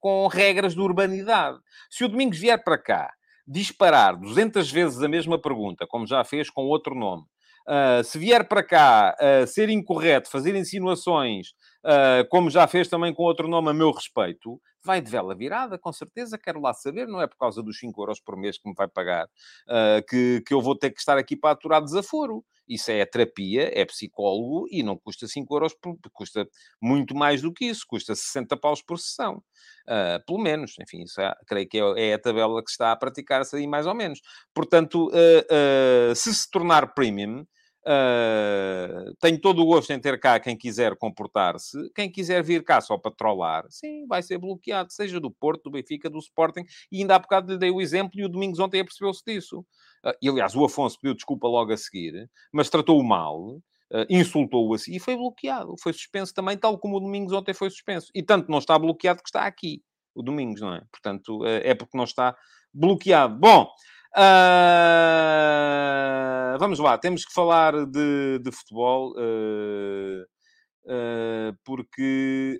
com 0.00 0.26
regras 0.26 0.74
de 0.74 0.80
urbanidade. 0.80 1.58
Se 1.90 2.04
o 2.04 2.08
Domingos 2.08 2.38
vier 2.38 2.62
para 2.62 2.76
cá 2.76 3.10
disparar 3.46 4.18
200 4.18 4.70
vezes 4.70 5.02
a 5.02 5.08
mesma 5.08 5.40
pergunta, 5.40 5.86
como 5.86 6.06
já 6.06 6.22
fez 6.24 6.50
com 6.50 6.66
outro 6.66 6.94
nome, 6.94 7.24
Uh, 7.68 8.04
se 8.04 8.16
vier 8.16 8.46
para 8.46 8.62
cá 8.62 9.16
uh, 9.20 9.46
ser 9.46 9.68
incorreto, 9.68 10.30
fazer 10.30 10.54
insinuações, 10.54 11.48
uh, 11.84 12.26
como 12.28 12.48
já 12.48 12.66
fez 12.68 12.86
também 12.86 13.12
com 13.12 13.24
outro 13.24 13.48
nome 13.48 13.70
a 13.70 13.74
meu 13.74 13.90
respeito, 13.90 14.60
vai 14.84 15.00
de 15.00 15.10
vela 15.10 15.34
virada, 15.34 15.76
com 15.76 15.92
certeza. 15.92 16.38
Quero 16.38 16.60
lá 16.60 16.72
saber, 16.72 17.08
não 17.08 17.20
é 17.20 17.26
por 17.26 17.36
causa 17.36 17.60
dos 17.60 17.78
5 17.78 18.00
euros 18.00 18.20
por 18.20 18.36
mês 18.36 18.56
que 18.56 18.68
me 18.68 18.74
vai 18.76 18.86
pagar 18.86 19.26
que, 20.08 20.40
que 20.46 20.54
eu 20.54 20.62
vou 20.62 20.76
ter 20.78 20.90
que 20.92 21.00
estar 21.00 21.18
aqui 21.18 21.34
para 21.34 21.50
aturar 21.50 21.82
desaforo. 21.82 22.44
Isso 22.68 22.90
é 22.90 23.04
terapia, 23.04 23.70
é 23.74 23.84
psicólogo 23.84 24.66
e 24.70 24.82
não 24.82 24.96
custa 24.96 25.26
5 25.26 25.54
euros, 25.54 25.74
por, 25.74 25.96
custa 26.12 26.48
muito 26.80 27.16
mais 27.16 27.42
do 27.42 27.52
que 27.52 27.64
isso, 27.64 27.84
custa 27.86 28.14
60 28.14 28.56
paus 28.56 28.82
por 28.82 28.98
sessão. 28.98 29.42
Uh, 29.86 30.24
pelo 30.26 30.38
menos, 30.38 30.74
enfim, 30.80 31.02
isso 31.02 31.20
é, 31.20 31.32
creio 31.46 31.68
que 31.68 31.78
é, 31.78 32.08
é, 32.08 32.14
a 32.14 32.18
tabela 32.18 32.62
que 32.62 32.70
está 32.70 32.90
a 32.90 32.96
praticar-se 32.96 33.56
aí 33.56 33.66
mais 33.66 33.86
ou 33.86 33.94
menos. 33.94 34.20
Portanto, 34.52 35.08
uh, 35.08 36.10
uh, 36.10 36.14
se 36.14 36.34
se 36.34 36.50
tornar 36.50 36.92
premium, 36.92 37.46
Uh, 37.88 39.14
tenho 39.20 39.40
todo 39.40 39.62
o 39.62 39.66
gosto 39.66 39.92
em 39.92 40.00
ter 40.00 40.18
cá 40.18 40.40
quem 40.40 40.56
quiser 40.56 40.96
comportar-se. 40.96 41.78
Quem 41.94 42.10
quiser 42.10 42.42
vir 42.42 42.64
cá 42.64 42.80
só 42.80 42.98
para 42.98 43.12
trollar, 43.12 43.64
sim, 43.70 44.04
vai 44.08 44.24
ser 44.24 44.38
bloqueado, 44.38 44.92
seja 44.92 45.20
do 45.20 45.30
Porto, 45.30 45.64
do 45.64 45.70
Benfica, 45.70 46.10
do 46.10 46.18
Sporting. 46.18 46.64
E 46.90 46.98
ainda 46.98 47.14
há 47.14 47.18
bocado 47.20 47.52
lhe 47.52 47.58
dei 47.58 47.70
o 47.70 47.80
exemplo 47.80 48.18
e 48.18 48.24
o 48.24 48.28
Domingos 48.28 48.58
ontem 48.58 48.80
apercebeu-se 48.80 49.22
disso. 49.24 49.60
Uh, 50.04 50.12
e 50.20 50.28
aliás, 50.28 50.56
o 50.56 50.64
Afonso 50.64 50.98
pediu 51.00 51.14
desculpa 51.14 51.46
logo 51.46 51.72
a 51.72 51.76
seguir, 51.76 52.28
mas 52.52 52.68
tratou-o 52.68 53.04
mal. 53.04 53.60
Uh, 53.88 54.04
insultou-o 54.10 54.74
assim 54.74 54.96
e 54.96 54.98
foi 54.98 55.14
bloqueado. 55.14 55.76
Foi 55.80 55.92
suspenso 55.92 56.34
também, 56.34 56.58
tal 56.58 56.76
como 56.76 56.96
o 56.96 57.00
Domingos 57.00 57.32
ontem 57.32 57.54
foi 57.54 57.70
suspenso. 57.70 58.10
E 58.12 58.20
tanto 58.20 58.50
não 58.50 58.58
está 58.58 58.76
bloqueado 58.76 59.22
que 59.22 59.28
está 59.28 59.46
aqui, 59.46 59.80
o 60.12 60.24
Domingos, 60.24 60.60
não 60.60 60.74
é? 60.74 60.82
Portanto, 60.90 61.46
é 61.46 61.72
porque 61.72 61.96
não 61.96 62.02
está 62.02 62.36
bloqueado. 62.74 63.38
Bom, 63.38 63.68
Uh, 64.18 64.22
vamos 66.58 66.78
lá, 66.78 66.96
temos 66.96 67.26
que 67.26 67.34
falar 67.34 67.84
de, 67.84 68.38
de 68.38 68.50
futebol, 68.50 69.12
uh, 69.12 70.22
uh, 70.86 71.52
porque 71.62 72.58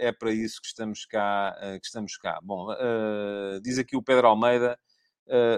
é 0.00 0.10
para 0.10 0.32
isso 0.32 0.60
que 0.60 0.66
estamos 0.66 1.06
cá. 1.06 1.56
que 1.80 1.86
estamos 1.86 2.16
cá. 2.16 2.40
Bom, 2.42 2.66
diz 3.62 3.78
aqui 3.78 3.96
o 3.96 4.02
Pedro 4.02 4.26
Almeida. 4.26 4.76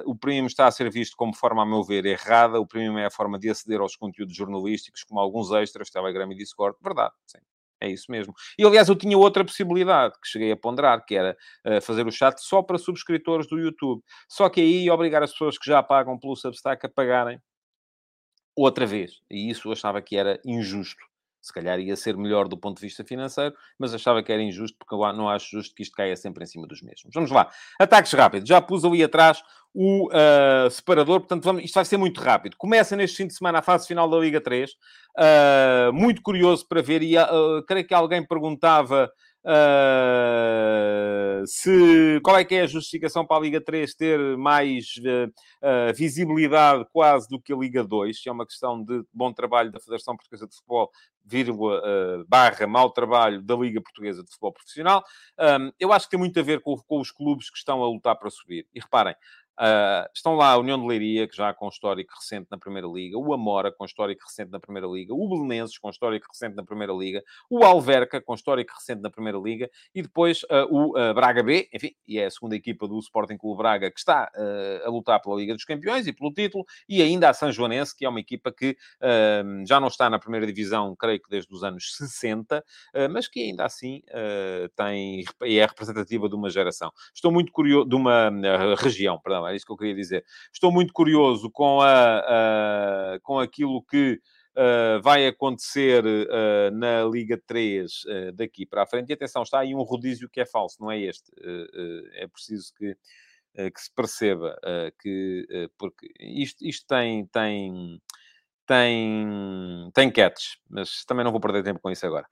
o 0.04 0.14
premium 0.14 0.46
está 0.46 0.66
a 0.66 0.70
ser 0.70 0.90
visto 0.90 1.16
como 1.16 1.34
forma, 1.34 1.62
a 1.62 1.66
meu 1.66 1.82
ver, 1.82 2.04
errada. 2.04 2.60
O 2.60 2.66
premium 2.66 2.98
é 2.98 3.06
a 3.06 3.10
forma 3.10 3.38
de 3.38 3.48
aceder 3.48 3.80
aos 3.80 3.96
conteúdos 3.96 4.36
jornalísticos, 4.36 5.02
como 5.04 5.18
alguns 5.20 5.50
extras, 5.52 5.90
Telegram 5.90 6.30
e 6.30 6.36
Discord. 6.36 6.76
Verdade, 6.82 7.14
sim. 7.26 7.38
É 7.80 7.88
isso 7.88 8.10
mesmo. 8.10 8.34
E, 8.58 8.64
aliás, 8.64 8.88
eu 8.88 8.96
tinha 8.96 9.16
outra 9.16 9.44
possibilidade 9.44 10.14
que 10.20 10.28
cheguei 10.28 10.50
a 10.50 10.56
ponderar, 10.56 11.04
que 11.04 11.14
era 11.14 11.36
uh, 11.66 11.80
fazer 11.80 12.06
o 12.06 12.10
chat 12.10 12.38
só 12.40 12.62
para 12.62 12.76
subscritores 12.78 13.46
do 13.46 13.58
YouTube. 13.58 14.02
Só 14.28 14.48
que 14.48 14.60
aí 14.60 14.90
obrigar 14.90 15.22
as 15.22 15.32
pessoas 15.32 15.56
que 15.56 15.66
já 15.66 15.82
pagam 15.82 16.18
pelo 16.18 16.34
Substack 16.34 16.84
a 16.84 16.88
pagarem 16.88 17.40
outra 18.56 18.84
vez. 18.86 19.20
E 19.30 19.48
isso 19.48 19.68
eu 19.68 19.72
achava 19.72 20.02
que 20.02 20.16
era 20.16 20.40
injusto. 20.44 21.07
Se 21.40 21.52
calhar 21.52 21.78
ia 21.78 21.96
ser 21.96 22.16
melhor 22.16 22.48
do 22.48 22.56
ponto 22.56 22.80
de 22.80 22.86
vista 22.86 23.04
financeiro, 23.04 23.54
mas 23.78 23.94
achava 23.94 24.22
que 24.22 24.32
era 24.32 24.42
injusto, 24.42 24.76
porque 24.78 24.94
eu 24.94 25.12
não 25.12 25.28
acho 25.28 25.50
justo 25.50 25.74
que 25.74 25.82
isto 25.82 25.94
caia 25.94 26.16
sempre 26.16 26.44
em 26.44 26.46
cima 26.46 26.66
dos 26.66 26.82
mesmos. 26.82 27.12
Vamos 27.14 27.30
lá. 27.30 27.50
Ataques 27.78 28.12
rápidos. 28.12 28.48
Já 28.48 28.60
pus 28.60 28.84
ali 28.84 29.02
atrás 29.02 29.42
o 29.74 30.08
uh, 30.08 30.70
separador, 30.70 31.20
portanto, 31.20 31.44
vamos, 31.44 31.62
isto 31.62 31.74
vai 31.74 31.84
ser 31.84 31.96
muito 31.96 32.20
rápido. 32.20 32.56
Começa 32.56 32.96
neste 32.96 33.18
fim 33.18 33.26
de 33.26 33.34
semana 33.34 33.58
a 33.60 33.62
fase 33.62 33.86
final 33.86 34.08
da 34.08 34.18
Liga 34.18 34.40
3. 34.40 34.70
Uh, 34.70 34.74
ah, 35.16 35.90
muito 35.92 36.22
curioso 36.22 36.66
para 36.66 36.82
ver, 36.82 37.02
e 37.02 37.16
uh, 37.16 37.62
creio 37.66 37.86
que 37.86 37.94
alguém 37.94 38.26
perguntava 38.26 39.10
Uh, 39.48 41.42
se, 41.46 42.20
qual 42.22 42.36
é 42.36 42.44
que 42.44 42.54
é 42.54 42.60
a 42.60 42.66
justificação 42.66 43.24
para 43.24 43.38
a 43.38 43.40
Liga 43.40 43.58
3 43.62 43.94
ter 43.94 44.36
mais 44.36 44.84
uh, 44.98 45.26
uh, 45.26 45.94
visibilidade 45.94 46.84
quase 46.92 47.26
do 47.30 47.40
que 47.40 47.54
a 47.54 47.56
Liga 47.56 47.82
2? 47.82 48.20
Se 48.20 48.28
é 48.28 48.32
uma 48.32 48.44
questão 48.44 48.84
de 48.84 49.02
bom 49.10 49.32
trabalho 49.32 49.72
da 49.72 49.80
Federação 49.80 50.14
Portuguesa 50.14 50.46
de 50.46 50.54
Futebol, 50.54 50.90
vírgula, 51.24 51.82
barra, 52.26 52.66
mau 52.66 52.90
trabalho 52.90 53.42
da 53.42 53.54
Liga 53.54 53.80
Portuguesa 53.82 54.22
de 54.22 54.30
Futebol 54.30 54.52
Profissional. 54.52 55.04
Um, 55.38 55.70
eu 55.78 55.92
acho 55.92 56.06
que 56.06 56.10
tem 56.12 56.18
muito 56.18 56.40
a 56.40 56.42
ver 56.42 56.60
com, 56.60 56.74
com 56.76 57.00
os 57.00 57.10
clubes 57.10 57.50
que 57.50 57.58
estão 57.58 57.82
a 57.82 57.86
lutar 57.86 58.16
para 58.16 58.30
subir. 58.30 58.66
E 58.74 58.80
reparem, 58.80 59.14
Uh, 59.58 60.06
estão 60.14 60.36
lá 60.36 60.52
a 60.52 60.56
União 60.56 60.80
de 60.80 60.86
Leiria, 60.86 61.26
que 61.26 61.36
já 61.36 61.52
com 61.52 61.68
histórico 61.68 62.14
recente 62.14 62.46
na 62.48 62.56
Primeira 62.56 62.86
Liga, 62.86 63.18
o 63.18 63.34
Amora, 63.34 63.72
com 63.72 63.84
histórico 63.84 64.22
recente 64.24 64.52
na 64.52 64.60
Primeira 64.60 64.86
Liga, 64.86 65.12
o 65.12 65.28
Belenenses, 65.28 65.76
com 65.78 65.90
histórico 65.90 66.28
recente 66.30 66.54
na 66.54 66.64
Primeira 66.64 66.92
Liga, 66.92 67.24
o 67.50 67.64
Alverca, 67.64 68.20
com 68.20 68.34
histórico 68.34 68.72
recente 68.72 69.02
na 69.02 69.10
Primeira 69.10 69.36
Liga, 69.36 69.68
e 69.92 70.00
depois 70.00 70.44
uh, 70.44 70.64
o 70.70 70.90
uh, 70.96 71.12
Braga 71.12 71.42
B, 71.42 71.68
enfim, 71.74 71.90
e 72.06 72.20
é 72.20 72.26
a 72.26 72.30
segunda 72.30 72.54
equipa 72.54 72.86
do 72.86 73.00
Sporting 73.00 73.36
Clube 73.36 73.58
Braga, 73.58 73.90
que 73.90 73.98
está 73.98 74.30
a 74.84 74.88
lutar 74.88 75.20
pela 75.20 75.34
Liga 75.34 75.54
dos 75.54 75.64
Campeões 75.64 76.06
e 76.06 76.12
pelo 76.12 76.32
título, 76.32 76.64
e 76.88 77.02
ainda 77.02 77.28
a 77.28 77.34
São 77.34 77.50
Joanense, 77.50 77.96
que 77.96 78.04
é 78.04 78.08
uma 78.08 78.20
equipa 78.20 78.52
que 78.52 78.76
já 79.66 79.80
não 79.80 79.88
está 79.88 80.08
na 80.08 80.18
Primeira 80.18 80.46
Divisão, 80.46 80.94
creio 80.96 81.20
que 81.20 81.28
desde 81.28 81.52
os 81.52 81.64
anos 81.64 81.96
60, 81.96 82.64
mas 83.10 83.26
que 83.26 83.40
ainda 83.40 83.64
assim 83.64 84.02
tem, 84.76 85.24
é 85.42 85.66
representativa 85.66 86.28
de 86.28 86.34
uma 86.34 86.50
geração. 86.50 86.92
Estou 87.14 87.32
muito 87.32 87.52
curioso, 87.52 87.88
de 87.88 87.96
uma 87.96 88.30
região, 88.78 89.18
perdão, 89.18 89.47
é 89.52 89.56
isso 89.56 89.66
que 89.66 89.72
eu 89.72 89.76
queria 89.76 89.94
dizer. 89.94 90.24
Estou 90.52 90.72
muito 90.72 90.92
curioso 90.92 91.50
com, 91.50 91.80
a, 91.80 93.18
com 93.22 93.38
aquilo 93.38 93.82
que 93.82 94.20
uh, 94.58 95.00
vai 95.00 95.26
acontecer 95.26 96.04
uh, 96.04 96.70
na 96.72 97.04
Liga 97.04 97.40
3 97.46 97.92
uh, 97.92 98.10
eh, 98.10 98.32
daqui 98.32 98.66
para 98.66 98.82
a 98.82 98.86
frente. 98.86 99.10
E 99.10 99.12
atenção, 99.12 99.42
está 99.42 99.60
aí 99.60 99.74
um 99.74 99.82
rodízio 99.82 100.28
que 100.28 100.40
é 100.40 100.46
falso, 100.46 100.76
não 100.80 100.90
é 100.90 100.98
este. 100.98 101.30
é 102.14 102.26
preciso 102.26 102.72
que, 102.74 102.96
que 103.54 103.80
se 103.80 103.92
perceba 103.94 104.56
que, 105.00 105.70
porque 105.78 106.08
isto, 106.20 106.64
isto 106.64 106.86
tem, 106.86 107.26
tem, 107.26 108.00
tem, 108.66 109.90
tem 109.94 110.10
catch, 110.10 110.56
mas 110.68 111.04
também 111.04 111.24
não 111.24 111.32
vou 111.32 111.40
perder 111.40 111.62
tempo 111.62 111.80
com 111.80 111.90
isso 111.90 112.06
agora. 112.06 112.26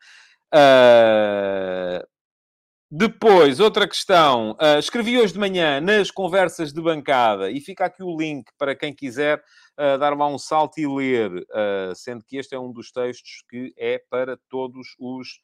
Depois, 2.90 3.58
outra 3.58 3.88
questão. 3.88 4.52
Uh, 4.52 4.78
escrevi 4.78 5.18
hoje 5.18 5.32
de 5.32 5.40
manhã 5.40 5.80
nas 5.80 6.08
conversas 6.08 6.72
de 6.72 6.80
bancada 6.80 7.50
e 7.50 7.60
fica 7.60 7.84
aqui 7.84 8.02
o 8.02 8.16
link 8.16 8.44
para 8.56 8.76
quem 8.76 8.94
quiser 8.94 9.42
uh, 9.78 9.98
dar 9.98 10.16
lá 10.16 10.26
um 10.26 10.38
salto 10.38 10.78
e 10.78 10.86
ler, 10.86 11.32
uh, 11.32 11.94
sendo 11.94 12.24
que 12.24 12.36
este 12.36 12.54
é 12.54 12.58
um 12.58 12.72
dos 12.72 12.90
textos 12.90 13.44
que 13.48 13.72
é 13.76 13.98
para 14.10 14.38
todos 14.48 14.88
os 14.98 15.40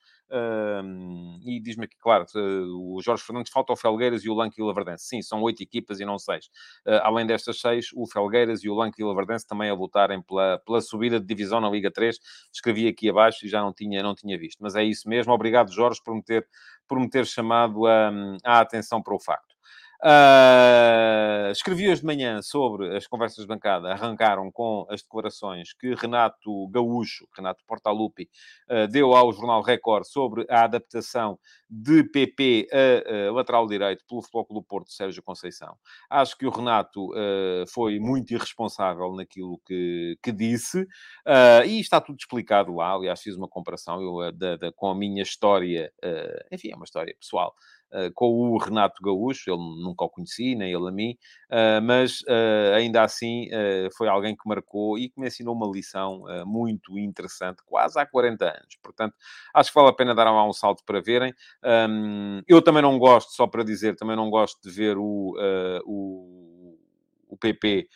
e 1.44 1.60
diz-me 1.60 1.84
aqui, 1.84 1.96
claro, 1.98 2.24
o 2.34 3.00
Jorge 3.02 3.22
Fernandes 3.22 3.52
falta 3.52 3.72
o 3.72 3.76
Felgueiras 3.76 4.24
e 4.24 4.30
o 4.30 4.34
Lanque 4.34 4.60
e 4.60 4.62
o 4.62 4.66
Laverdense. 4.66 5.04
Sim, 5.04 5.20
são 5.20 5.42
oito 5.42 5.62
equipas 5.62 6.00
e 6.00 6.04
não 6.04 6.18
seis. 6.18 6.46
Uh, 6.86 7.00
além 7.02 7.26
destas 7.26 7.60
seis, 7.60 7.88
o 7.94 8.06
Felgueiras 8.06 8.64
e 8.64 8.68
o 8.68 8.74
Lanque 8.74 9.02
e 9.02 9.04
o 9.04 9.08
Laverdense 9.08 9.46
também 9.46 9.68
a 9.68 9.74
lutarem 9.74 10.22
pela, 10.22 10.58
pela 10.64 10.80
subida 10.80 11.20
de 11.20 11.26
divisão 11.26 11.60
na 11.60 11.68
Liga 11.68 11.90
3. 11.90 12.18
Escrevi 12.52 12.88
aqui 12.88 13.10
abaixo 13.10 13.44
e 13.44 13.48
já 13.48 13.60
não 13.60 13.72
tinha, 13.72 14.02
não 14.02 14.14
tinha 14.14 14.38
visto. 14.38 14.58
Mas 14.60 14.74
é 14.74 14.82
isso 14.82 15.08
mesmo. 15.08 15.32
Obrigado, 15.32 15.70
Jorge, 15.70 16.00
por 16.02 16.14
me 16.14 16.22
ter, 16.22 16.46
por 16.88 16.98
me 16.98 17.10
ter 17.10 17.26
chamado 17.26 17.86
a, 17.86 18.10
a 18.44 18.60
atenção 18.60 19.02
para 19.02 19.14
o 19.14 19.20
facto. 19.20 19.51
Uh, 20.04 21.52
escrevi 21.52 21.88
hoje 21.88 22.00
de 22.00 22.06
manhã 22.06 22.42
sobre 22.42 22.96
as 22.96 23.06
conversas 23.06 23.38
de 23.38 23.46
bancada, 23.46 23.92
arrancaram 23.92 24.50
com 24.50 24.84
as 24.90 25.00
declarações 25.00 25.72
que 25.74 25.94
Renato 25.94 26.66
Gaúcho, 26.70 27.24
Renato 27.36 27.62
Portaluppi, 27.68 28.28
uh, 28.68 28.88
deu 28.88 29.14
ao 29.14 29.32
Jornal 29.32 29.62
Record 29.62 30.04
sobre 30.04 30.44
a 30.50 30.64
adaptação 30.64 31.38
de 31.70 32.02
PP 32.02 32.66
a, 32.72 33.28
a 33.28 33.32
lateral 33.32 33.64
direito 33.68 34.04
pelo 34.08 34.22
Futebol 34.22 34.44
Clube 34.44 34.66
Porto 34.66 34.90
Sérgio 34.90 35.22
Conceição. 35.22 35.76
Acho 36.10 36.36
que 36.36 36.46
o 36.46 36.50
Renato 36.50 37.12
uh, 37.12 37.64
foi 37.68 38.00
muito 38.00 38.34
irresponsável 38.34 39.14
naquilo 39.14 39.60
que, 39.64 40.18
que 40.20 40.32
disse, 40.32 40.84
e 41.64 41.78
está 41.78 42.00
tudo 42.00 42.16
explicado 42.18 42.74
lá. 42.74 42.92
Aliás, 42.92 43.22
fiz 43.22 43.36
uma 43.36 43.48
comparação 43.48 44.02
eu, 44.02 44.32
da, 44.32 44.56
da, 44.56 44.72
com 44.72 44.88
a 44.88 44.94
minha 44.96 45.22
história, 45.22 45.92
enfim, 46.50 46.72
é 46.72 46.76
uma 46.76 46.84
história 46.84 47.14
pessoal 47.20 47.54
com 48.14 48.26
o 48.52 48.58
Renato 48.58 49.02
Gaúcho, 49.02 49.50
ele 49.50 49.58
nunca 49.82 50.04
o 50.04 50.08
conheci, 50.08 50.54
nem 50.54 50.72
ele 50.72 50.88
a 50.88 50.90
mim, 50.90 51.16
eh, 51.50 51.80
mas 51.80 52.20
eh, 52.26 52.72
ainda 52.76 53.02
assim 53.02 53.48
foi 53.96 54.08
alguém 54.08 54.34
que 54.36 54.48
marcou 54.48 54.98
e 54.98 55.08
que 55.08 55.20
me 55.20 55.26
ensinou 55.26 55.54
uma 55.54 55.66
lição 55.66 56.24
muito 56.46 56.98
interessante, 56.98 57.62
quase 57.66 57.98
há 57.98 58.06
40 58.06 58.44
anos. 58.46 58.76
Portanto, 58.82 59.14
acho 59.54 59.70
que 59.70 59.74
vale 59.74 59.90
a 59.90 59.92
pena 59.92 60.14
dar 60.14 60.32
um 60.32 60.52
salto 60.52 60.82
para 60.84 61.00
verem. 61.00 61.34
Eu 62.46 62.62
também 62.62 62.82
não 62.82 62.98
gosto, 62.98 63.32
só 63.32 63.46
para 63.46 63.64
dizer, 63.64 63.96
também 63.96 64.16
não 64.16 64.30
gosto 64.30 64.60
de 64.62 64.70
ver 64.74 64.96
o, 64.98 65.34
o 65.84 66.52
o 67.32 67.36
PP 67.36 67.88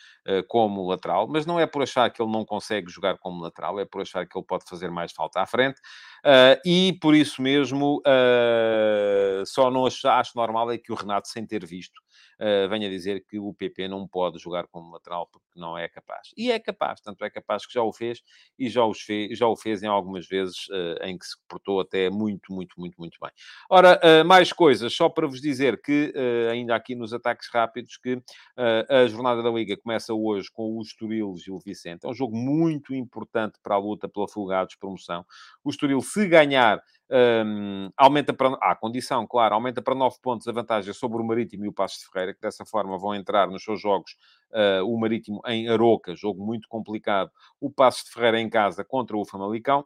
como 0.47 0.87
lateral, 0.89 1.27
mas 1.27 1.45
não 1.45 1.59
é 1.59 1.67
por 1.67 1.83
achar 1.83 2.09
que 2.09 2.19
ele 2.21 2.31
não 2.31 2.43
consegue 2.43 2.89
jogar 2.89 3.17
como 3.19 3.41
lateral, 3.43 3.79
é 3.79 3.85
por 3.85 4.01
achar 4.01 4.25
que 4.27 4.35
ele 4.35 4.45
pode 4.45 4.65
fazer 4.67 4.89
mais 4.89 5.11
falta 5.11 5.39
à 5.39 5.45
frente. 5.45 5.79
Uh, 6.27 6.59
e 6.65 6.91
por 6.99 7.15
isso 7.15 7.41
mesmo, 7.41 8.01
uh, 8.05 9.45
só 9.45 9.71
não 9.71 9.85
acho, 9.85 10.05
acho 10.09 10.33
normal 10.35 10.69
é 10.69 10.77
que 10.77 10.91
o 10.91 10.95
Renato, 10.95 11.29
sem 11.29 11.47
ter 11.47 11.65
visto, 11.65 11.95
uh, 12.41 12.67
venha 12.67 12.89
dizer 12.89 13.23
que 13.25 13.39
o 13.39 13.53
PP 13.53 13.87
não 13.87 14.05
pode 14.05 14.37
jogar 14.37 14.67
como 14.67 14.91
lateral 14.91 15.29
porque 15.31 15.47
não 15.55 15.77
é 15.77 15.87
capaz. 15.87 16.31
E 16.35 16.51
é 16.51 16.59
capaz, 16.59 16.99
tanto 16.99 17.23
é 17.23 17.29
capaz 17.29 17.65
que 17.65 17.73
já 17.73 17.81
o 17.81 17.93
fez 17.93 18.21
e 18.59 18.67
já, 18.67 18.83
os 18.83 18.97
já 19.31 19.47
o 19.47 19.55
fez 19.55 19.81
em 19.83 19.87
algumas 19.87 20.27
vezes 20.27 20.67
em 21.01 21.17
que 21.17 21.25
se 21.25 21.35
portou 21.47 21.79
até 21.79 22.09
muito, 22.09 22.53
muito, 22.53 22.77
muito, 22.77 22.95
muito 22.99 23.17
bem. 23.21 23.31
Ora, 23.69 24.23
mais 24.25 24.51
coisas, 24.51 24.93
só 24.93 25.07
para 25.09 25.25
vos 25.25 25.41
dizer 25.41 25.81
que, 25.81 26.13
ainda 26.51 26.75
aqui 26.75 26.93
nos 26.93 27.13
ataques 27.13 27.49
rápidos, 27.51 27.97
que 27.97 28.21
a 28.55 29.07
jornada 29.07 29.41
da 29.41 29.49
Liga 29.49 29.77
começa 29.77 30.13
hoje 30.13 30.49
com 30.51 30.77
o 30.77 30.81
Estoril 30.81 31.35
Gil 31.37 31.57
Vicente. 31.65 32.05
É 32.05 32.09
um 32.09 32.13
jogo 32.13 32.35
muito 32.35 32.93
importante 32.93 33.57
para 33.63 33.75
a 33.75 33.79
luta 33.79 34.07
pela 34.07 34.27
fuga 34.27 34.59
à 34.59 34.65
despromoção. 34.65 35.25
O 35.63 35.69
Estoril, 35.69 36.01
se 36.17 36.27
ganhar, 36.27 36.81
um, 37.09 37.89
aumenta 37.95 38.33
para, 38.33 38.75
condição, 38.75 39.25
claro, 39.25 39.55
aumenta 39.55 39.81
para 39.81 39.95
9 39.95 40.17
pontos 40.21 40.47
a 40.47 40.51
vantagem 40.51 40.93
sobre 40.93 41.21
o 41.21 41.25
Marítimo 41.25 41.65
e 41.65 41.67
o 41.69 41.73
Passos 41.73 41.99
de 41.99 42.07
Ferreira, 42.11 42.33
que 42.33 42.41
dessa 42.41 42.65
forma 42.65 42.97
vão 42.97 43.15
entrar 43.15 43.47
nos 43.47 43.63
seus 43.63 43.79
jogos 43.81 44.11
uh, 44.51 44.85
o 44.85 44.99
Marítimo 44.99 45.41
em 45.45 45.69
Aroca, 45.69 46.15
jogo 46.15 46.45
muito 46.45 46.67
complicado, 46.67 47.31
o 47.61 47.71
Passos 47.71 48.03
de 48.05 48.11
Ferreira 48.11 48.39
em 48.39 48.49
casa 48.49 48.83
contra 48.83 49.15
o 49.15 49.25
Famalicão. 49.25 49.85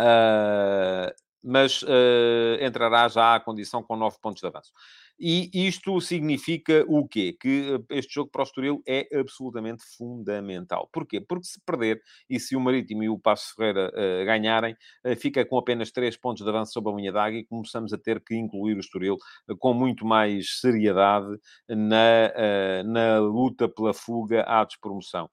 Uh, 0.00 1.14
mas 1.42 1.82
uh, 1.82 2.58
entrará 2.60 3.08
já 3.08 3.36
à 3.36 3.40
condição 3.40 3.82
com 3.82 3.96
9 3.96 4.18
pontos 4.20 4.40
de 4.40 4.46
avanço. 4.46 4.72
E 5.18 5.50
isto 5.66 5.98
significa 6.00 6.84
o 6.86 7.08
quê? 7.08 7.34
Que 7.40 7.74
eh, 7.90 7.96
este 7.96 8.14
jogo 8.14 8.30
para 8.30 8.42
o 8.42 8.44
Estoril 8.44 8.82
é 8.86 9.08
absolutamente 9.18 9.82
fundamental. 9.96 10.90
Porquê? 10.92 11.22
Porque 11.22 11.46
se 11.46 11.58
perder, 11.64 12.02
e 12.28 12.38
se 12.38 12.54
o 12.54 12.60
Marítimo 12.60 13.02
e 13.02 13.08
o 13.08 13.18
Passo 13.18 13.54
Ferreira 13.56 13.90
uh, 13.94 14.24
ganharem, 14.26 14.74
uh, 15.06 15.16
fica 15.16 15.42
com 15.46 15.56
apenas 15.56 15.90
3 15.90 16.18
pontos 16.18 16.42
de 16.44 16.48
avanço 16.50 16.74
sobre 16.74 16.92
a 16.92 16.96
linha 16.96 17.12
d'água 17.12 17.38
e 17.38 17.44
começamos 17.44 17.94
a 17.94 17.98
ter 17.98 18.20
que 18.20 18.36
incluir 18.36 18.76
o 18.76 18.80
Estoril 18.80 19.16
uh, 19.48 19.56
com 19.56 19.72
muito 19.72 20.04
mais 20.04 20.60
seriedade 20.60 21.38
na, 21.68 22.82
na 22.84 23.18
luta 23.20 23.68
pela 23.68 23.94
fuga 23.94 24.42
à 24.42 24.64
despromoção. 24.64 25.30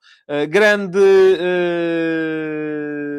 grande 0.49 0.99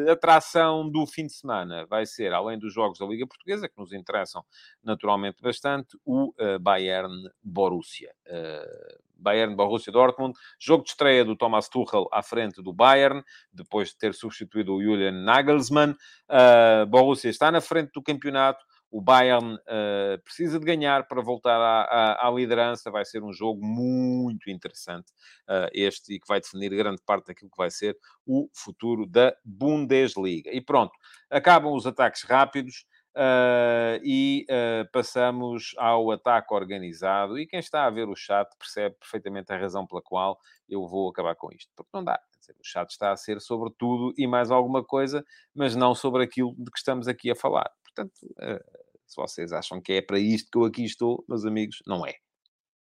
atração 0.09 0.89
do 0.89 1.05
fim 1.05 1.25
de 1.27 1.33
semana 1.33 1.85
vai 1.85 2.05
ser, 2.05 2.33
além 2.33 2.57
dos 2.57 2.73
jogos 2.73 2.99
da 2.99 3.05
Liga 3.05 3.27
Portuguesa, 3.27 3.67
que 3.67 3.77
nos 3.77 3.93
interessam 3.93 4.43
naturalmente 4.83 5.41
bastante, 5.41 5.97
o 6.05 6.33
Bayern 6.59 7.29
Borussia. 7.43 8.11
Uh, 8.27 9.05
Bayern 9.17 9.55
Borussia 9.55 9.91
Dortmund, 9.91 10.37
jogo 10.59 10.83
de 10.83 10.89
estreia 10.89 11.25
do 11.25 11.35
Thomas 11.35 11.69
Tuchel 11.69 12.07
à 12.11 12.21
frente 12.21 12.61
do 12.61 12.73
Bayern, 12.73 13.23
depois 13.51 13.89
de 13.89 13.97
ter 13.97 14.13
substituído 14.13 14.73
o 14.73 14.83
Julian 14.83 15.23
Nagelsmann. 15.23 15.91
Uh, 16.29 16.85
Borussia 16.87 17.29
está 17.29 17.51
na 17.51 17.61
frente 17.61 17.91
do 17.93 18.01
campeonato. 18.01 18.63
O 18.91 19.01
Bayern 19.01 19.55
uh, 19.55 20.21
precisa 20.23 20.57
de 20.57 20.65
ganhar 20.65 21.07
para 21.07 21.21
voltar 21.21 21.59
à, 21.59 21.81
à, 21.81 22.27
à, 22.27 22.31
liderança. 22.31 22.91
Vai 22.91 23.03
ser 23.03 23.23
um 23.23 23.33
jogo 23.33 23.65
muito 23.65 24.49
interessante, 24.49 25.11
uh, 25.49 25.67
este, 25.73 26.13
e 26.13 26.19
que 26.19 26.27
vai 26.27 26.39
definir 26.39 26.69
grande 26.69 27.01
parte 27.05 27.27
daquilo 27.27 27.51
que 27.51 27.57
vai 27.57 27.69
ser 27.69 27.97
o 28.25 28.47
futuro 28.53 29.05
da 29.05 29.35
Bundesliga. 29.43 30.49
E 30.51 30.61
pronto, 30.61 30.93
acabam 31.29 31.73
os 31.73 31.85
ataques 31.85 32.23
rápidos. 32.23 32.85
Uh, 33.15 33.95
e 34.03 34.45
uh, 34.49 34.91
passamos 34.91 35.73
ao 35.77 36.11
ataque 36.11 36.53
organizado. 36.53 37.39
E 37.39 37.47
quem 37.47 37.59
está 37.59 37.85
a 37.85 37.89
ver 37.89 38.09
o 38.09 38.15
chat 38.15 38.49
percebe 38.57 38.95
perfeitamente 38.99 39.53
a 39.53 39.57
razão 39.57 39.87
pela 39.87 40.01
qual 40.01 40.37
eu 40.67 40.85
vou 40.85 41.09
acabar 41.09 41.33
com 41.35 41.49
isto. 41.51 41.71
Porque 41.75 41.91
não 41.93 42.03
dá. 42.03 42.19
Dizer, 42.39 42.55
o 42.59 42.63
chat 42.63 42.89
está 42.91 43.11
a 43.11 43.17
ser 43.17 43.39
sobre 43.39 43.71
tudo 43.77 44.13
e 44.17 44.27
mais 44.27 44.51
alguma 44.51 44.83
coisa, 44.83 45.25
mas 45.53 45.75
não 45.75 45.95
sobre 45.95 46.23
aquilo 46.23 46.53
de 46.57 46.69
que 46.69 46.77
estamos 46.77 47.07
aqui 47.07 47.31
a 47.31 47.35
falar. 47.35 47.71
Portanto, 47.83 48.13
uh, 48.23 48.85
se 49.07 49.15
vocês 49.15 49.53
acham 49.53 49.81
que 49.81 49.93
é 49.93 50.01
para 50.01 50.19
isto 50.19 50.49
que 50.51 50.57
eu 50.57 50.65
aqui 50.65 50.83
estou, 50.83 51.23
meus 51.29 51.45
amigos, 51.45 51.81
não 51.87 52.05
é. 52.05 52.15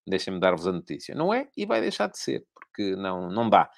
Deixem-me 0.05 0.39
dar-vos 0.39 0.67
a 0.67 0.71
notícia. 0.73 1.15
Não 1.15 1.33
é 1.33 1.47
e 1.55 1.65
vai 1.65 1.79
deixar 1.79 2.07
de 2.07 2.19
ser, 2.19 2.45
porque 2.53 2.95
não, 2.95 3.29
não 3.29 3.49
dá 3.49 3.69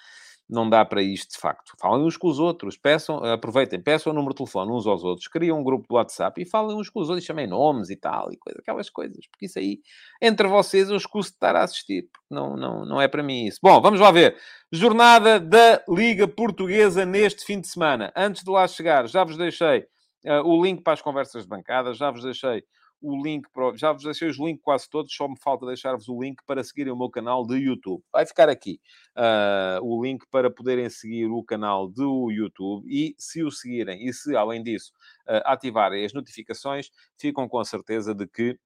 não 0.51 0.69
dá 0.69 0.83
para 0.83 1.01
isto 1.01 1.31
de 1.31 1.37
facto. 1.37 1.73
Falem 1.79 2.05
uns 2.05 2.17
com 2.17 2.27
os 2.27 2.37
outros, 2.37 2.77
peçam, 2.77 3.23
aproveitem, 3.23 3.81
peçam 3.81 4.11
o 4.11 4.15
número 4.15 4.33
de 4.33 4.39
telefone 4.39 4.71
uns 4.71 4.85
aos 4.85 5.03
outros, 5.03 5.27
criam 5.29 5.59
um 5.59 5.63
grupo 5.63 5.87
do 5.87 5.95
WhatsApp 5.95 6.41
e 6.41 6.45
falem 6.45 6.75
uns 6.75 6.89
com 6.89 6.99
os 6.99 7.09
outros, 7.09 7.25
chamem 7.25 7.47
nomes 7.47 7.89
e 7.89 7.95
tal, 7.95 8.31
e 8.31 8.37
coisa, 8.37 8.59
aquelas 8.59 8.89
coisas, 8.89 9.25
porque 9.27 9.45
isso 9.45 9.57
aí, 9.57 9.79
entre 10.21 10.47
vocês, 10.47 10.89
eu 10.89 10.97
escuso 10.97 11.29
de 11.29 11.35
estar 11.35 11.55
a 11.55 11.63
assistir, 11.63 12.09
porque 12.11 12.27
não, 12.29 12.57
não, 12.57 12.85
não 12.85 13.01
é 13.01 13.07
para 13.07 13.23
mim 13.23 13.45
isso. 13.45 13.59
Bom, 13.63 13.81
vamos 13.81 13.99
lá 13.99 14.11
ver. 14.11 14.35
Jornada 14.71 15.39
da 15.39 15.81
Liga 15.87 16.27
Portuguesa 16.27 17.05
neste 17.05 17.45
fim 17.45 17.61
de 17.61 17.67
semana. 17.67 18.11
Antes 18.15 18.43
de 18.43 18.51
lá 18.51 18.67
chegar, 18.67 19.07
já 19.07 19.23
vos 19.23 19.37
deixei 19.37 19.85
uh, 20.25 20.43
o 20.43 20.61
link 20.61 20.83
para 20.83 20.93
as 20.93 21.01
conversas 21.01 21.43
de 21.43 21.49
bancada, 21.49 21.93
já 21.93 22.11
vos 22.11 22.23
deixei 22.23 22.63
o 23.01 23.21
link 23.21 23.47
para. 23.51 23.75
Já 23.75 23.91
vos 23.91 24.03
deixei 24.03 24.29
os 24.29 24.37
links 24.37 24.61
quase 24.63 24.89
todos, 24.89 25.13
só 25.13 25.27
me 25.27 25.37
falta 25.37 25.65
deixar-vos 25.65 26.07
o 26.07 26.21
link 26.21 26.41
para 26.45 26.63
seguirem 26.63 26.93
o 26.93 26.97
meu 26.97 27.09
canal 27.09 27.45
de 27.45 27.55
YouTube. 27.55 28.03
Vai 28.11 28.25
ficar 28.25 28.47
aqui 28.47 28.79
uh, 29.17 29.83
o 29.83 30.03
link 30.03 30.25
para 30.29 30.49
poderem 30.49 30.89
seguir 30.89 31.25
o 31.25 31.43
canal 31.43 31.87
do 31.87 32.29
YouTube 32.31 32.85
e, 32.87 33.15
se 33.17 33.43
o 33.43 33.51
seguirem 33.51 34.07
e 34.07 34.13
se, 34.13 34.35
além 34.35 34.63
disso, 34.63 34.91
uh, 35.27 35.41
ativarem 35.45 36.05
as 36.05 36.13
notificações, 36.13 36.91
ficam 37.17 37.49
com 37.49 37.59
a 37.59 37.65
certeza 37.65 38.13
de 38.13 38.27
que. 38.27 38.57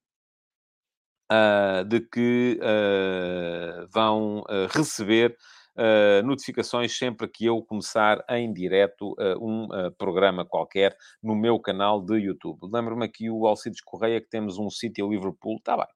Uh, 1.31 1.83
de 1.85 2.01
que 2.01 2.59
vão 3.91 4.43
receber 4.69 5.35
uh, 5.75 6.25
notificações 6.25 6.97
sempre 6.97 7.27
que 7.27 7.45
eu 7.45 7.61
começar 7.61 8.23
em 8.29 8.51
direto 8.51 9.11
uh, 9.13 9.37
um 9.41 9.65
uh, 9.65 9.91
programa 9.97 10.45
qualquer 10.45 10.95
no 11.21 11.35
meu 11.35 11.59
canal 11.59 12.01
de 12.01 12.15
YouTube. 12.15 12.59
Lembro-me 12.71 13.05
aqui 13.05 13.29
o 13.29 13.45
Alcides 13.47 13.81
Correia 13.81 14.21
que 14.21 14.29
temos 14.29 14.57
um 14.57 14.69
sítio 14.69 15.09
Liverpool. 15.09 15.57
Está 15.57 15.77
bem, 15.77 15.87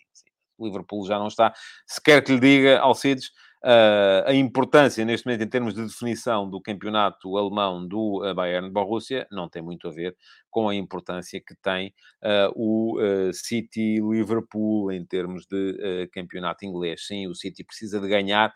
Liverpool 0.60 1.06
já 1.06 1.18
não 1.18 1.28
está. 1.28 1.54
Se 1.88 2.02
quer 2.02 2.24
que 2.24 2.34
lhe 2.34 2.40
diga, 2.40 2.80
Alcides, 2.80 3.32
a 3.64 4.34
importância, 4.34 5.04
neste 5.04 5.26
momento, 5.26 5.44
em 5.44 5.50
termos 5.50 5.74
de 5.74 5.84
definição 5.86 6.50
do 6.50 6.62
campeonato 6.62 7.38
alemão 7.38 7.86
do 7.86 8.24
uh, 8.24 8.34
Bayern 8.34 8.70
Borussia, 8.70 9.28
não 9.32 9.50
tem 9.50 9.62
muito 9.62 9.88
a 9.88 9.92
ver 9.92 10.16
com 10.50 10.70
a 10.70 10.76
importância 10.76 11.40
que 11.40 11.56
tem 11.56 11.94
uh, 12.24 12.52
o 12.56 12.98
City-Liverpool 13.34 14.92
em 14.92 15.06
termos 15.06 15.46
de 15.46 16.10
campeonato 16.14 16.66
inglês. 16.66 17.06
Sim, 17.06 17.28
o 17.28 17.36
City 17.36 17.64
precisa 17.64 18.00
de 18.00 18.08
ganhar 18.08 18.54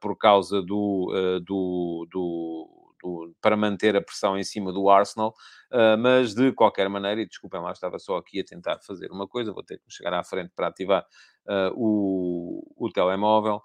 por 0.00 0.16
causa 0.16 0.60
do, 0.62 1.40
do, 1.44 2.06
do, 2.10 2.87
do, 3.02 3.34
para 3.40 3.56
manter 3.56 3.96
a 3.96 4.02
pressão 4.02 4.38
em 4.38 4.44
cima 4.44 4.72
do 4.72 4.88
Arsenal, 4.88 5.34
mas 5.98 6.34
de 6.34 6.52
qualquer 6.52 6.88
maneira, 6.88 7.20
e 7.20 7.26
desculpem 7.26 7.60
lá, 7.60 7.72
estava 7.72 7.98
só 7.98 8.16
aqui 8.16 8.40
a 8.40 8.44
tentar 8.44 8.78
fazer 8.80 9.10
uma 9.10 9.26
coisa, 9.26 9.52
vou 9.52 9.62
ter 9.62 9.78
que 9.78 9.84
chegar 9.88 10.14
à 10.14 10.24
frente 10.24 10.52
para 10.54 10.68
ativar 10.68 11.06
o, 11.74 12.62
o 12.76 12.90
telemóvel. 12.90 13.62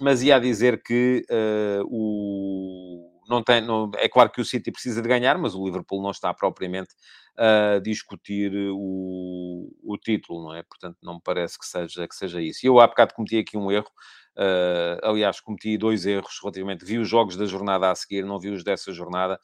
Mas 0.00 0.22
ia 0.22 0.38
dizer 0.38 0.82
que 0.82 1.24
uh, 1.30 1.84
o, 1.88 3.22
não 3.28 3.42
tem, 3.42 3.60
não, 3.60 3.90
é 3.96 4.08
claro 4.08 4.30
que 4.30 4.40
o 4.40 4.44
City 4.44 4.70
precisa 4.70 5.02
de 5.02 5.08
ganhar, 5.08 5.38
mas 5.38 5.54
o 5.54 5.64
Liverpool 5.64 6.02
não 6.02 6.10
está 6.10 6.32
propriamente 6.32 6.94
a 7.36 7.78
discutir 7.80 8.52
o, 8.72 9.70
o 9.82 9.98
título, 9.98 10.44
não 10.44 10.54
é? 10.54 10.62
Portanto, 10.62 10.96
não 11.02 11.14
me 11.14 11.20
parece 11.22 11.58
que 11.58 11.66
seja, 11.66 12.08
que 12.08 12.14
seja 12.14 12.40
isso. 12.40 12.64
E 12.64 12.68
eu 12.68 12.80
há 12.80 12.86
bocado 12.86 13.14
cometi 13.14 13.38
aqui 13.38 13.56
um 13.56 13.70
erro. 13.70 13.90
Uh, 14.36 15.00
aliás, 15.02 15.40
cometi 15.40 15.78
dois 15.78 16.04
erros 16.04 16.38
relativamente. 16.42 16.84
Vi 16.84 16.98
os 16.98 17.08
jogos 17.08 17.36
da 17.36 17.46
jornada 17.46 17.90
a 17.90 17.94
seguir, 17.94 18.24
não 18.24 18.38
vi 18.38 18.50
os 18.50 18.62
dessa 18.62 18.92
jornada. 18.92 19.40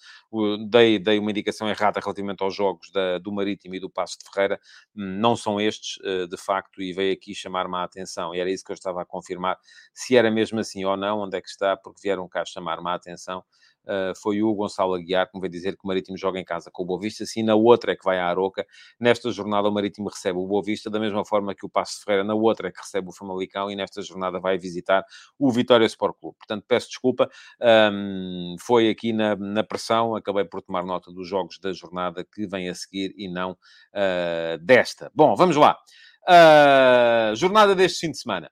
dei, 0.68 0.98
dei 0.98 1.18
uma 1.18 1.30
indicação 1.30 1.68
errada 1.68 1.98
relativamente 1.98 2.42
aos 2.42 2.54
jogos 2.54 2.90
da, 2.92 3.18
do 3.18 3.32
Marítimo 3.32 3.74
e 3.74 3.80
do 3.80 3.88
Passo 3.88 4.18
de 4.18 4.30
Ferreira. 4.30 4.60
Hum, 4.94 5.18
não 5.18 5.34
são 5.34 5.60
estes, 5.60 5.96
uh, 5.98 6.28
de 6.28 6.36
facto, 6.36 6.82
e 6.82 6.92
veio 6.92 7.12
aqui 7.14 7.34
chamar-me 7.34 7.76
a 7.76 7.84
atenção. 7.84 8.34
E 8.34 8.40
era 8.40 8.50
isso 8.50 8.64
que 8.64 8.72
eu 8.72 8.74
estava 8.74 9.02
a 9.02 9.04
confirmar, 9.06 9.58
se 9.94 10.16
era 10.16 10.30
mesmo 10.30 10.60
assim 10.60 10.84
ou 10.84 10.96
não, 10.96 11.20
onde 11.20 11.36
é 11.36 11.40
que 11.40 11.48
está, 11.48 11.76
porque 11.76 12.00
vieram 12.02 12.28
cá 12.28 12.44
chamar-me 12.44 12.88
a 12.90 12.94
atenção 12.94 13.42
uh, 13.84 14.14
foi 14.20 14.42
o 14.42 14.54
Gonçalo 14.54 14.94
Aguiar, 14.94 15.30
que 15.30 15.36
me 15.36 15.40
veio 15.40 15.50
dizer 15.50 15.72
que 15.72 15.84
o 15.84 15.86
Marítimo 15.86 16.16
joga 16.16 16.38
em 16.38 16.44
casa 16.44 16.70
com 16.70 16.82
o 16.82 16.86
Boa 16.86 17.00
Vista, 17.00 17.24
sim, 17.26 17.42
na 17.42 17.54
outra 17.54 17.92
é 17.92 17.96
que 17.96 18.04
vai 18.04 18.18
à 18.18 18.26
Aroca. 18.26 18.66
Nesta 18.98 19.30
jornada 19.30 19.68
o 19.68 19.72
Marítimo 19.72 20.08
recebe 20.08 20.38
o 20.38 20.46
Boa 20.46 20.62
Vista, 20.62 20.90
da 20.90 21.00
mesma 21.00 21.24
forma 21.24 21.54
que 21.54 21.64
o 21.64 21.68
Passo 21.68 22.02
Ferreira, 22.04 22.24
na 22.24 22.34
outra 22.34 22.68
é 22.68 22.72
que 22.72 22.80
recebe 22.80 23.08
o 23.08 23.12
Famalicão 23.12 23.70
e 23.70 23.76
nesta 23.76 24.02
jornada 24.02 24.40
vai 24.40 24.58
visitar 24.58 25.04
o 25.38 25.50
Vitória 25.50 25.86
Sport 25.86 26.16
Clube. 26.20 26.36
Portanto, 26.38 26.64
peço 26.66 26.88
desculpa, 26.88 27.28
um, 27.92 28.56
foi 28.60 28.88
aqui 28.88 29.12
na, 29.12 29.36
na 29.36 29.62
pressão, 29.62 30.14
acabei 30.14 30.44
por 30.44 30.62
tomar 30.62 30.84
nota 30.84 31.12
dos 31.12 31.28
jogos 31.28 31.58
da 31.58 31.72
jornada 31.72 32.24
que 32.24 32.46
vem 32.46 32.68
a 32.68 32.74
seguir 32.74 33.14
e 33.16 33.28
não 33.28 33.52
uh, 33.52 34.58
desta. 34.60 35.10
Bom, 35.14 35.34
vamos 35.34 35.56
lá. 35.56 35.76
Uh, 36.22 37.34
jornada 37.34 37.74
deste 37.74 38.00
fim 38.00 38.10
de 38.10 38.18
semana. 38.18 38.50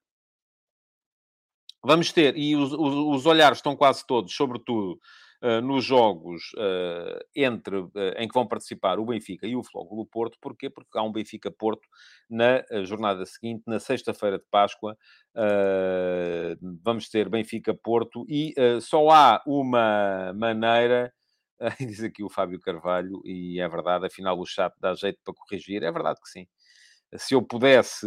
Vamos 1.83 2.13
ter, 2.13 2.37
e 2.37 2.55
os, 2.57 2.73
os, 2.73 2.95
os 2.95 3.27
olhares 3.27 3.59
estão 3.59 3.75
quase 3.75 4.07
todos, 4.07 4.35
sobretudo, 4.35 5.01
uh, 5.43 5.61
nos 5.63 5.85
jogos 5.85 6.53
uh, 6.57 7.19
entre, 7.35 7.77
uh, 7.77 7.91
em 8.17 8.29
que 8.29 8.35
vão 8.35 8.47
participar 8.47 8.99
o 8.99 9.07
Benfica 9.07 9.47
e 9.47 9.57
o 9.57 9.63
Flóculo 9.63 10.07
Porto. 10.07 10.37
Porquê? 10.41 10.69
Porque 10.69 10.99
há 10.99 11.03
um 11.03 11.13
Benfica-Porto 11.13 11.89
na 12.29 12.63
jornada 12.85 13.25
seguinte, 13.25 13.63
na 13.67 13.81
sexta-feira 13.81 14.39
de 14.39 14.45
Páscoa. 14.51 14.97
vamos 16.85 17.09
ter 17.09 17.29
Benfica-Porto 17.29 18.25
e 18.29 18.55
só 18.81 19.11
há 19.11 19.43
uma 19.47 20.33
maneira... 20.35 21.13
Diz 21.79 22.03
aqui 22.03 22.23
o 22.23 22.31
Fábio 22.31 22.59
Carvalho, 22.59 23.21
e 23.23 23.61
é 23.61 23.69
verdade, 23.69 24.07
afinal 24.07 24.39
o 24.39 24.47
chat 24.47 24.73
dá 24.81 24.95
jeito 24.95 25.19
para 25.23 25.35
corrigir. 25.35 25.83
É 25.83 25.93
verdade 25.93 26.19
que 26.19 26.31
sim 26.31 26.47
se 27.17 27.35
eu 27.35 27.43
pudesse, 27.43 28.07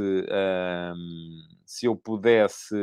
se 1.65 1.85
eu 1.85 1.95
pudesse 1.95 2.75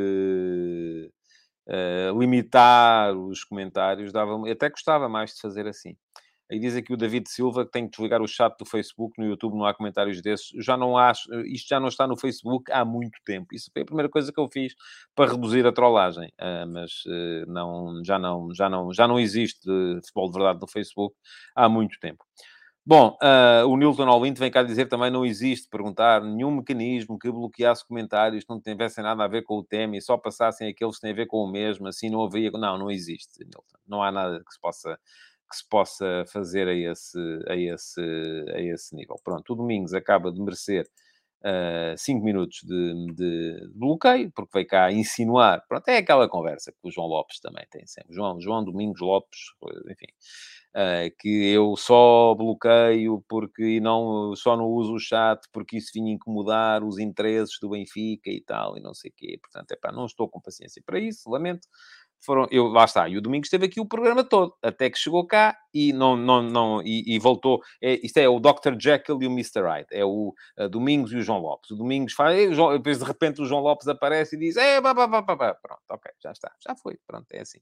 uh, 1.67 2.19
limitar 2.19 3.15
os 3.15 3.43
comentários, 3.43 4.11
dava 4.11 4.49
até 4.49 4.69
gostava 4.69 5.07
mais 5.07 5.33
de 5.33 5.41
fazer 5.41 5.67
assim. 5.67 5.95
Aí 6.51 6.59
diz 6.59 6.75
aqui 6.75 6.93
o 6.93 6.97
David 6.97 7.29
Silva 7.29 7.63
que 7.65 7.71
tem 7.71 7.85
que 7.85 7.91
desligar 7.91 8.21
o 8.21 8.27
chat 8.27 8.53
do 8.57 8.65
Facebook, 8.65 9.17
no 9.17 9.25
YouTube 9.25 9.55
não 9.55 9.63
há 9.63 9.73
comentários 9.73 10.21
desses. 10.21 10.49
Já 10.61 10.75
não 10.75 10.97
acho, 10.97 11.33
isto 11.45 11.69
já 11.69 11.79
não 11.79 11.87
está 11.87 12.05
no 12.05 12.17
Facebook 12.17 12.69
há 12.73 12.83
muito 12.83 13.17
tempo. 13.23 13.55
Isso 13.55 13.71
foi 13.71 13.83
a 13.83 13.85
primeira 13.85 14.09
coisa 14.09 14.33
que 14.33 14.39
eu 14.39 14.49
fiz 14.49 14.75
para 15.15 15.31
reduzir 15.31 15.65
a 15.65 15.71
trollagem. 15.71 16.27
Uh, 16.41 16.67
mas 16.67 16.91
uh, 17.05 17.49
não, 17.49 18.03
já, 18.03 18.19
não, 18.19 18.53
já, 18.53 18.69
não, 18.69 18.93
já 18.93 19.07
não 19.07 19.17
existe 19.17 19.61
futebol 20.01 20.29
de 20.29 20.33
verdade 20.33 20.59
no 20.59 20.67
Facebook 20.67 21.15
há 21.55 21.69
muito 21.69 21.97
tempo. 22.01 22.25
Bom, 22.83 23.15
uh, 23.21 23.67
o 23.67 23.77
Nilton 23.77 24.09
Olinto 24.09 24.39
vem 24.39 24.49
cá 24.49 24.63
dizer 24.63 24.87
também 24.87 25.11
não 25.11 25.23
existe 25.23 25.69
perguntar 25.69 26.19
nenhum 26.23 26.49
mecanismo 26.49 27.17
que 27.17 27.31
bloqueasse 27.31 27.87
comentários 27.87 28.43
que 28.43 28.49
não 28.49 28.59
tivessem 28.59 29.03
nada 29.03 29.23
a 29.23 29.27
ver 29.27 29.43
com 29.43 29.55
o 29.59 29.63
tema 29.63 29.97
e 29.97 30.01
só 30.01 30.17
passassem 30.17 30.67
aqueles 30.67 30.95
que 30.95 31.01
têm 31.01 31.11
a 31.11 31.15
ver 31.15 31.27
com 31.27 31.37
o 31.37 31.51
mesmo, 31.51 31.87
assim 31.87 32.09
não 32.09 32.23
haveria... 32.23 32.49
Não, 32.51 32.79
não 32.79 32.89
existe, 32.89 33.39
Nilton. 33.39 33.77
Não 33.87 34.01
há 34.01 34.11
nada 34.11 34.43
que 34.43 34.51
se 34.51 34.59
possa, 34.59 34.97
que 35.47 35.55
se 35.55 35.69
possa 35.69 36.25
fazer 36.27 36.67
a 36.67 36.73
esse, 36.73 37.19
a, 37.47 37.55
esse, 37.55 38.01
a 38.55 38.59
esse 38.59 38.95
nível. 38.95 39.17
Pronto, 39.23 39.53
o 39.53 39.55
Domingos 39.55 39.93
acaba 39.93 40.31
de 40.31 40.41
merecer 40.41 40.87
5 41.97 42.19
uh, 42.19 42.23
minutos 42.23 42.59
de, 42.63 43.13
de, 43.13 43.71
bloqueio, 43.73 44.31
porque 44.31 44.51
veio 44.53 44.67
cá 44.67 44.91
insinuar. 44.91 45.65
Pronto, 45.67 45.87
é 45.89 45.97
aquela 45.97 46.29
conversa 46.29 46.71
que 46.71 46.87
o 46.87 46.91
João 46.91 47.07
Lopes 47.07 47.39
também 47.39 47.65
tem 47.71 47.85
sempre. 47.87 48.13
João, 48.13 48.39
João 48.39 48.63
Domingos 48.63 49.01
Lopes, 49.01 49.39
enfim 49.89 50.07
uh, 50.71 51.15
que 51.19 51.51
eu 51.51 51.75
só 51.75 52.33
bloqueio 52.35 53.23
porque 53.27 53.79
não, 53.79 54.35
só 54.35 54.55
não 54.55 54.65
uso 54.65 54.93
o 54.93 54.99
chat 54.99 55.41
porque 55.51 55.77
isso 55.77 55.91
vinha 55.93 56.13
incomodar 56.13 56.83
os 56.83 56.97
interesses 56.97 57.57
do 57.59 57.69
Benfica 57.69 58.29
e 58.29 58.41
tal, 58.41 58.77
e 58.77 58.81
não 58.81 58.93
sei 58.93 59.11
o 59.11 59.13
quê. 59.15 59.39
Portanto, 59.41 59.71
é 59.71 59.75
pá, 59.75 59.91
não 59.91 60.05
estou 60.05 60.29
com 60.29 60.39
paciência 60.39 60.81
para 60.85 60.99
isso, 60.99 61.29
lamento. 61.29 61.67
Foram, 62.21 62.47
eu, 62.51 62.67
lá 62.67 62.85
está, 62.85 63.09
e 63.09 63.17
o 63.17 63.21
domingo 63.21 63.45
esteve 63.45 63.65
aqui 63.65 63.79
o 63.79 63.85
programa 63.85 64.23
todo, 64.23 64.55
até 64.61 64.89
que 64.89 64.97
chegou 64.97 65.25
cá 65.25 65.57
e 65.73 65.91
não, 65.91 66.15
não, 66.15 66.43
não, 66.43 66.81
e, 66.83 67.15
e 67.15 67.19
voltou. 67.19 67.61
É, 67.81 67.99
isto 68.05 68.17
é 68.17 68.29
o 68.29 68.39
Dr. 68.39 68.79
Jekyll 68.79 69.21
e 69.23 69.27
o 69.27 69.31
Mr. 69.31 69.61
Hyde, 69.61 69.87
é 69.91 70.05
o 70.05 70.33
uh, 70.59 70.69
Domingos 70.69 71.11
e 71.11 71.17
o 71.17 71.21
João 71.21 71.39
Lopes. 71.39 71.71
O 71.71 71.75
Domingos 71.75 72.13
faz, 72.13 72.37
e 72.37 72.49
depois 72.49 72.99
de 72.99 73.05
repente 73.05 73.41
o 73.41 73.45
João 73.45 73.61
Lopes 73.61 73.87
aparece 73.87 74.35
e 74.35 74.39
diz: 74.39 74.55
é, 74.55 74.79
pá, 74.79 74.93
pá, 74.93 75.07
pá, 75.07 75.23
pá, 75.23 75.53
pronto, 75.55 75.81
ok, 75.89 76.11
já 76.21 76.31
está, 76.31 76.51
já 76.59 76.75
foi, 76.75 76.97
pronto, 77.07 77.25
é 77.31 77.41
assim. 77.41 77.59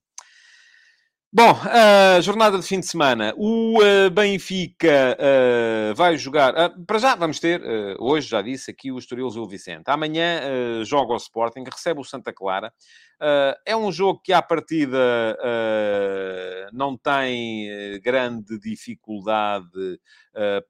Bom, 1.31 1.51
uh, 1.51 2.19
jornada 2.23 2.57
de 2.57 2.65
fim 2.65 2.79
de 2.79 2.87
semana. 2.87 3.35
O 3.37 3.77
uh, 3.77 4.09
Benfica 4.09 5.15
uh, 5.15 5.93
vai 5.93 6.17
jogar. 6.17 6.55
Uh, 6.55 6.83
para 6.87 6.97
já, 6.97 7.13
vamos 7.13 7.39
ter, 7.39 7.61
hoje 7.99 8.27
já 8.27 8.41
disse 8.41 8.71
aqui, 8.71 8.91
o 8.91 8.97
Estoril 8.97 9.27
o 9.27 9.47
Vicente. 9.47 9.83
Amanhã 9.89 10.83
joga 10.83 11.13
o 11.13 11.17
Sporting, 11.17 11.63
recebe 11.71 11.99
o 11.99 12.03
Santa 12.03 12.33
Clara. 12.33 12.73
é 13.63 13.77
um 13.77 13.91
jogo 13.91 14.19
que, 14.23 14.33
à 14.33 14.41
partida, 14.41 14.97
não 16.73 16.97
tem 16.97 17.69
grande 18.01 18.57
dificuldade 18.59 19.99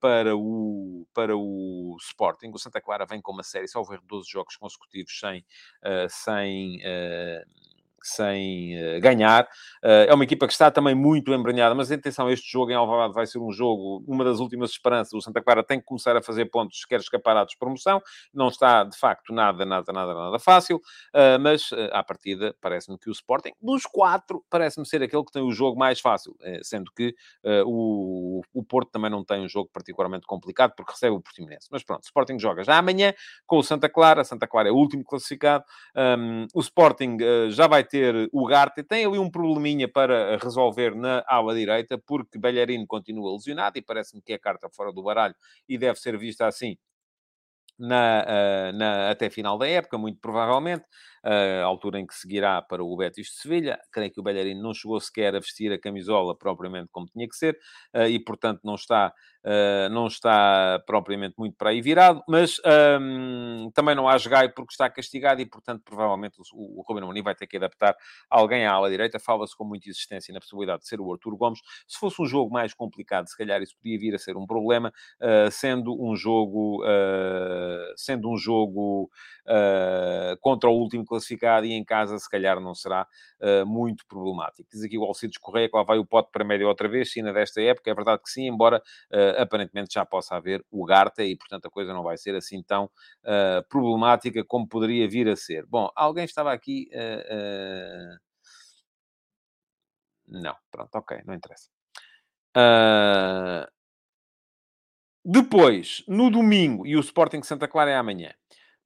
para, 0.02 0.36
o, 0.36 1.08
para 1.14 1.38
o 1.38 1.96
Sporting. 2.02 2.52
O 2.54 2.60
Santa 2.60 2.82
Clara 2.82 3.06
vem 3.06 3.22
com 3.22 3.32
uma 3.32 3.44
série, 3.44 3.70
só 3.70 3.80
houver 3.80 4.02
12 4.04 4.30
jogos 4.30 4.58
consecutivos 4.58 5.18
sem. 5.18 5.46
sem 6.10 6.82
sem 8.10 8.76
uh, 8.76 9.02
ganhar. 9.02 9.44
Uh, 9.84 10.08
é 10.08 10.14
uma 10.14 10.24
equipa 10.24 10.48
que 10.48 10.54
está 10.54 10.70
também 10.70 10.96
muito 10.96 11.34
embranhada, 11.34 11.74
mas 11.76 11.92
atenção, 11.92 12.30
este 12.30 12.52
jogo 12.52 12.72
em 12.72 12.76
Alvalade 12.76 13.14
vai 13.14 13.26
ser 13.26 13.40
um 13.40 13.52
jogo, 13.52 14.04
uma 14.08 14.24
das 14.24 14.40
últimas 14.40 14.72
esperanças. 14.72 15.14
O 15.14 15.22
Santa 15.22 15.42
Clara 15.42 15.64
tem 15.64 15.80
que 15.80 15.86
começar 15.86 16.16
a 16.16 16.22
fazer 16.22 16.46
pontos 16.46 16.80
se 16.80 16.88
quer 16.88 17.00
escapar 17.00 17.38
à 17.38 17.44
despromoção. 17.44 18.02
Não 18.34 18.48
está, 18.48 18.84
de 18.84 18.98
facto, 18.98 19.34
nada, 19.34 19.66
nada, 19.66 19.92
nada, 19.94 20.14
nada 20.14 20.40
fácil, 20.40 20.78
uh, 20.78 21.40
mas 21.40 21.70
à 21.92 22.04
partida 22.04 22.56
parece-me 22.62 22.98
que 22.98 23.10
o 23.10 23.12
Sporting, 23.12 23.52
dos 23.62 23.84
quatro, 23.84 24.44
parece-me 24.50 24.86
ser 24.86 25.04
aquele 25.04 25.24
que 25.24 25.32
tem 25.32 25.42
o 25.42 25.52
jogo 25.52 25.78
mais 25.78 26.00
fácil, 26.00 26.36
sendo 26.64 26.92
que 26.92 27.14
o, 27.66 28.42
o 28.54 28.64
Porto 28.64 28.92
também 28.92 29.10
não 29.10 29.24
tem 29.24 29.42
um 29.42 29.48
jogo 29.48 29.70
particularmente 29.72 30.26
complicado, 30.26 30.74
porque 30.76 30.92
recebe 30.92 31.16
o 31.16 31.22
Portimonense. 31.22 31.68
Mas 31.72 31.84
pronto, 31.84 32.04
Sporting 32.04 32.40
joga 32.40 32.64
já 32.64 32.78
amanhã 32.78 33.14
com 33.46 33.58
o 33.58 33.64
Santa 33.64 33.90
Clara. 33.90 34.24
Santa 34.24 34.48
Clara 34.48 34.70
é 34.70 34.72
o 34.72 34.76
último 34.76 35.04
classificado. 35.04 35.64
O 36.54 36.60
Sporting 36.60 37.18
já 37.50 37.68
vai 37.68 37.84
ter 37.84 37.99
o 38.32 38.46
Garte. 38.46 38.84
Tem 38.84 39.06
ali 39.06 39.20
um 39.20 39.30
probleminha 39.30 39.88
para 39.88 40.38
resolver 40.38 40.96
na 40.96 41.24
ala 41.28 41.56
direita, 41.56 41.98
porque 41.98 42.40
Belharino 42.40 42.86
continua 42.88 43.32
lesionado 43.34 43.78
e 43.78 43.82
parece-me 43.82 44.22
que 44.22 44.34
é 44.34 44.38
carta 44.38 44.70
fora 44.70 44.92
do 44.92 45.04
baralho 45.04 45.36
e 45.68 45.78
deve 45.78 46.00
ser 46.00 46.18
vista 46.18 46.48
assim 46.48 46.78
na, 47.80 48.26
uh, 48.28 48.78
na, 48.78 49.10
até 49.10 49.30
final 49.30 49.58
da 49.58 49.68
época, 49.68 49.98
muito 49.98 50.20
provavelmente, 50.20 50.84
a 51.24 51.64
altura 51.64 52.00
em 52.00 52.08
que 52.08 52.14
seguirá 52.14 52.62
para 52.62 52.84
o 52.84 52.96
Betis 52.96 53.28
de 53.28 53.34
Sevilha. 53.42 53.80
Creio 53.92 54.12
que 54.12 54.20
o 54.20 54.24
Belharino 54.24 54.62
não 54.62 54.74
chegou 54.74 55.00
sequer 55.00 55.36
a 55.36 55.40
vestir 55.40 55.72
a 55.72 55.80
camisola 55.80 56.38
propriamente 56.38 56.90
como 56.92 57.08
tinha 57.08 57.28
que 57.28 57.36
ser 57.36 57.58
uh, 57.96 58.08
e, 58.08 58.20
portanto, 58.20 58.62
não 58.64 58.76
está 58.76 59.14
Uh, 59.42 59.88
não 59.90 60.08
está 60.08 60.84
propriamente 60.86 61.36
muito 61.38 61.56
para 61.56 61.70
aí 61.70 61.82
virado, 61.82 62.22
mas 62.28 62.60
um, 63.00 63.72
também 63.74 63.96
não 63.96 64.08
há 64.08 64.18
jogai 64.18 64.50
porque 64.50 64.74
está 64.74 64.90
castigado 64.90 65.40
e, 65.42 65.46
portanto, 65.46 65.82
provavelmente 65.84 66.38
o, 66.54 66.80
o 66.80 66.84
Ruben 66.86 67.04
Amorim 67.04 67.24
vai 67.24 67.34
ter 67.34 67.48
que 67.48 67.56
adaptar 67.56 67.96
alguém 68.30 68.66
à 68.66 68.74
ala 68.74 68.90
direita. 68.90 69.18
Fala-se 69.18 69.56
com 69.56 69.64
muita 69.64 69.90
insistência 69.90 70.34
na 70.34 70.42
possibilidade 70.42 70.82
de 70.82 70.90
ser 70.90 71.00
o 71.00 71.12
Arturo 71.12 71.38
Gomes. 71.38 71.60
Se 71.88 71.98
fosse 71.98 72.22
um 72.22 72.26
jogo 72.26 72.52
mais 72.52 72.74
complicado, 72.74 73.28
se 73.30 73.38
calhar 73.38 73.62
isso 73.62 73.78
podia 73.78 73.98
vir 73.98 74.14
a 74.14 74.20
ser 74.20 74.36
um 74.36 74.46
problema, 74.46 74.92
uh, 75.22 75.50
sendo 75.50 75.96
um 76.04 76.16
jogo, 76.18 76.84
uh, 76.84 77.94
sendo 77.96 78.30
um 78.30 78.38
jogo 78.38 79.10
contra 80.42 80.70
o 80.70 80.74
último 80.74 81.04
classificado 81.04 81.66
e 81.66 81.74
em 81.74 81.84
casa, 81.84 82.20
se 82.20 82.30
calhar 82.30 82.60
não 82.60 82.76
será 82.76 83.08
muito 83.66 84.06
problemático. 84.06 84.70
Diz 84.72 84.84
aqui 84.84 84.96
o 84.96 85.04
Alcides 85.04 85.40
Correia 85.40 85.68
que 85.68 85.76
lá 85.76 85.82
vai 85.82 85.98
o 85.98 86.06
pote 86.06 86.30
para 86.32 86.46
média 86.46 86.68
outra 86.68 86.88
vez, 86.88 87.08
China 87.08 87.34
desta 87.34 87.60
época, 87.60 87.90
é 87.90 87.96
verdade 87.96 88.22
que 88.22 88.30
sim, 88.30 88.48
embora 88.48 88.80
aparentemente 89.38 89.94
já 89.94 90.06
possa 90.06 90.36
haver 90.36 90.64
o 90.72 90.86
Garta 90.86 91.24
e, 91.24 91.36
portanto, 91.36 91.66
a 91.68 91.72
coisa 91.72 91.94
não 91.94 92.04
vai 92.04 92.18
ser 92.18 92.36
assim 92.36 92.62
tão 92.64 92.86
uh, 92.86 93.68
problemática 93.70 94.44
como 94.44 94.68
poderia 94.68 95.08
vir 95.08 95.28
a 95.28 95.36
ser. 95.36 95.66
Bom, 95.66 95.90
alguém 95.96 96.26
estava 96.26 96.52
aqui. 96.54 96.90
Uh, 96.94 98.16
uh... 98.16 98.20
Não, 100.28 100.56
pronto, 100.72 100.96
ok, 100.96 101.22
não 101.26 101.34
interessa. 101.34 101.70
Depois, 105.26 106.04
no 106.08 106.30
domingo, 106.30 106.88
e 106.88 106.96
o 106.96 107.00
Sporting 107.00 107.44
Santa 107.44 107.68
Clara 107.68 107.92
é 107.92 107.96
amanhã. 107.96 108.34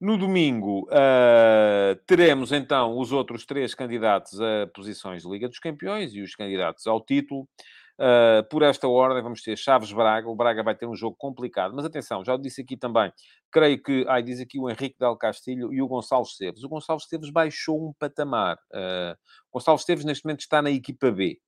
No 0.00 0.18
domingo, 0.18 0.86
uh, 0.90 1.96
teremos 2.06 2.52
então 2.52 2.98
os 2.98 3.12
outros 3.12 3.46
três 3.46 3.74
candidatos 3.74 4.38
a 4.40 4.66
posições 4.74 5.22
de 5.22 5.30
Liga 5.30 5.48
dos 5.48 5.58
Campeões 5.58 6.12
e 6.12 6.20
os 6.20 6.34
candidatos 6.34 6.86
ao 6.86 7.00
título. 7.00 7.48
Uh, 7.98 8.42
por 8.50 8.62
esta 8.62 8.88
ordem, 8.88 9.22
vamos 9.22 9.42
ter 9.42 9.56
Chaves-Braga. 9.56 10.28
O 10.28 10.34
Braga 10.34 10.62
vai 10.62 10.74
ter 10.74 10.86
um 10.86 10.94
jogo 10.94 11.16
complicado. 11.16 11.74
Mas 11.74 11.84
atenção, 11.84 12.24
já 12.24 12.34
o 12.34 12.38
disse 12.38 12.60
aqui 12.62 12.76
também. 12.76 13.12
Creio 13.52 13.82
que... 13.82 14.04
Ai, 14.08 14.22
diz 14.22 14.40
aqui 14.40 14.58
o 14.58 14.68
Henrique 14.68 14.98
Del 14.98 15.16
Castilho 15.16 15.72
e 15.72 15.80
o 15.80 15.86
Gonçalo 15.86 16.22
Esteves. 16.22 16.64
O 16.64 16.68
Gonçalo 16.68 16.98
Esteves 16.98 17.30
baixou 17.30 17.88
um 17.88 17.92
patamar. 17.92 18.56
Uh, 18.72 19.16
Gonçalo 19.52 19.78
Esteves, 19.78 20.04
neste 20.04 20.24
momento, 20.24 20.40
está 20.40 20.60
na 20.60 20.70
equipa 20.70 21.10
B. 21.10 21.38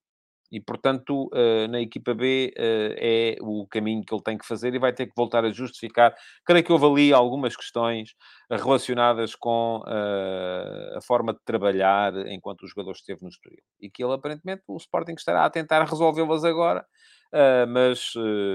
E, 0.51 0.61
portanto, 0.61 1.29
uh, 1.33 1.69
na 1.69 1.81
equipa 1.81 2.15
B 2.15 2.53
uh, 2.57 2.95
é 2.99 3.37
o 3.41 3.67
caminho 3.67 4.05
que 4.05 4.15
ele 4.15 4.23
tem 4.23 4.39
que 4.39 4.47
fazer 4.47 4.75
e 4.75 4.79
vai 4.79 4.93
ter 4.93 5.07
que 5.07 5.13
voltar 5.17 5.45
a 5.45 5.51
justificar. 5.51 6.15
Creio 6.45 6.65
que 6.65 6.73
houve 6.73 6.87
ali 6.87 7.13
algumas 7.13 7.57
questões 7.57 8.15
relacionadas 8.51 9.35
com 9.35 9.79
uh, 9.79 10.97
a 10.97 11.01
forma 11.01 11.33
de 11.33 11.41
trabalhar 11.45 12.15
enquanto 12.29 12.63
o 12.63 12.69
jogador 12.69 12.93
esteve 12.93 13.23
no 13.23 13.29
Estoril. 13.29 13.63
E 13.81 13.91
que 13.91 14.05
ele, 14.05 14.13
aparentemente, 14.13 14.63
o 14.69 14.77
Sporting 14.77 15.15
estará 15.15 15.45
a 15.45 15.51
tentar 15.51 15.85
resolvê-las 15.85 16.45
agora, 16.45 16.87
mas 17.69 18.13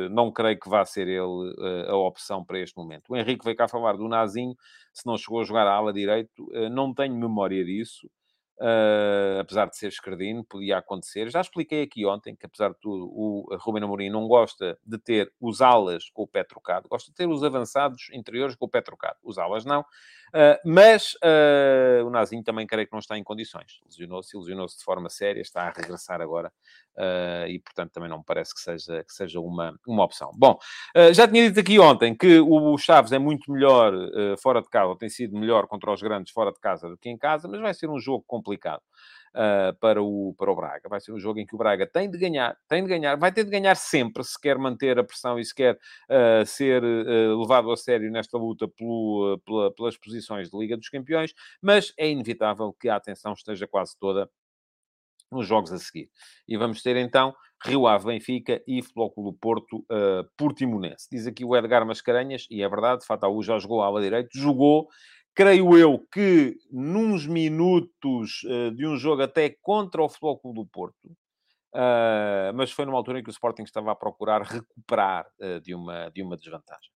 não 0.10 0.32
creio 0.32 0.60
que 0.60 0.70
vá 0.70 0.84
ser 0.86 1.08
ele 1.08 1.54
a 1.88 1.96
opção 1.96 2.44
para 2.44 2.58
este 2.60 2.76
momento. 2.78 3.04
O 3.10 3.18
Henrique 3.18 3.44
veio 3.44 3.56
cá 3.56 3.68
falar 3.68 3.98
do 3.98 4.08
Nazinho, 4.08 4.56
se 4.94 5.06
não 5.06 5.18
chegou 5.18 5.42
a 5.42 5.44
jogar 5.44 5.68
à 5.68 5.74
ala 5.74 5.94
direito, 5.94 6.48
não 6.72 6.94
tenho 6.94 7.14
memória 7.14 7.64
disso. 7.64 8.10
Uh, 8.62 9.40
apesar 9.40 9.66
de 9.66 9.76
ser 9.76 9.88
escardino, 9.88 10.44
podia 10.44 10.78
acontecer. 10.78 11.32
Já 11.32 11.42
expliquei 11.42 11.82
aqui 11.82 12.06
ontem 12.06 12.36
que, 12.36 12.46
apesar 12.46 12.70
de 12.70 12.80
tudo, 12.80 13.06
o 13.08 13.58
Ruben 13.60 13.84
Amorim 13.84 14.12
não 14.12 14.28
gosta 14.28 14.78
de 14.86 15.00
ter 15.00 15.34
os 15.42 15.62
alas 15.62 16.12
com 16.12 16.22
o 16.22 16.28
pé 16.28 16.44
trocado, 16.44 16.88
gosta 16.88 17.10
de 17.10 17.16
ter 17.16 17.28
os 17.28 17.44
avançados 17.44 18.10
interiores 18.14 18.56
com 18.56 18.66
o 18.66 18.70
pé 18.70 18.80
trocado. 18.80 19.18
Os 19.24 19.40
alas 19.40 19.66
não. 19.66 19.84
Uh, 20.34 20.58
mas 20.66 21.14
uh, 21.16 22.06
o 22.06 22.10
Nazinho 22.10 22.44
também 22.44 22.66
creio 22.66 22.88
que 22.88 22.94
não 22.94 23.00
está 23.00 23.18
em 23.18 23.24
condições. 23.24 23.82
Lesionou-se, 23.86 24.36
lesionou-se 24.38 24.78
de 24.78 24.84
forma 24.84 25.10
séria, 25.10 25.42
está 25.42 25.64
a 25.64 25.72
regressar 25.72 26.22
agora 26.22 26.52
uh, 26.98 27.48
e, 27.48 27.60
portanto, 27.60 27.92
também 27.92 28.10
não 28.10 28.20
me 28.20 28.24
parece 28.26 28.54
que 28.54 28.62
seja, 28.62 29.04
que 29.04 29.14
seja 29.14 29.40
uma, 29.42 29.78
uma 29.86 30.04
opção. 30.04 30.32
Bom, 30.36 30.58
já 31.14 31.28
tinha 31.28 31.48
dito 31.48 31.60
aqui 31.60 31.80
ontem 31.80 32.16
que 32.16 32.40
o 32.40 32.78
Chaves 32.78 33.12
é 33.12 33.20
muito 33.20 33.52
melhor 33.52 33.94
fora 34.42 34.62
de 34.62 34.70
casa, 34.70 34.96
tem 34.98 35.10
sido 35.10 35.38
melhor 35.38 35.68
contra 35.68 35.92
os 35.92 36.02
grandes 36.02 36.32
fora 36.32 36.52
de 36.52 36.60
casa 36.60 36.88
do 36.88 36.98
que 36.98 37.10
em 37.10 37.18
casa, 37.18 37.48
mas 37.48 37.60
vai 37.60 37.74
ser 37.74 37.90
um 37.90 38.00
jogo 38.00 38.24
complicado 38.26 38.82
uh, 39.36 39.78
para, 39.80 40.02
o, 40.02 40.34
para 40.38 40.52
o 40.52 40.56
Braga. 40.56 40.90
Vai 40.90 41.00
ser 41.00 41.12
um 41.12 41.20
jogo 41.20 41.40
em 41.40 41.46
que 41.46 41.56
o 41.56 41.58
Braga 41.58 41.86
tem 41.88 42.10
de 42.10 42.18
ganhar, 42.18 42.58
tem 42.68 42.84
de 42.84 42.90
ganhar, 42.90 43.18
vai 43.18 43.32
ter 43.32 43.44
de 43.44 43.50
ganhar 43.50 43.76
sempre 43.76 44.24
se 44.24 44.40
quer 44.40 44.58
manter 44.58 44.98
a 45.00 45.04
pressão 45.04 45.40
e 45.40 45.46
se 45.46 45.54
quer 45.54 45.76
uh, 45.76 46.46
ser 46.46 46.84
uh, 46.84 47.40
levado 47.40 47.72
a 47.72 47.78
sério 47.78 48.12
nesta 48.12 48.38
luta 48.38 48.68
pelo, 48.68 49.40
pela, 49.46 49.74
pelas 49.74 49.98
posições 49.98 50.50
de 50.50 50.58
Liga 50.58 50.78
dos 50.78 50.90
Campeões, 50.90 51.34
mas 51.62 51.94
é 51.98 52.10
inevitável 52.10 52.74
que 52.74 52.90
a 52.90 52.96
atenção 52.96 53.34
esteja 53.34 53.68
quase 53.68 53.98
toda 54.00 54.30
nos 55.32 55.48
jogos 55.48 55.72
a 55.72 55.78
seguir. 55.78 56.10
E 56.48 56.58
vamos 56.58 56.82
ter 56.82 56.98
então 56.98 57.34
Rio 57.64 57.88
Ave 57.88 58.06
Benfica 58.06 58.62
e 58.68 58.82
Futebol 58.82 59.12
Clube 59.12 59.38
Porto 59.40 59.78
uh, 59.78 60.28
Portimonense. 60.36 61.08
Diz 61.10 61.26
aqui 61.26 61.46
o 61.46 61.56
Edgar 61.56 61.86
Mascarenhas, 61.86 62.48
e 62.50 62.62
é 62.62 62.68
verdade, 62.68 63.06
Fataú 63.06 63.42
já 63.42 63.58
jogou 63.60 63.82
à 63.82 63.86
ala 63.86 64.02
direito, 64.02 64.30
jogou 64.34 64.90
creio 65.34 65.78
eu 65.78 66.00
que 66.12 66.58
nos 66.72 67.26
minutos 67.26 68.44
uh, 68.44 68.72
de 68.72 68.86
um 68.86 68.98
jogo 68.98 69.24
até 69.24 69.50
contra 69.62 70.04
o 70.04 70.10
Futebol 70.10 70.40
Clube 70.40 70.60
do 70.60 70.66
Porto, 70.66 71.08
uh, 71.76 72.54
mas 72.56 72.72
foi 72.72 72.86
numa 72.86 72.98
altura 72.98 73.20
em 73.20 73.24
que 73.24 73.30
o 73.30 73.32
Sporting 73.32 73.64
estava 73.64 73.92
a 73.92 73.96
procurar 73.96 74.42
recuperar 74.42 75.26
uh, 75.40 75.60
de, 75.62 75.74
uma, 75.74 76.10
de 76.10 76.22
uma 76.22 76.38
desvantagem. 76.38 76.92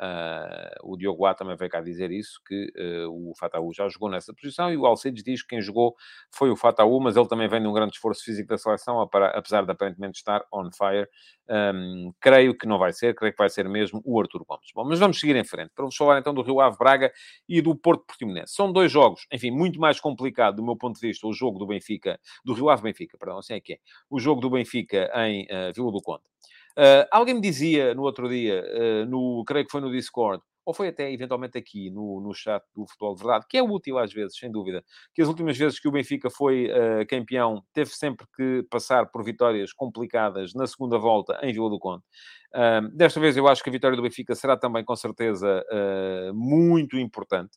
Uh, 0.00 0.92
o 0.92 0.96
Diogo 0.96 1.24
A 1.24 1.34
também 1.34 1.56
veio 1.56 1.70
cá 1.70 1.80
dizer 1.80 2.10
isso, 2.10 2.40
que 2.46 2.72
uh, 2.76 3.30
o 3.30 3.32
Fataú 3.38 3.72
já 3.72 3.88
jogou 3.88 4.10
nessa 4.10 4.34
posição 4.34 4.72
e 4.72 4.76
o 4.76 4.86
Alcides 4.86 5.22
diz 5.22 5.42
que 5.42 5.48
quem 5.48 5.60
jogou 5.60 5.94
foi 6.30 6.50
o 6.50 6.56
Fataú, 6.56 7.00
mas 7.00 7.16
ele 7.16 7.28
também 7.28 7.48
vem 7.48 7.60
de 7.60 7.68
um 7.68 7.72
grande 7.72 7.94
esforço 7.94 8.24
físico 8.24 8.48
da 8.48 8.58
seleção, 8.58 9.00
apesar 9.00 9.64
de 9.64 9.70
aparentemente 9.70 10.18
estar 10.18 10.44
on 10.52 10.70
fire. 10.72 11.08
Um, 11.48 12.12
creio 12.20 12.56
que 12.56 12.66
não 12.66 12.78
vai 12.78 12.92
ser, 12.92 13.14
creio 13.14 13.32
que 13.32 13.38
vai 13.38 13.50
ser 13.50 13.68
mesmo 13.68 14.02
o 14.04 14.20
Arthur 14.20 14.44
Gomes. 14.44 14.70
Bom, 14.74 14.84
mas 14.84 14.98
vamos 14.98 15.20
seguir 15.20 15.36
em 15.36 15.44
frente. 15.44 15.70
Para 15.74 15.84
vos 15.84 15.96
falar 15.96 16.18
então 16.18 16.34
do 16.34 16.42
Rio 16.42 16.60
Ave 16.60 16.76
Braga 16.76 17.12
e 17.48 17.60
do 17.60 17.76
Porto 17.76 18.04
Portimonense. 18.06 18.54
São 18.54 18.72
dois 18.72 18.90
jogos, 18.90 19.26
enfim, 19.30 19.50
muito 19.50 19.78
mais 19.78 20.00
complicado 20.00 20.56
do 20.56 20.64
meu 20.64 20.76
ponto 20.76 20.98
de 20.98 21.06
vista, 21.06 21.26
o 21.26 21.32
jogo 21.32 21.58
do 21.58 21.66
Benfica, 21.66 22.18
do 22.44 22.52
Rio 22.52 22.68
Ave 22.68 22.82
Benfica, 22.82 23.16
perdão, 23.18 23.38
assim 23.38 23.54
é 23.54 23.60
que 23.60 23.74
é, 23.74 23.78
o 24.10 24.18
jogo 24.18 24.40
do 24.40 24.50
Benfica 24.50 25.10
em 25.26 25.44
uh, 25.44 25.72
Vila 25.74 25.92
do 25.92 26.00
Conde 26.00 26.24
Uh, 26.76 27.06
alguém 27.10 27.34
me 27.34 27.40
dizia 27.40 27.94
no 27.94 28.02
outro 28.02 28.28
dia, 28.28 28.64
uh, 28.64 29.06
no, 29.06 29.44
creio 29.46 29.64
que 29.64 29.70
foi 29.70 29.80
no 29.80 29.92
Discord, 29.92 30.42
ou 30.64 30.72
foi 30.72 30.88
até 30.88 31.12
eventualmente 31.12 31.58
aqui 31.58 31.90
no, 31.90 32.20
no 32.20 32.32
chat 32.34 32.62
do 32.74 32.86
Futebol 32.86 33.14
de 33.14 33.22
Verdade, 33.22 33.46
que 33.48 33.58
é 33.58 33.62
útil 33.62 33.98
às 33.98 34.12
vezes, 34.12 34.38
sem 34.38 34.50
dúvida, 34.50 34.82
que 35.14 35.20
as 35.20 35.28
últimas 35.28 35.56
vezes 35.56 35.78
que 35.78 35.86
o 35.86 35.92
Benfica 35.92 36.30
foi 36.30 36.66
uh, 36.66 37.06
campeão, 37.06 37.62
teve 37.72 37.90
sempre 37.90 38.26
que 38.34 38.66
passar 38.70 39.06
por 39.06 39.22
vitórias 39.22 39.72
complicadas 39.72 40.54
na 40.54 40.66
segunda 40.66 40.98
volta 40.98 41.38
em 41.42 41.52
Vila 41.52 41.68
do 41.68 41.78
Conde. 41.78 42.02
Uh, 42.54 42.88
desta 42.96 43.20
vez 43.20 43.36
eu 43.36 43.46
acho 43.46 43.62
que 43.62 43.68
a 43.68 43.72
vitória 43.72 43.96
do 43.96 44.02
Benfica 44.02 44.34
será 44.34 44.56
também, 44.56 44.84
com 44.84 44.96
certeza, 44.96 45.64
uh, 45.70 46.34
muito 46.34 46.98
importante. 46.98 47.52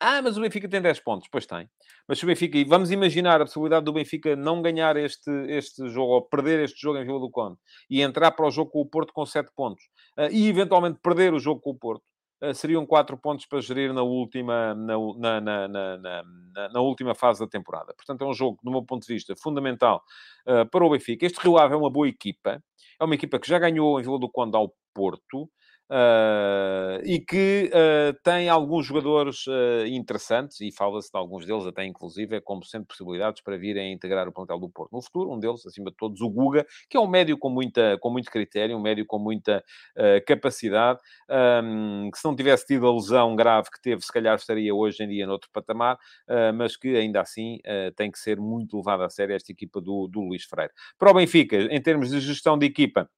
Ah, 0.00 0.20
mas 0.20 0.36
o 0.36 0.40
Benfica 0.40 0.68
tem 0.68 0.80
10 0.80 1.00
pontos. 1.00 1.28
Pois 1.30 1.46
tem. 1.46 1.68
Mas 2.06 2.18
se 2.18 2.24
o 2.24 2.26
Benfica, 2.26 2.58
e 2.58 2.64
vamos 2.64 2.90
imaginar 2.90 3.40
a 3.40 3.44
possibilidade 3.44 3.84
do 3.84 3.92
Benfica 3.92 4.36
não 4.36 4.60
ganhar 4.60 4.96
este, 4.96 5.30
este 5.48 5.88
jogo, 5.88 6.12
ou 6.12 6.22
perder 6.22 6.60
este 6.60 6.80
jogo 6.80 6.98
em 6.98 7.04
Vila 7.04 7.20
do 7.20 7.30
Conde, 7.30 7.56
e 7.88 8.02
entrar 8.02 8.32
para 8.32 8.46
o 8.46 8.50
jogo 8.50 8.70
com 8.70 8.80
o 8.80 8.86
Porto 8.86 9.12
com 9.12 9.24
7 9.24 9.50
pontos, 9.54 9.84
uh, 10.18 10.28
e 10.30 10.48
eventualmente 10.48 10.98
perder 11.02 11.32
o 11.32 11.38
jogo 11.38 11.60
com 11.60 11.70
o 11.70 11.74
Porto, 11.74 12.02
uh, 12.42 12.52
seriam 12.52 12.84
4 12.84 13.16
pontos 13.16 13.46
para 13.46 13.60
gerir 13.60 13.92
na 13.94 14.02
última, 14.02 14.74
na, 14.74 15.40
na, 15.40 15.68
na, 15.68 16.68
na, 16.72 16.80
última 16.80 17.14
fase 17.14 17.40
da 17.40 17.46
temporada. 17.46 17.94
Portanto, 17.94 18.24
é 18.24 18.26
um 18.26 18.34
jogo, 18.34 18.58
do 18.62 18.70
meu 18.70 18.82
ponto 18.82 19.06
de 19.06 19.14
vista, 19.14 19.34
fundamental 19.36 20.02
uh, 20.46 20.68
para 20.68 20.84
o 20.84 20.90
Benfica. 20.90 21.24
Este 21.24 21.40
Rio 21.40 21.56
Ave 21.56 21.74
é 21.74 21.76
uma 21.76 21.90
boa 21.90 22.08
equipa, 22.08 22.62
é 23.00 23.04
uma 23.04 23.14
equipa 23.14 23.38
que 23.38 23.48
já 23.48 23.58
ganhou 23.58 23.98
em 23.98 24.02
Vila 24.02 24.18
do 24.18 24.28
Conde 24.28 24.56
ao 24.56 24.74
Porto, 24.92 25.48
Uh, 25.90 26.96
e 27.04 27.20
que 27.20 27.70
uh, 27.70 28.18
tem 28.22 28.48
alguns 28.48 28.86
jogadores 28.86 29.46
uh, 29.46 29.86
interessantes, 29.86 30.58
e 30.62 30.72
fala-se 30.72 31.10
de 31.10 31.18
alguns 31.18 31.44
deles, 31.44 31.66
até 31.66 31.84
inclusive, 31.84 32.40
como 32.40 32.64
sendo 32.64 32.86
possibilidades 32.86 33.42
para 33.42 33.58
virem 33.58 33.92
integrar 33.92 34.26
o 34.26 34.32
plantel 34.32 34.58
do 34.58 34.68
Porto 34.68 34.92
no 34.92 35.02
futuro. 35.02 35.30
Um 35.30 35.38
deles, 35.38 35.64
acima 35.66 35.90
de 35.90 35.96
todos, 35.96 36.22
o 36.22 36.30
Guga, 36.30 36.66
que 36.88 36.96
é 36.96 37.00
um 37.00 37.06
médio 37.06 37.36
com, 37.36 37.50
muita, 37.50 37.98
com 38.00 38.08
muito 38.08 38.30
critério, 38.30 38.76
um 38.76 38.80
médio 38.80 39.04
com 39.06 39.18
muita 39.18 39.62
capacidade, 40.26 40.98
um, 41.62 42.10
que 42.10 42.18
se 42.18 42.24
não 42.24 42.34
tivesse 42.34 42.66
tido 42.66 42.86
a 42.86 42.94
lesão 42.94 43.36
grave 43.36 43.68
que 43.70 43.80
teve, 43.80 44.02
se 44.02 44.12
calhar 44.12 44.36
estaria 44.36 44.74
hoje 44.74 45.02
em 45.02 45.08
dia 45.08 45.26
noutro 45.26 45.50
patamar, 45.52 45.98
mas 46.54 46.76
que 46.76 46.96
ainda 46.96 47.20
assim 47.20 47.58
tem 47.96 48.10
que 48.10 48.18
ser 48.18 48.38
muito 48.38 48.76
levado 48.76 49.02
a 49.02 49.10
sério 49.10 49.34
esta 49.34 49.52
equipa 49.52 49.80
do, 49.80 50.08
do 50.08 50.20
Luís 50.20 50.44
Freire. 50.44 50.72
Para 50.98 51.10
o 51.10 51.14
Benfica, 51.14 51.56
em 51.56 51.80
termos 51.80 52.10
de 52.10 52.20
gestão 52.20 52.58
de 52.58 52.66
equipa, 52.66 53.08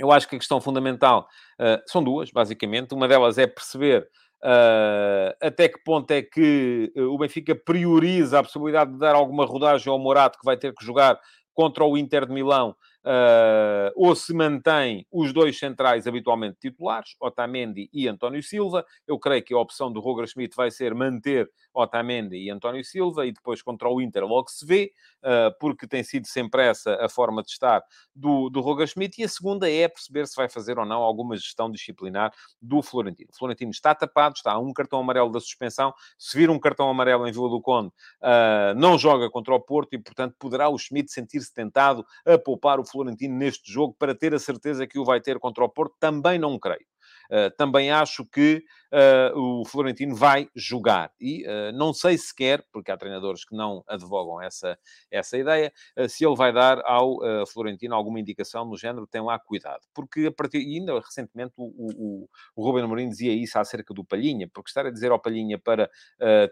eu 0.00 0.10
acho 0.10 0.26
que 0.26 0.34
a 0.34 0.38
questão 0.38 0.60
fundamental 0.60 1.28
uh, 1.60 1.80
são 1.86 2.02
duas, 2.02 2.30
basicamente. 2.30 2.94
Uma 2.94 3.06
delas 3.06 3.36
é 3.36 3.46
perceber 3.46 4.08
uh, 4.42 5.36
até 5.40 5.68
que 5.68 5.78
ponto 5.84 6.10
é 6.10 6.22
que 6.22 6.90
uh, 6.96 7.12
o 7.12 7.18
Benfica 7.18 7.54
prioriza 7.54 8.38
a 8.38 8.42
possibilidade 8.42 8.92
de 8.92 8.98
dar 8.98 9.14
alguma 9.14 9.44
rodagem 9.44 9.92
ao 9.92 9.98
Morato, 9.98 10.38
que 10.38 10.44
vai 10.44 10.56
ter 10.56 10.74
que 10.74 10.84
jogar 10.84 11.20
contra 11.52 11.84
o 11.84 11.98
Inter 11.98 12.26
de 12.26 12.32
Milão, 12.32 12.74
uh, 13.04 13.92
ou 13.94 14.14
se 14.14 14.32
mantém 14.32 15.06
os 15.10 15.32
dois 15.32 15.58
centrais 15.58 16.06
habitualmente 16.06 16.58
titulares, 16.60 17.14
Otamendi 17.20 17.88
e 17.92 18.08
António 18.08 18.42
Silva. 18.42 18.84
Eu 19.06 19.18
creio 19.18 19.42
que 19.42 19.54
a 19.54 19.58
opção 19.58 19.92
do 19.92 20.00
Roger 20.00 20.26
Schmidt 20.26 20.54
vai 20.54 20.70
ser 20.70 20.94
manter 20.94 21.50
Otamendi 21.72 22.36
e 22.36 22.50
António 22.50 22.84
Silva, 22.84 23.26
e 23.26 23.32
depois 23.32 23.62
contra 23.62 23.88
o 23.88 24.00
Inter 24.00 24.24
logo 24.24 24.48
se 24.50 24.66
vê, 24.66 24.92
uh, 25.18 25.56
porque 25.58 25.86
tem 25.86 26.02
sido 26.02 26.26
sempre 26.26 26.62
essa 26.62 26.96
a 27.04 27.08
forma 27.08 27.42
de 27.42 27.50
estar 27.50 27.82
do, 28.14 28.48
do 28.50 28.60
Roger 28.60 28.86
Schmidt. 28.86 29.20
E 29.20 29.24
a 29.24 29.28
segunda 29.28 29.70
é 29.70 29.88
perceber 29.88 30.26
se 30.26 30.36
vai 30.36 30.48
fazer 30.48 30.78
ou 30.78 30.84
não 30.84 31.02
alguma 31.02 31.36
gestão 31.36 31.70
disciplinar 31.70 32.32
do 32.60 32.82
Florentino. 32.82 33.30
O 33.32 33.36
Florentino 33.36 33.70
está 33.70 33.94
tapado, 33.94 34.36
está 34.36 34.52
a 34.52 34.58
um 34.58 34.72
cartão 34.72 35.00
amarelo 35.00 35.30
da 35.30 35.40
suspensão. 35.40 35.94
Se 36.18 36.36
vir 36.36 36.50
um 36.50 36.58
cartão 36.58 36.88
amarelo 36.88 37.26
em 37.26 37.32
Vila 37.32 37.48
do 37.48 37.60
Conde, 37.60 37.88
uh, 37.88 38.74
não 38.76 38.98
joga 38.98 39.30
contra 39.30 39.54
o 39.54 39.60
Porto 39.60 39.94
e, 39.94 39.98
portanto, 39.98 40.34
poderá 40.38 40.68
o 40.68 40.78
Schmidt 40.78 41.12
sentir-se 41.12 41.52
tentado 41.52 42.04
a 42.26 42.38
poupar 42.38 42.78
o 42.78 42.84
Florentino 42.90 43.36
neste 43.36 43.72
jogo 43.72 43.94
para 43.98 44.14
ter 44.14 44.34
a 44.34 44.38
certeza 44.38 44.86
que 44.86 44.98
o 44.98 45.04
vai 45.04 45.20
ter 45.20 45.38
contra 45.38 45.64
o 45.64 45.68
Porto? 45.68 45.94
Também 46.00 46.38
não 46.38 46.58
creio. 46.58 46.86
Uh, 47.30 47.48
também 47.56 47.92
acho 47.92 48.26
que 48.26 48.64
uh, 48.92 49.38
o 49.38 49.64
Florentino 49.64 50.16
vai 50.16 50.48
jogar. 50.54 51.12
E 51.20 51.46
uh, 51.46 51.72
não 51.72 51.94
sei 51.94 52.18
sequer, 52.18 52.64
porque 52.72 52.90
há 52.90 52.96
treinadores 52.96 53.44
que 53.44 53.54
não 53.54 53.84
advogam 53.86 54.42
essa, 54.42 54.76
essa 55.10 55.38
ideia, 55.38 55.72
se 56.08 56.26
ele 56.26 56.34
vai 56.34 56.52
dar 56.52 56.80
ao 56.84 57.18
Florentino 57.46 57.94
alguma 57.94 58.18
indicação 58.18 58.64
no 58.64 58.76
género, 58.76 59.06
tem 59.06 59.20
lá 59.20 59.38
cuidado. 59.38 59.80
Porque 59.94 60.26
a 60.26 60.32
partir, 60.32 60.58
ainda 60.58 60.98
recentemente 60.98 61.52
o, 61.56 61.64
o, 61.66 62.28
o 62.56 62.64
Ruben 62.64 62.82
Amorim 62.82 63.08
dizia 63.08 63.32
isso 63.32 63.58
acerca 63.58 63.94
do 63.94 64.04
Palhinha, 64.04 64.48
porque 64.52 64.70
estar 64.70 64.86
a 64.86 64.90
dizer 64.90 65.12
ao 65.12 65.20
Palhinha 65.20 65.58
para 65.58 65.88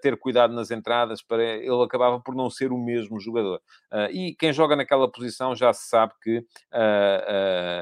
ter 0.01 0.17
cuidado 0.19 0.53
nas 0.55 0.71
entradas, 0.71 1.23
para 1.23 1.43
ele 1.43 1.83
acabava 1.83 2.21
por 2.21 2.35
não 2.35 2.51
ser 2.51 2.71
o 2.71 2.79
mesmo 2.79 3.19
jogador. 3.19 3.61
e 4.13 4.35
quem 4.39 4.53
joga 4.53 4.77
naquela 4.77 5.11
posição 5.11 5.55
já 5.55 5.73
se 5.73 5.89
sabe 5.89 6.13
que 6.23 6.45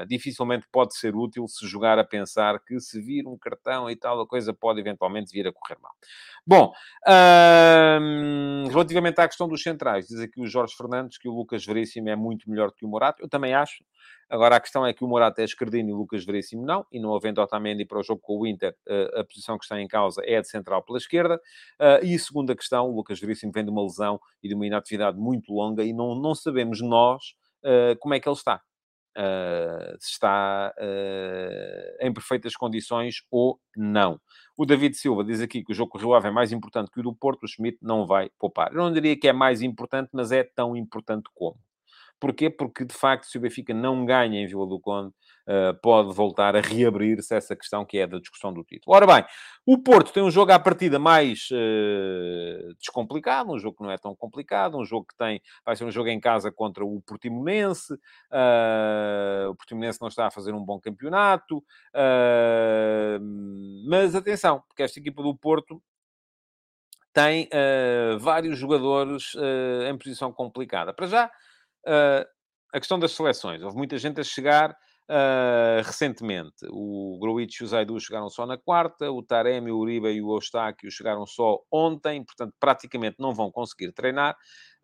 dificilmente 0.07 0.65
pode 0.71 0.95
ser 0.95 1.15
útil 1.15 1.47
se 1.47 1.67
jogar 1.67 1.99
a 1.99 2.03
pensar 2.03 2.59
que 2.59 2.79
se 2.87 3.01
vir 3.01 3.27
um 3.27 3.37
cartão 3.37 3.89
e 3.89 3.95
tal, 3.95 4.19
a 4.21 4.27
coisa 4.27 4.53
pode 4.53 4.79
eventualmente 4.79 5.31
vir 5.31 5.47
a 5.47 5.53
correr 5.53 5.77
mal. 5.81 5.91
Bom, 6.45 6.71
hum, 8.01 8.65
relativamente 8.69 9.19
à 9.19 9.27
questão 9.27 9.47
dos 9.47 9.61
centrais, 9.61 10.07
diz 10.07 10.19
aqui 10.19 10.39
o 10.39 10.47
Jorge 10.47 10.75
Fernandes 10.75 11.17
que 11.17 11.27
o 11.27 11.33
Lucas 11.33 11.65
Veríssimo 11.65 12.09
é 12.09 12.15
muito 12.15 12.49
melhor 12.49 12.71
que 12.71 12.85
o 12.85 12.87
Morato. 12.87 13.21
Eu 13.21 13.29
também 13.29 13.53
acho. 13.53 13.83
Agora, 14.29 14.57
a 14.57 14.59
questão 14.59 14.85
é 14.85 14.93
que 14.93 15.03
o 15.03 15.07
Morato 15.07 15.39
é 15.39 15.45
esquerdino 15.45 15.89
e 15.89 15.93
o 15.93 15.97
Lucas 15.97 16.25
Veríssimo 16.25 16.65
não, 16.65 16.85
e 16.91 16.99
não 16.99 17.15
havendo 17.15 17.41
Otamendi 17.41 17.85
para 17.85 17.99
o 17.99 18.03
jogo 18.03 18.21
com 18.21 18.37
o 18.39 18.45
Inter, 18.45 18.75
eh, 18.85 19.19
a 19.21 19.23
posição 19.23 19.57
que 19.57 19.63
está 19.63 19.79
em 19.79 19.87
causa 19.87 20.21
é 20.25 20.41
de 20.41 20.49
central 20.49 20.83
pela 20.83 20.97
esquerda. 20.97 21.39
Eh, 21.79 22.05
e 22.07 22.19
segunda 22.19 22.53
questão, 22.53 22.89
o 22.89 22.95
Lucas 22.95 23.19
Veríssimo 23.19 23.53
vem 23.53 23.63
de 23.63 23.71
uma 23.71 23.83
lesão 23.83 24.19
e 24.43 24.49
de 24.49 24.53
uma 24.53 24.67
inatividade 24.67 25.17
muito 25.17 25.53
longa 25.53 25.81
e 25.83 25.93
não, 25.93 26.13
não 26.13 26.35
sabemos 26.35 26.81
nós 26.81 27.35
eh, 27.63 27.95
como 27.99 28.13
é 28.13 28.19
que 28.19 28.27
ele 28.27 28.35
está. 28.35 28.61
Se 29.99 30.11
está 30.11 30.73
em 31.99 32.13
perfeitas 32.13 32.55
condições 32.55 33.23
ou 33.31 33.59
não. 33.75 34.19
O 34.55 34.65
David 34.65 34.95
Silva 34.95 35.23
diz 35.23 35.41
aqui 35.41 35.63
que 35.63 35.71
o 35.71 35.75
jogo 35.75 35.91
com 35.91 35.97
o 35.97 36.01
Rio 36.01 36.13
Ave 36.13 36.29
é 36.29 36.31
mais 36.31 36.51
importante 36.51 36.91
que 36.91 36.99
o 36.99 37.03
do 37.03 37.13
Porto, 37.13 37.43
o 37.43 37.47
Schmidt 37.47 37.77
não 37.81 38.05
vai 38.05 38.29
poupar. 38.39 38.71
Eu 38.71 38.77
não 38.77 38.91
diria 38.91 39.17
que 39.19 39.27
é 39.27 39.33
mais 39.33 39.61
importante, 39.61 40.09
mas 40.13 40.31
é 40.31 40.43
tão 40.43 40.75
importante 40.75 41.29
como. 41.33 41.57
Porquê? 42.19 42.49
Porque, 42.49 42.83
de 42.83 42.95
facto, 42.95 43.25
se 43.25 43.37
o 43.37 43.41
Benfica 43.41 43.73
não 43.73 44.05
ganha 44.05 44.41
em 44.41 44.47
Vila 44.47 44.65
do 44.65 44.79
Conde, 44.79 45.09
uh, 45.47 45.79
pode 45.81 46.13
voltar 46.13 46.55
a 46.55 46.61
reabrir-se 46.61 47.35
essa 47.35 47.55
questão 47.55 47.85
que 47.85 47.97
é 47.97 48.07
da 48.07 48.19
discussão 48.19 48.51
do 48.51 48.63
título. 48.63 48.95
Ora 48.95 49.05
bem, 49.05 49.25
o 49.65 49.77
Porto 49.77 50.11
tem 50.11 50.23
um 50.23 50.31
jogo 50.31 50.51
à 50.51 50.59
partida 50.59 50.97
mais 50.97 51.47
uh, 51.51 52.73
descomplicado, 52.79 53.51
um 53.51 53.59
jogo 53.59 53.77
que 53.77 53.83
não 53.83 53.91
é 53.91 53.97
tão 53.97 54.15
complicado, 54.15 54.77
um 54.77 54.85
jogo 54.85 55.05
que 55.07 55.15
tem, 55.15 55.41
vai 55.63 55.75
ser 55.75 55.85
um 55.85 55.91
jogo 55.91 56.09
em 56.09 56.19
casa 56.19 56.51
contra 56.51 56.83
o 56.83 57.01
Portimonense, 57.01 57.93
uh, 57.93 59.49
o 59.49 59.55
Portimonense 59.55 60.01
não 60.01 60.07
está 60.07 60.27
a 60.27 60.31
fazer 60.31 60.53
um 60.53 60.63
bom 60.63 60.79
campeonato, 60.79 61.63
mas 63.87 64.15
atenção, 64.15 64.63
porque 64.67 64.83
esta 64.83 64.99
equipa 64.99 65.21
do 65.21 65.35
Porto 65.35 65.81
tem 67.13 67.49
vários 68.19 68.57
jogadores 68.57 69.33
em 69.89 69.97
posição 69.97 70.31
complicada. 70.31 70.93
Para 70.93 71.07
já, 71.07 71.31
Uh, 71.87 72.27
a 72.73 72.79
questão 72.79 72.99
das 72.99 73.13
seleções. 73.13 73.61
Houve 73.63 73.77
muita 73.77 73.97
gente 73.97 74.19
a 74.19 74.23
chegar 74.23 74.71
uh, 74.71 75.81
recentemente. 75.83 76.65
O 76.69 77.17
Gruitch 77.19 77.59
e 77.59 77.63
o 77.63 77.67
Zaidu 77.67 77.99
chegaram 77.99 78.29
só 78.29 78.45
na 78.45 78.57
quarta, 78.57 79.11
o 79.11 79.23
Taremi, 79.23 79.71
o 79.71 79.77
Uribe 79.77 80.09
e 80.09 80.21
o 80.21 80.35
Eustáquio 80.35 80.91
chegaram 80.91 81.25
só 81.25 81.59
ontem, 81.71 82.23
portanto, 82.23 82.53
praticamente 82.59 83.15
não 83.19 83.33
vão 83.33 83.51
conseguir 83.51 83.91
treinar. 83.93 84.35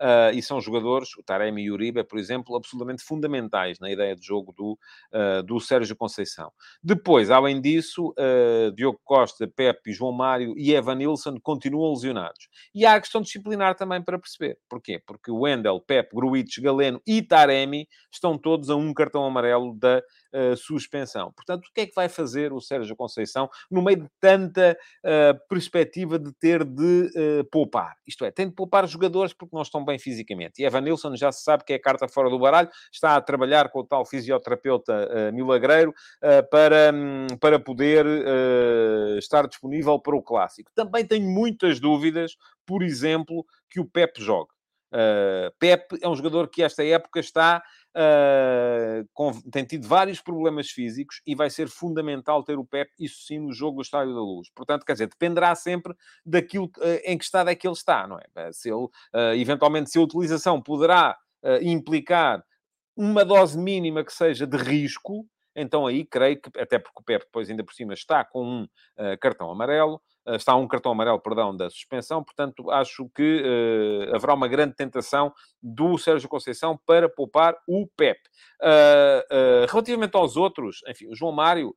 Uh, 0.01 0.33
e 0.33 0.41
são 0.41 0.59
jogadores, 0.59 1.15
o 1.17 1.23
Taremi 1.23 1.63
e 1.63 1.71
o 1.71 1.75
Uribe, 1.75 2.03
por 2.03 2.19
exemplo, 2.19 2.55
absolutamente 2.55 3.03
fundamentais 3.03 3.79
na 3.79 3.91
ideia 3.91 4.15
de 4.15 4.25
jogo 4.25 4.51
do, 4.51 4.77
uh, 5.13 5.43
do 5.43 5.59
Sérgio 5.59 5.95
Conceição. 5.95 6.51
Depois, 6.83 7.29
além 7.29 7.61
disso, 7.61 8.13
uh, 8.17 8.71
Diogo 8.75 8.99
Costa, 9.03 9.47
Pepe, 9.47 9.93
João 9.93 10.11
Mário 10.11 10.53
e 10.57 10.73
Evan 10.73 10.95
Nilsson 10.95 11.37
continuam 11.41 11.93
lesionados. 11.93 12.49
E 12.73 12.85
há 12.85 12.95
a 12.95 12.99
questão 12.99 13.21
disciplinar 13.21 13.75
também 13.75 14.01
para 14.01 14.19
perceber. 14.19 14.57
Porquê? 14.67 15.01
Porque 15.05 15.31
o 15.31 15.41
Wendel, 15.41 15.79
Pepe, 15.79 16.15
Gruitch, 16.15 16.59
Galeno 16.59 17.01
e 17.05 17.21
Taremi 17.21 17.87
estão 18.11 18.37
todos 18.37 18.69
a 18.69 18.75
um 18.75 18.93
cartão 18.93 19.25
amarelo 19.25 19.73
da 19.77 20.01
uh, 20.33 20.55
suspensão. 20.57 21.31
Portanto, 21.31 21.67
o 21.67 21.73
que 21.73 21.81
é 21.81 21.85
que 21.85 21.95
vai 21.95 22.09
fazer 22.09 22.51
o 22.51 22.59
Sérgio 22.59 22.95
Conceição 22.95 23.49
no 23.69 23.81
meio 23.81 24.01
de 24.01 24.09
tanta 24.19 24.77
uh, 25.03 25.47
perspectiva 25.47 26.17
de 26.17 26.31
ter 26.33 26.63
de 26.63 27.11
uh, 27.15 27.43
poupar? 27.51 27.95
Isto 28.07 28.25
é, 28.25 28.31
tem 28.31 28.47
de 28.47 28.55
poupar 28.55 28.87
jogadores 28.87 29.33
porque 29.33 29.55
não 29.55 29.61
estão 29.61 29.83
bem 29.83 29.99
fisicamente. 29.99 30.61
E 30.61 30.65
Evan 30.65 30.81
Nilsson 30.81 31.15
já 31.15 31.31
se 31.31 31.43
sabe 31.43 31.63
que 31.63 31.73
é 31.73 31.75
a 31.75 31.81
carta 31.81 32.07
fora 32.07 32.29
do 32.29 32.39
baralho, 32.39 32.69
está 32.91 33.15
a 33.15 33.21
trabalhar 33.21 33.69
com 33.69 33.79
o 33.79 33.83
tal 33.83 34.05
fisioterapeuta 34.05 35.31
milagreiro 35.31 35.93
para, 36.49 36.91
um, 36.93 37.27
para 37.39 37.59
poder 37.59 38.05
estar 39.17 39.47
disponível 39.47 39.99
para 39.99 40.15
o 40.15 40.21
clássico. 40.21 40.71
Também 40.75 41.05
tenho 41.05 41.29
muitas 41.29 41.79
dúvidas, 41.79 42.35
por 42.65 42.83
exemplo, 42.83 43.45
que 43.69 43.79
o 43.79 43.85
Pep 43.85 44.21
jogue. 44.21 44.53
Uh, 44.93 45.49
Pep 45.57 45.97
é 46.03 46.07
um 46.07 46.15
jogador 46.15 46.47
que 46.47 46.61
esta 46.61 46.85
época 46.85 47.19
está 47.19 47.63
uh, 47.95 49.07
com, 49.13 49.31
tem 49.51 49.65
tido 49.65 49.87
vários 49.87 50.21
problemas 50.21 50.69
físicos 50.69 51.21
e 51.25 51.35
vai 51.35 51.49
ser 51.49 51.67
fundamental 51.69 52.43
ter 52.43 52.57
o 52.57 52.65
Pep, 52.65 52.91
isso 52.99 53.23
sim, 53.23 53.39
no 53.39 53.53
jogo 53.53 53.77
do 53.77 53.81
Estádio 53.81 54.13
da 54.13 54.21
Luz. 54.21 54.49
Portanto, 54.55 54.85
quer 54.85 54.93
dizer, 54.93 55.07
dependerá 55.07 55.55
sempre 55.55 55.95
daquilo 56.25 56.65
uh, 56.77 57.01
em 57.03 57.17
que 57.17 57.23
estado 57.23 57.49
é 57.49 57.55
que 57.55 57.67
ele 57.67 57.75
está, 57.75 58.07
não 58.07 58.17
é? 58.17 58.51
Se 58.51 58.69
ele, 58.69 58.87
eventualmente, 59.39 59.89
se 59.89 59.97
a 59.97 60.01
utilização 60.01 60.61
poderá 60.61 61.17
implicar 61.61 62.43
uma 62.95 63.25
dose 63.25 63.57
mínima 63.57 64.03
que 64.03 64.13
seja 64.13 64.45
de 64.45 64.57
risco, 64.57 65.27
então 65.55 65.85
aí 65.85 66.05
creio 66.05 66.39
que, 66.39 66.49
até 66.59 66.79
porque 66.79 66.99
o 66.99 67.03
Pep 67.03 67.25
depois 67.25 67.49
ainda 67.49 67.63
por 67.63 67.73
cima 67.73 67.93
está 67.93 68.23
com 68.23 68.43
um 68.43 68.63
uh, 68.63 69.17
cartão 69.19 69.51
amarelo, 69.51 69.95
uh, 69.95 70.01
está 70.27 70.55
um 70.55 70.67
cartão 70.67 70.91
amarelo, 70.91 71.19
perdão, 71.19 71.55
da 71.55 71.69
suspensão, 71.69 72.23
portanto 72.23 72.69
acho 72.71 73.09
que 73.15 73.41
uh, 73.41 74.15
haverá 74.15 74.33
uma 74.33 74.47
grande 74.47 74.75
tentação 74.75 75.33
do 75.61 75.97
Sérgio 75.97 76.29
Conceição 76.29 76.79
para 76.85 77.09
poupar 77.09 77.55
o 77.67 77.87
Pep. 77.95 78.19
relativamente 79.69 80.15
aos 80.15 80.37
outros, 80.37 80.81
enfim, 80.87 81.07
o 81.07 81.15
João 81.15 81.31
Mário 81.31 81.75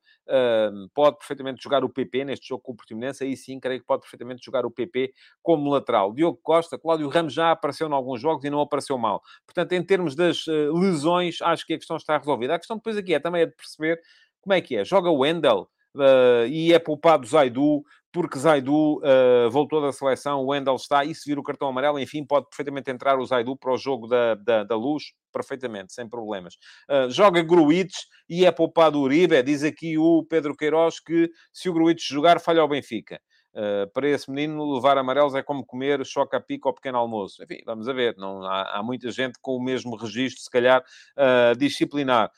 pode 0.93 1.19
perfeitamente 1.19 1.63
jogar 1.63 1.85
o 1.85 1.89
PP 1.89 2.25
neste 2.25 2.49
jogo 2.49 2.63
com 2.63 2.73
o 2.73 2.77
Portimonense, 2.77 3.23
aí 3.23 3.37
sim 3.37 3.61
creio 3.61 3.81
que 3.81 3.87
pode 3.87 4.03
perfeitamente 4.03 4.45
jogar 4.45 4.67
o 4.67 4.71
PP 4.71 5.13
como 5.41 5.71
lateral. 5.71 6.13
Diogo 6.13 6.41
Costa, 6.43 6.77
Cláudio 6.77 7.09
Ramos 7.09 7.33
já 7.33 7.53
apareceu 7.53 7.89
em 7.89 7.93
alguns 7.93 8.21
jogos 8.21 8.45
e 8.45 8.51
não 8.51 8.61
apareceu 8.61 8.99
mal. 8.99 9.23
Portanto, 9.47 9.73
em 9.73 9.83
termos 9.83 10.17
das 10.17 10.45
lesões, 10.47 11.41
acho 11.43 11.65
que 11.65 11.75
a 11.75 11.79
questão 11.79 11.97
está 11.97 12.19
resolvida. 12.19 12.55
A 12.55 12.59
questão 12.59 12.77
depois 12.77 12.97
aqui 12.97 13.15
é 13.15 13.21
também 13.21 13.43
é 13.43 13.47
de 13.47 13.55
perceber 13.55 14.01
como 14.47 14.55
é 14.55 14.61
que 14.61 14.77
é. 14.77 14.85
Joga 14.85 15.11
o 15.11 15.19
Wendel 15.19 15.69
uh, 15.97 16.47
e 16.49 16.73
é 16.73 16.79
poupado 16.79 17.27
Zaidu, 17.27 17.83
porque 18.17 18.39
Zaidu 18.39 18.97
uh, 18.97 19.51
voltou 19.51 19.79
da 19.79 19.93
seleção, 19.93 20.41
o 20.41 20.47
Wendel 20.47 20.77
está, 20.77 21.05
e 21.05 21.15
se 21.15 21.29
vir 21.29 21.39
o 21.39 21.43
cartão 21.43 21.69
amarelo, 21.69 21.99
enfim, 21.99 22.25
pode 22.25 22.49
perfeitamente 22.49 22.91
entrar 22.91 23.19
o 23.19 23.27
Zaidu 23.27 23.55
para 23.55 23.71
o 23.71 23.77
jogo 23.77 24.07
da, 24.07 24.35
da, 24.37 24.65
da 24.65 24.75
luz, 24.75 25.13
perfeitamente, 25.31 25.93
sem 25.93 26.09
problemas. 26.09 26.55
Uh, 26.89 27.11
joga 27.11 27.43
Gruitch 27.43 27.95
e 28.27 28.47
é 28.47 28.51
poupado 28.51 28.99
o 28.99 29.03
Uribe, 29.03 29.43
diz 29.43 29.63
aqui 29.63 29.99
o 29.99 30.25
Pedro 30.25 30.57
Queiroz 30.57 30.99
que 30.99 31.31
se 31.53 31.69
o 31.69 31.75
Gruitch 31.75 32.09
jogar, 32.09 32.41
falha 32.41 32.65
o 32.65 32.69
Benfica. 32.69 33.21
Uh, 33.53 33.87
para 33.93 34.09
esse 34.09 34.31
menino, 34.31 34.75
levar 34.75 34.97
amarelos 34.97 35.35
é 35.35 35.43
como 35.43 35.67
comer 35.67 36.03
choca 36.07 36.41
pico 36.41 36.69
ao 36.69 36.75
pequeno 36.75 36.97
almoço. 36.97 37.45
Enfim, 37.45 37.59
vamos 37.67 37.87
a 37.87 37.93
ver. 37.93 38.17
Não, 38.17 38.43
há, 38.45 38.79
há 38.79 38.83
muita 38.83 39.11
gente 39.11 39.39
com 39.43 39.57
o 39.57 39.63
mesmo 39.63 39.95
registro, 39.95 40.43
se 40.43 40.51
calhar, 40.51 40.83
uh, 40.83 41.55
disciplinar. 41.59 42.31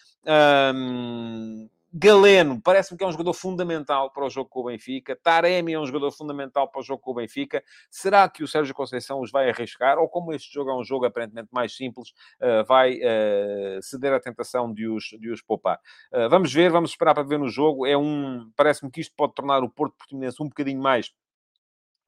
Um, 0.75 1.69
Galeno, 1.93 2.61
parece-me 2.61 2.99
que 2.99 3.05
é 3.05 3.07
um 3.07 3.13
jogador 3.13 3.33
fundamental 3.33 4.13
para 4.13 4.27
o 4.27 4.29
jogo 4.29 4.51
com 4.51 4.61
o 4.61 4.65
Benfica. 4.65 5.17
Taremi 5.17 5.73
é 5.73 5.81
um 5.81 5.87
jogador 5.87 6.11
fundamental 6.13 6.71
para 6.71 6.81
o 6.81 6.83
jogo 6.83 7.03
com 7.03 7.13
o 7.13 7.15
Benfica. 7.15 7.65
Será 7.91 8.29
que 8.29 8.43
o 8.43 8.49
Sérgio 8.49 8.75
Conceição 8.75 9.21
os 9.21 9.31
vai 9.31 9.49
arriscar? 9.49 9.99
Ou 9.99 10.07
como 10.07 10.35
este 10.35 10.53
jogo 10.53 10.71
é 10.71 10.77
um 10.77 10.85
jogo 10.85 11.07
aparentemente 11.07 11.49
mais 11.51 11.75
simples, 11.75 12.11
uh, 12.43 12.63
vai 12.67 12.97
uh, 12.97 13.83
ceder 13.83 14.13
à 14.13 14.21
tentação 14.21 14.71
de 14.73 14.87
os, 14.87 15.05
de 15.19 15.31
os 15.31 15.41
poupar? 15.41 15.81
Uh, 16.13 16.29
vamos 16.29 16.53
ver, 16.53 16.71
vamos 16.71 16.91
esperar 16.91 17.15
para 17.15 17.23
ver 17.23 17.39
no 17.39 17.49
jogo. 17.49 17.87
É 17.87 17.97
um... 17.97 18.51
Parece-me 18.55 18.91
que 18.91 19.01
isto 19.01 19.15
pode 19.17 19.33
tornar 19.33 19.63
o 19.63 19.71
Porto 19.71 19.97
Portimonense 19.97 20.43
um 20.43 20.49
bocadinho 20.49 20.81
mais 20.81 21.11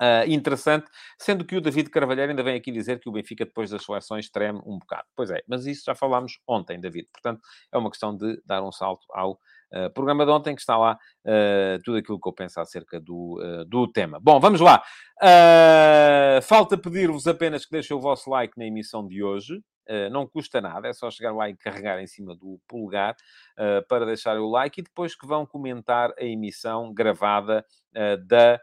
Uh, 0.01 0.24
interessante, 0.31 0.91
sendo 1.18 1.45
que 1.45 1.55
o 1.55 1.61
David 1.61 1.91
Carvalheiro 1.91 2.31
ainda 2.31 2.43
vem 2.43 2.57
aqui 2.57 2.72
dizer 2.72 2.99
que 2.99 3.07
o 3.07 3.12
Benfica, 3.12 3.45
depois 3.45 3.68
das 3.68 3.85
seleções, 3.85 4.31
treme 4.31 4.59
um 4.64 4.78
bocado. 4.78 5.07
Pois 5.14 5.31
é, 5.31 5.43
mas 5.47 5.66
isso 5.66 5.83
já 5.85 5.95
falámos 5.95 6.41
ontem, 6.49 6.81
David. 6.81 7.07
Portanto, 7.12 7.43
é 7.70 7.76
uma 7.76 7.91
questão 7.91 8.16
de 8.16 8.41
dar 8.47 8.62
um 8.62 8.72
salto 8.72 9.05
ao 9.11 9.39
uh, 9.73 9.93
programa 9.93 10.25
de 10.25 10.33
ontem, 10.33 10.55
que 10.55 10.61
está 10.61 10.77
lá 10.77 10.99
uh, 11.25 11.83
tudo 11.85 11.99
aquilo 11.99 12.21
que 12.21 12.29
eu 12.29 12.33
penso 12.33 12.61
acerca 12.61 13.01
do, 13.01 13.39
do 13.66 13.91
tema. 13.91 14.18
Bom, 14.21 14.39
vamos 14.41 14.61
lá. 14.61 14.83
falta 16.43 16.77
pedir-vos 16.79 17.27
apenas 17.27 17.64
que 17.64 17.73
deixem 17.73 17.97
o 17.97 18.01
vosso 18.01 18.31
like 18.31 18.59
na 18.59 18.66
emissão 18.66 19.07
de 19.07 19.23
hoje. 19.23 19.61
Uh, 19.91 20.09
não 20.09 20.25
custa 20.25 20.61
nada, 20.61 20.87
é 20.87 20.93
só 20.93 21.11
chegar 21.11 21.33
lá 21.33 21.51
e 21.51 21.57
carregar 21.57 22.01
em 22.01 22.07
cima 22.07 22.37
do 22.37 22.61
polegar 22.68 23.16
uh, 23.59 23.85
para 23.89 24.07
deixar 24.07 24.39
o 24.39 24.49
like 24.49 24.81
e 24.81 24.85
depois 24.85 25.16
que 25.16 25.27
vão 25.27 25.45
comentar 25.45 26.12
a 26.16 26.23
emissão 26.23 26.95
gravada 26.95 27.66
uh, 27.97 28.25
da, 28.25 28.61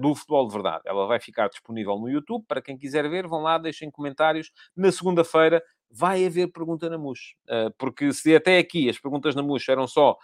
do 0.00 0.16
Futebol 0.16 0.48
de 0.48 0.54
Verdade. 0.54 0.82
Ela 0.84 1.06
vai 1.06 1.20
ficar 1.20 1.48
disponível 1.48 1.96
no 1.96 2.08
YouTube 2.08 2.44
para 2.48 2.60
quem 2.60 2.76
quiser 2.76 3.08
ver. 3.08 3.28
Vão 3.28 3.40
lá, 3.40 3.56
deixem 3.56 3.88
comentários. 3.88 4.50
Na 4.76 4.90
segunda-feira 4.90 5.62
vai 5.90 6.24
haver 6.24 6.52
pergunta 6.52 6.88
na 6.88 6.98
MUS. 6.98 7.34
porque 7.78 8.12
se 8.12 8.34
até 8.34 8.58
aqui 8.58 8.88
as 8.88 8.98
perguntas 8.98 9.34
na 9.34 9.42
MUS 9.42 9.68
eram 9.68 9.86
só 9.86 10.16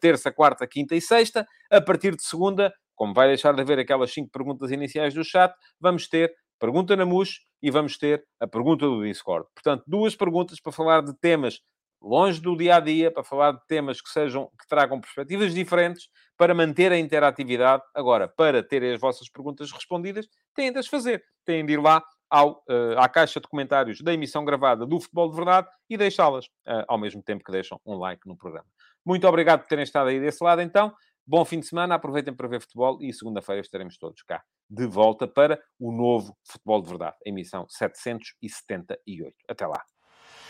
terça, 0.00 0.30
quarta, 0.32 0.66
quinta 0.66 0.94
e 0.94 1.00
sexta, 1.00 1.46
a 1.70 1.80
partir 1.80 2.14
de 2.14 2.22
segunda, 2.22 2.72
como 2.94 3.14
vai 3.14 3.28
deixar 3.28 3.54
de 3.54 3.60
haver 3.60 3.78
aquelas 3.78 4.12
cinco 4.12 4.30
perguntas 4.30 4.70
iniciais 4.70 5.14
do 5.14 5.24
chat, 5.24 5.54
vamos 5.80 6.08
ter 6.08 6.34
pergunta 6.58 6.96
na 6.96 7.06
MUS 7.06 7.40
e 7.62 7.70
vamos 7.70 7.96
ter 7.96 8.24
a 8.40 8.46
pergunta 8.46 8.86
do 8.86 9.02
Discord. 9.04 9.46
Portanto, 9.54 9.84
duas 9.86 10.16
perguntas 10.16 10.60
para 10.60 10.72
falar 10.72 11.02
de 11.02 11.16
temas 11.18 11.60
longe 12.00 12.40
do 12.40 12.56
dia 12.56 12.76
a 12.76 12.80
dia, 12.80 13.10
para 13.10 13.24
falar 13.24 13.52
de 13.52 13.66
temas 13.66 14.00
que 14.00 14.08
sejam 14.08 14.46
que 14.60 14.68
tragam 14.68 15.00
perspectivas 15.00 15.52
diferentes, 15.52 16.08
para 16.36 16.54
manter 16.54 16.92
a 16.92 16.98
interatividade. 16.98 17.82
Agora, 17.92 18.28
para 18.28 18.62
terem 18.62 18.92
as 18.92 19.00
vossas 19.00 19.28
perguntas 19.28 19.72
respondidas, 19.72 20.28
têm 20.54 20.72
de 20.72 20.78
as 20.78 20.86
fazer. 20.86 21.24
Têm 21.44 21.66
de 21.66 21.72
ir 21.72 21.80
lá 21.80 22.02
ao, 22.30 22.62
uh, 22.68 22.98
à 22.98 23.08
caixa 23.08 23.40
de 23.40 23.48
comentários 23.48 24.00
da 24.00 24.12
emissão 24.12 24.44
gravada 24.44 24.86
do 24.86 25.00
Futebol 25.00 25.30
de 25.30 25.36
Verdade 25.36 25.68
e 25.88 25.96
deixá-las, 25.96 26.46
uh, 26.46 26.84
ao 26.86 26.98
mesmo 26.98 27.22
tempo 27.22 27.44
que 27.44 27.52
deixam 27.52 27.80
um 27.86 27.96
like 27.96 28.26
no 28.26 28.36
programa. 28.36 28.66
Muito 29.04 29.26
obrigado 29.26 29.60
por 29.60 29.68
terem 29.68 29.84
estado 29.84 30.08
aí 30.08 30.20
desse 30.20 30.42
lado, 30.42 30.60
então. 30.60 30.92
Bom 31.26 31.44
fim 31.44 31.60
de 31.60 31.66
semana, 31.66 31.94
aproveitem 31.94 32.34
para 32.34 32.48
ver 32.48 32.60
futebol 32.60 32.98
e 33.02 33.12
segunda-feira 33.12 33.60
estaremos 33.60 33.98
todos 33.98 34.22
cá 34.22 34.42
de 34.70 34.86
volta 34.86 35.26
para 35.26 35.60
o 35.78 35.92
novo 35.92 36.36
Futebol 36.44 36.82
de 36.82 36.88
Verdade, 36.88 37.16
emissão 37.24 37.66
778. 37.68 39.34
Até 39.48 39.66
lá. 39.66 39.82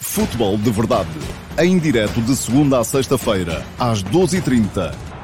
Futebol 0.00 0.56
de 0.56 0.70
Verdade, 0.70 1.10
em 1.60 1.78
direto 1.78 2.22
de 2.22 2.36
segunda 2.36 2.78
a 2.78 2.84
sexta-feira, 2.84 3.64
às 3.78 4.02
12h30 4.04 5.17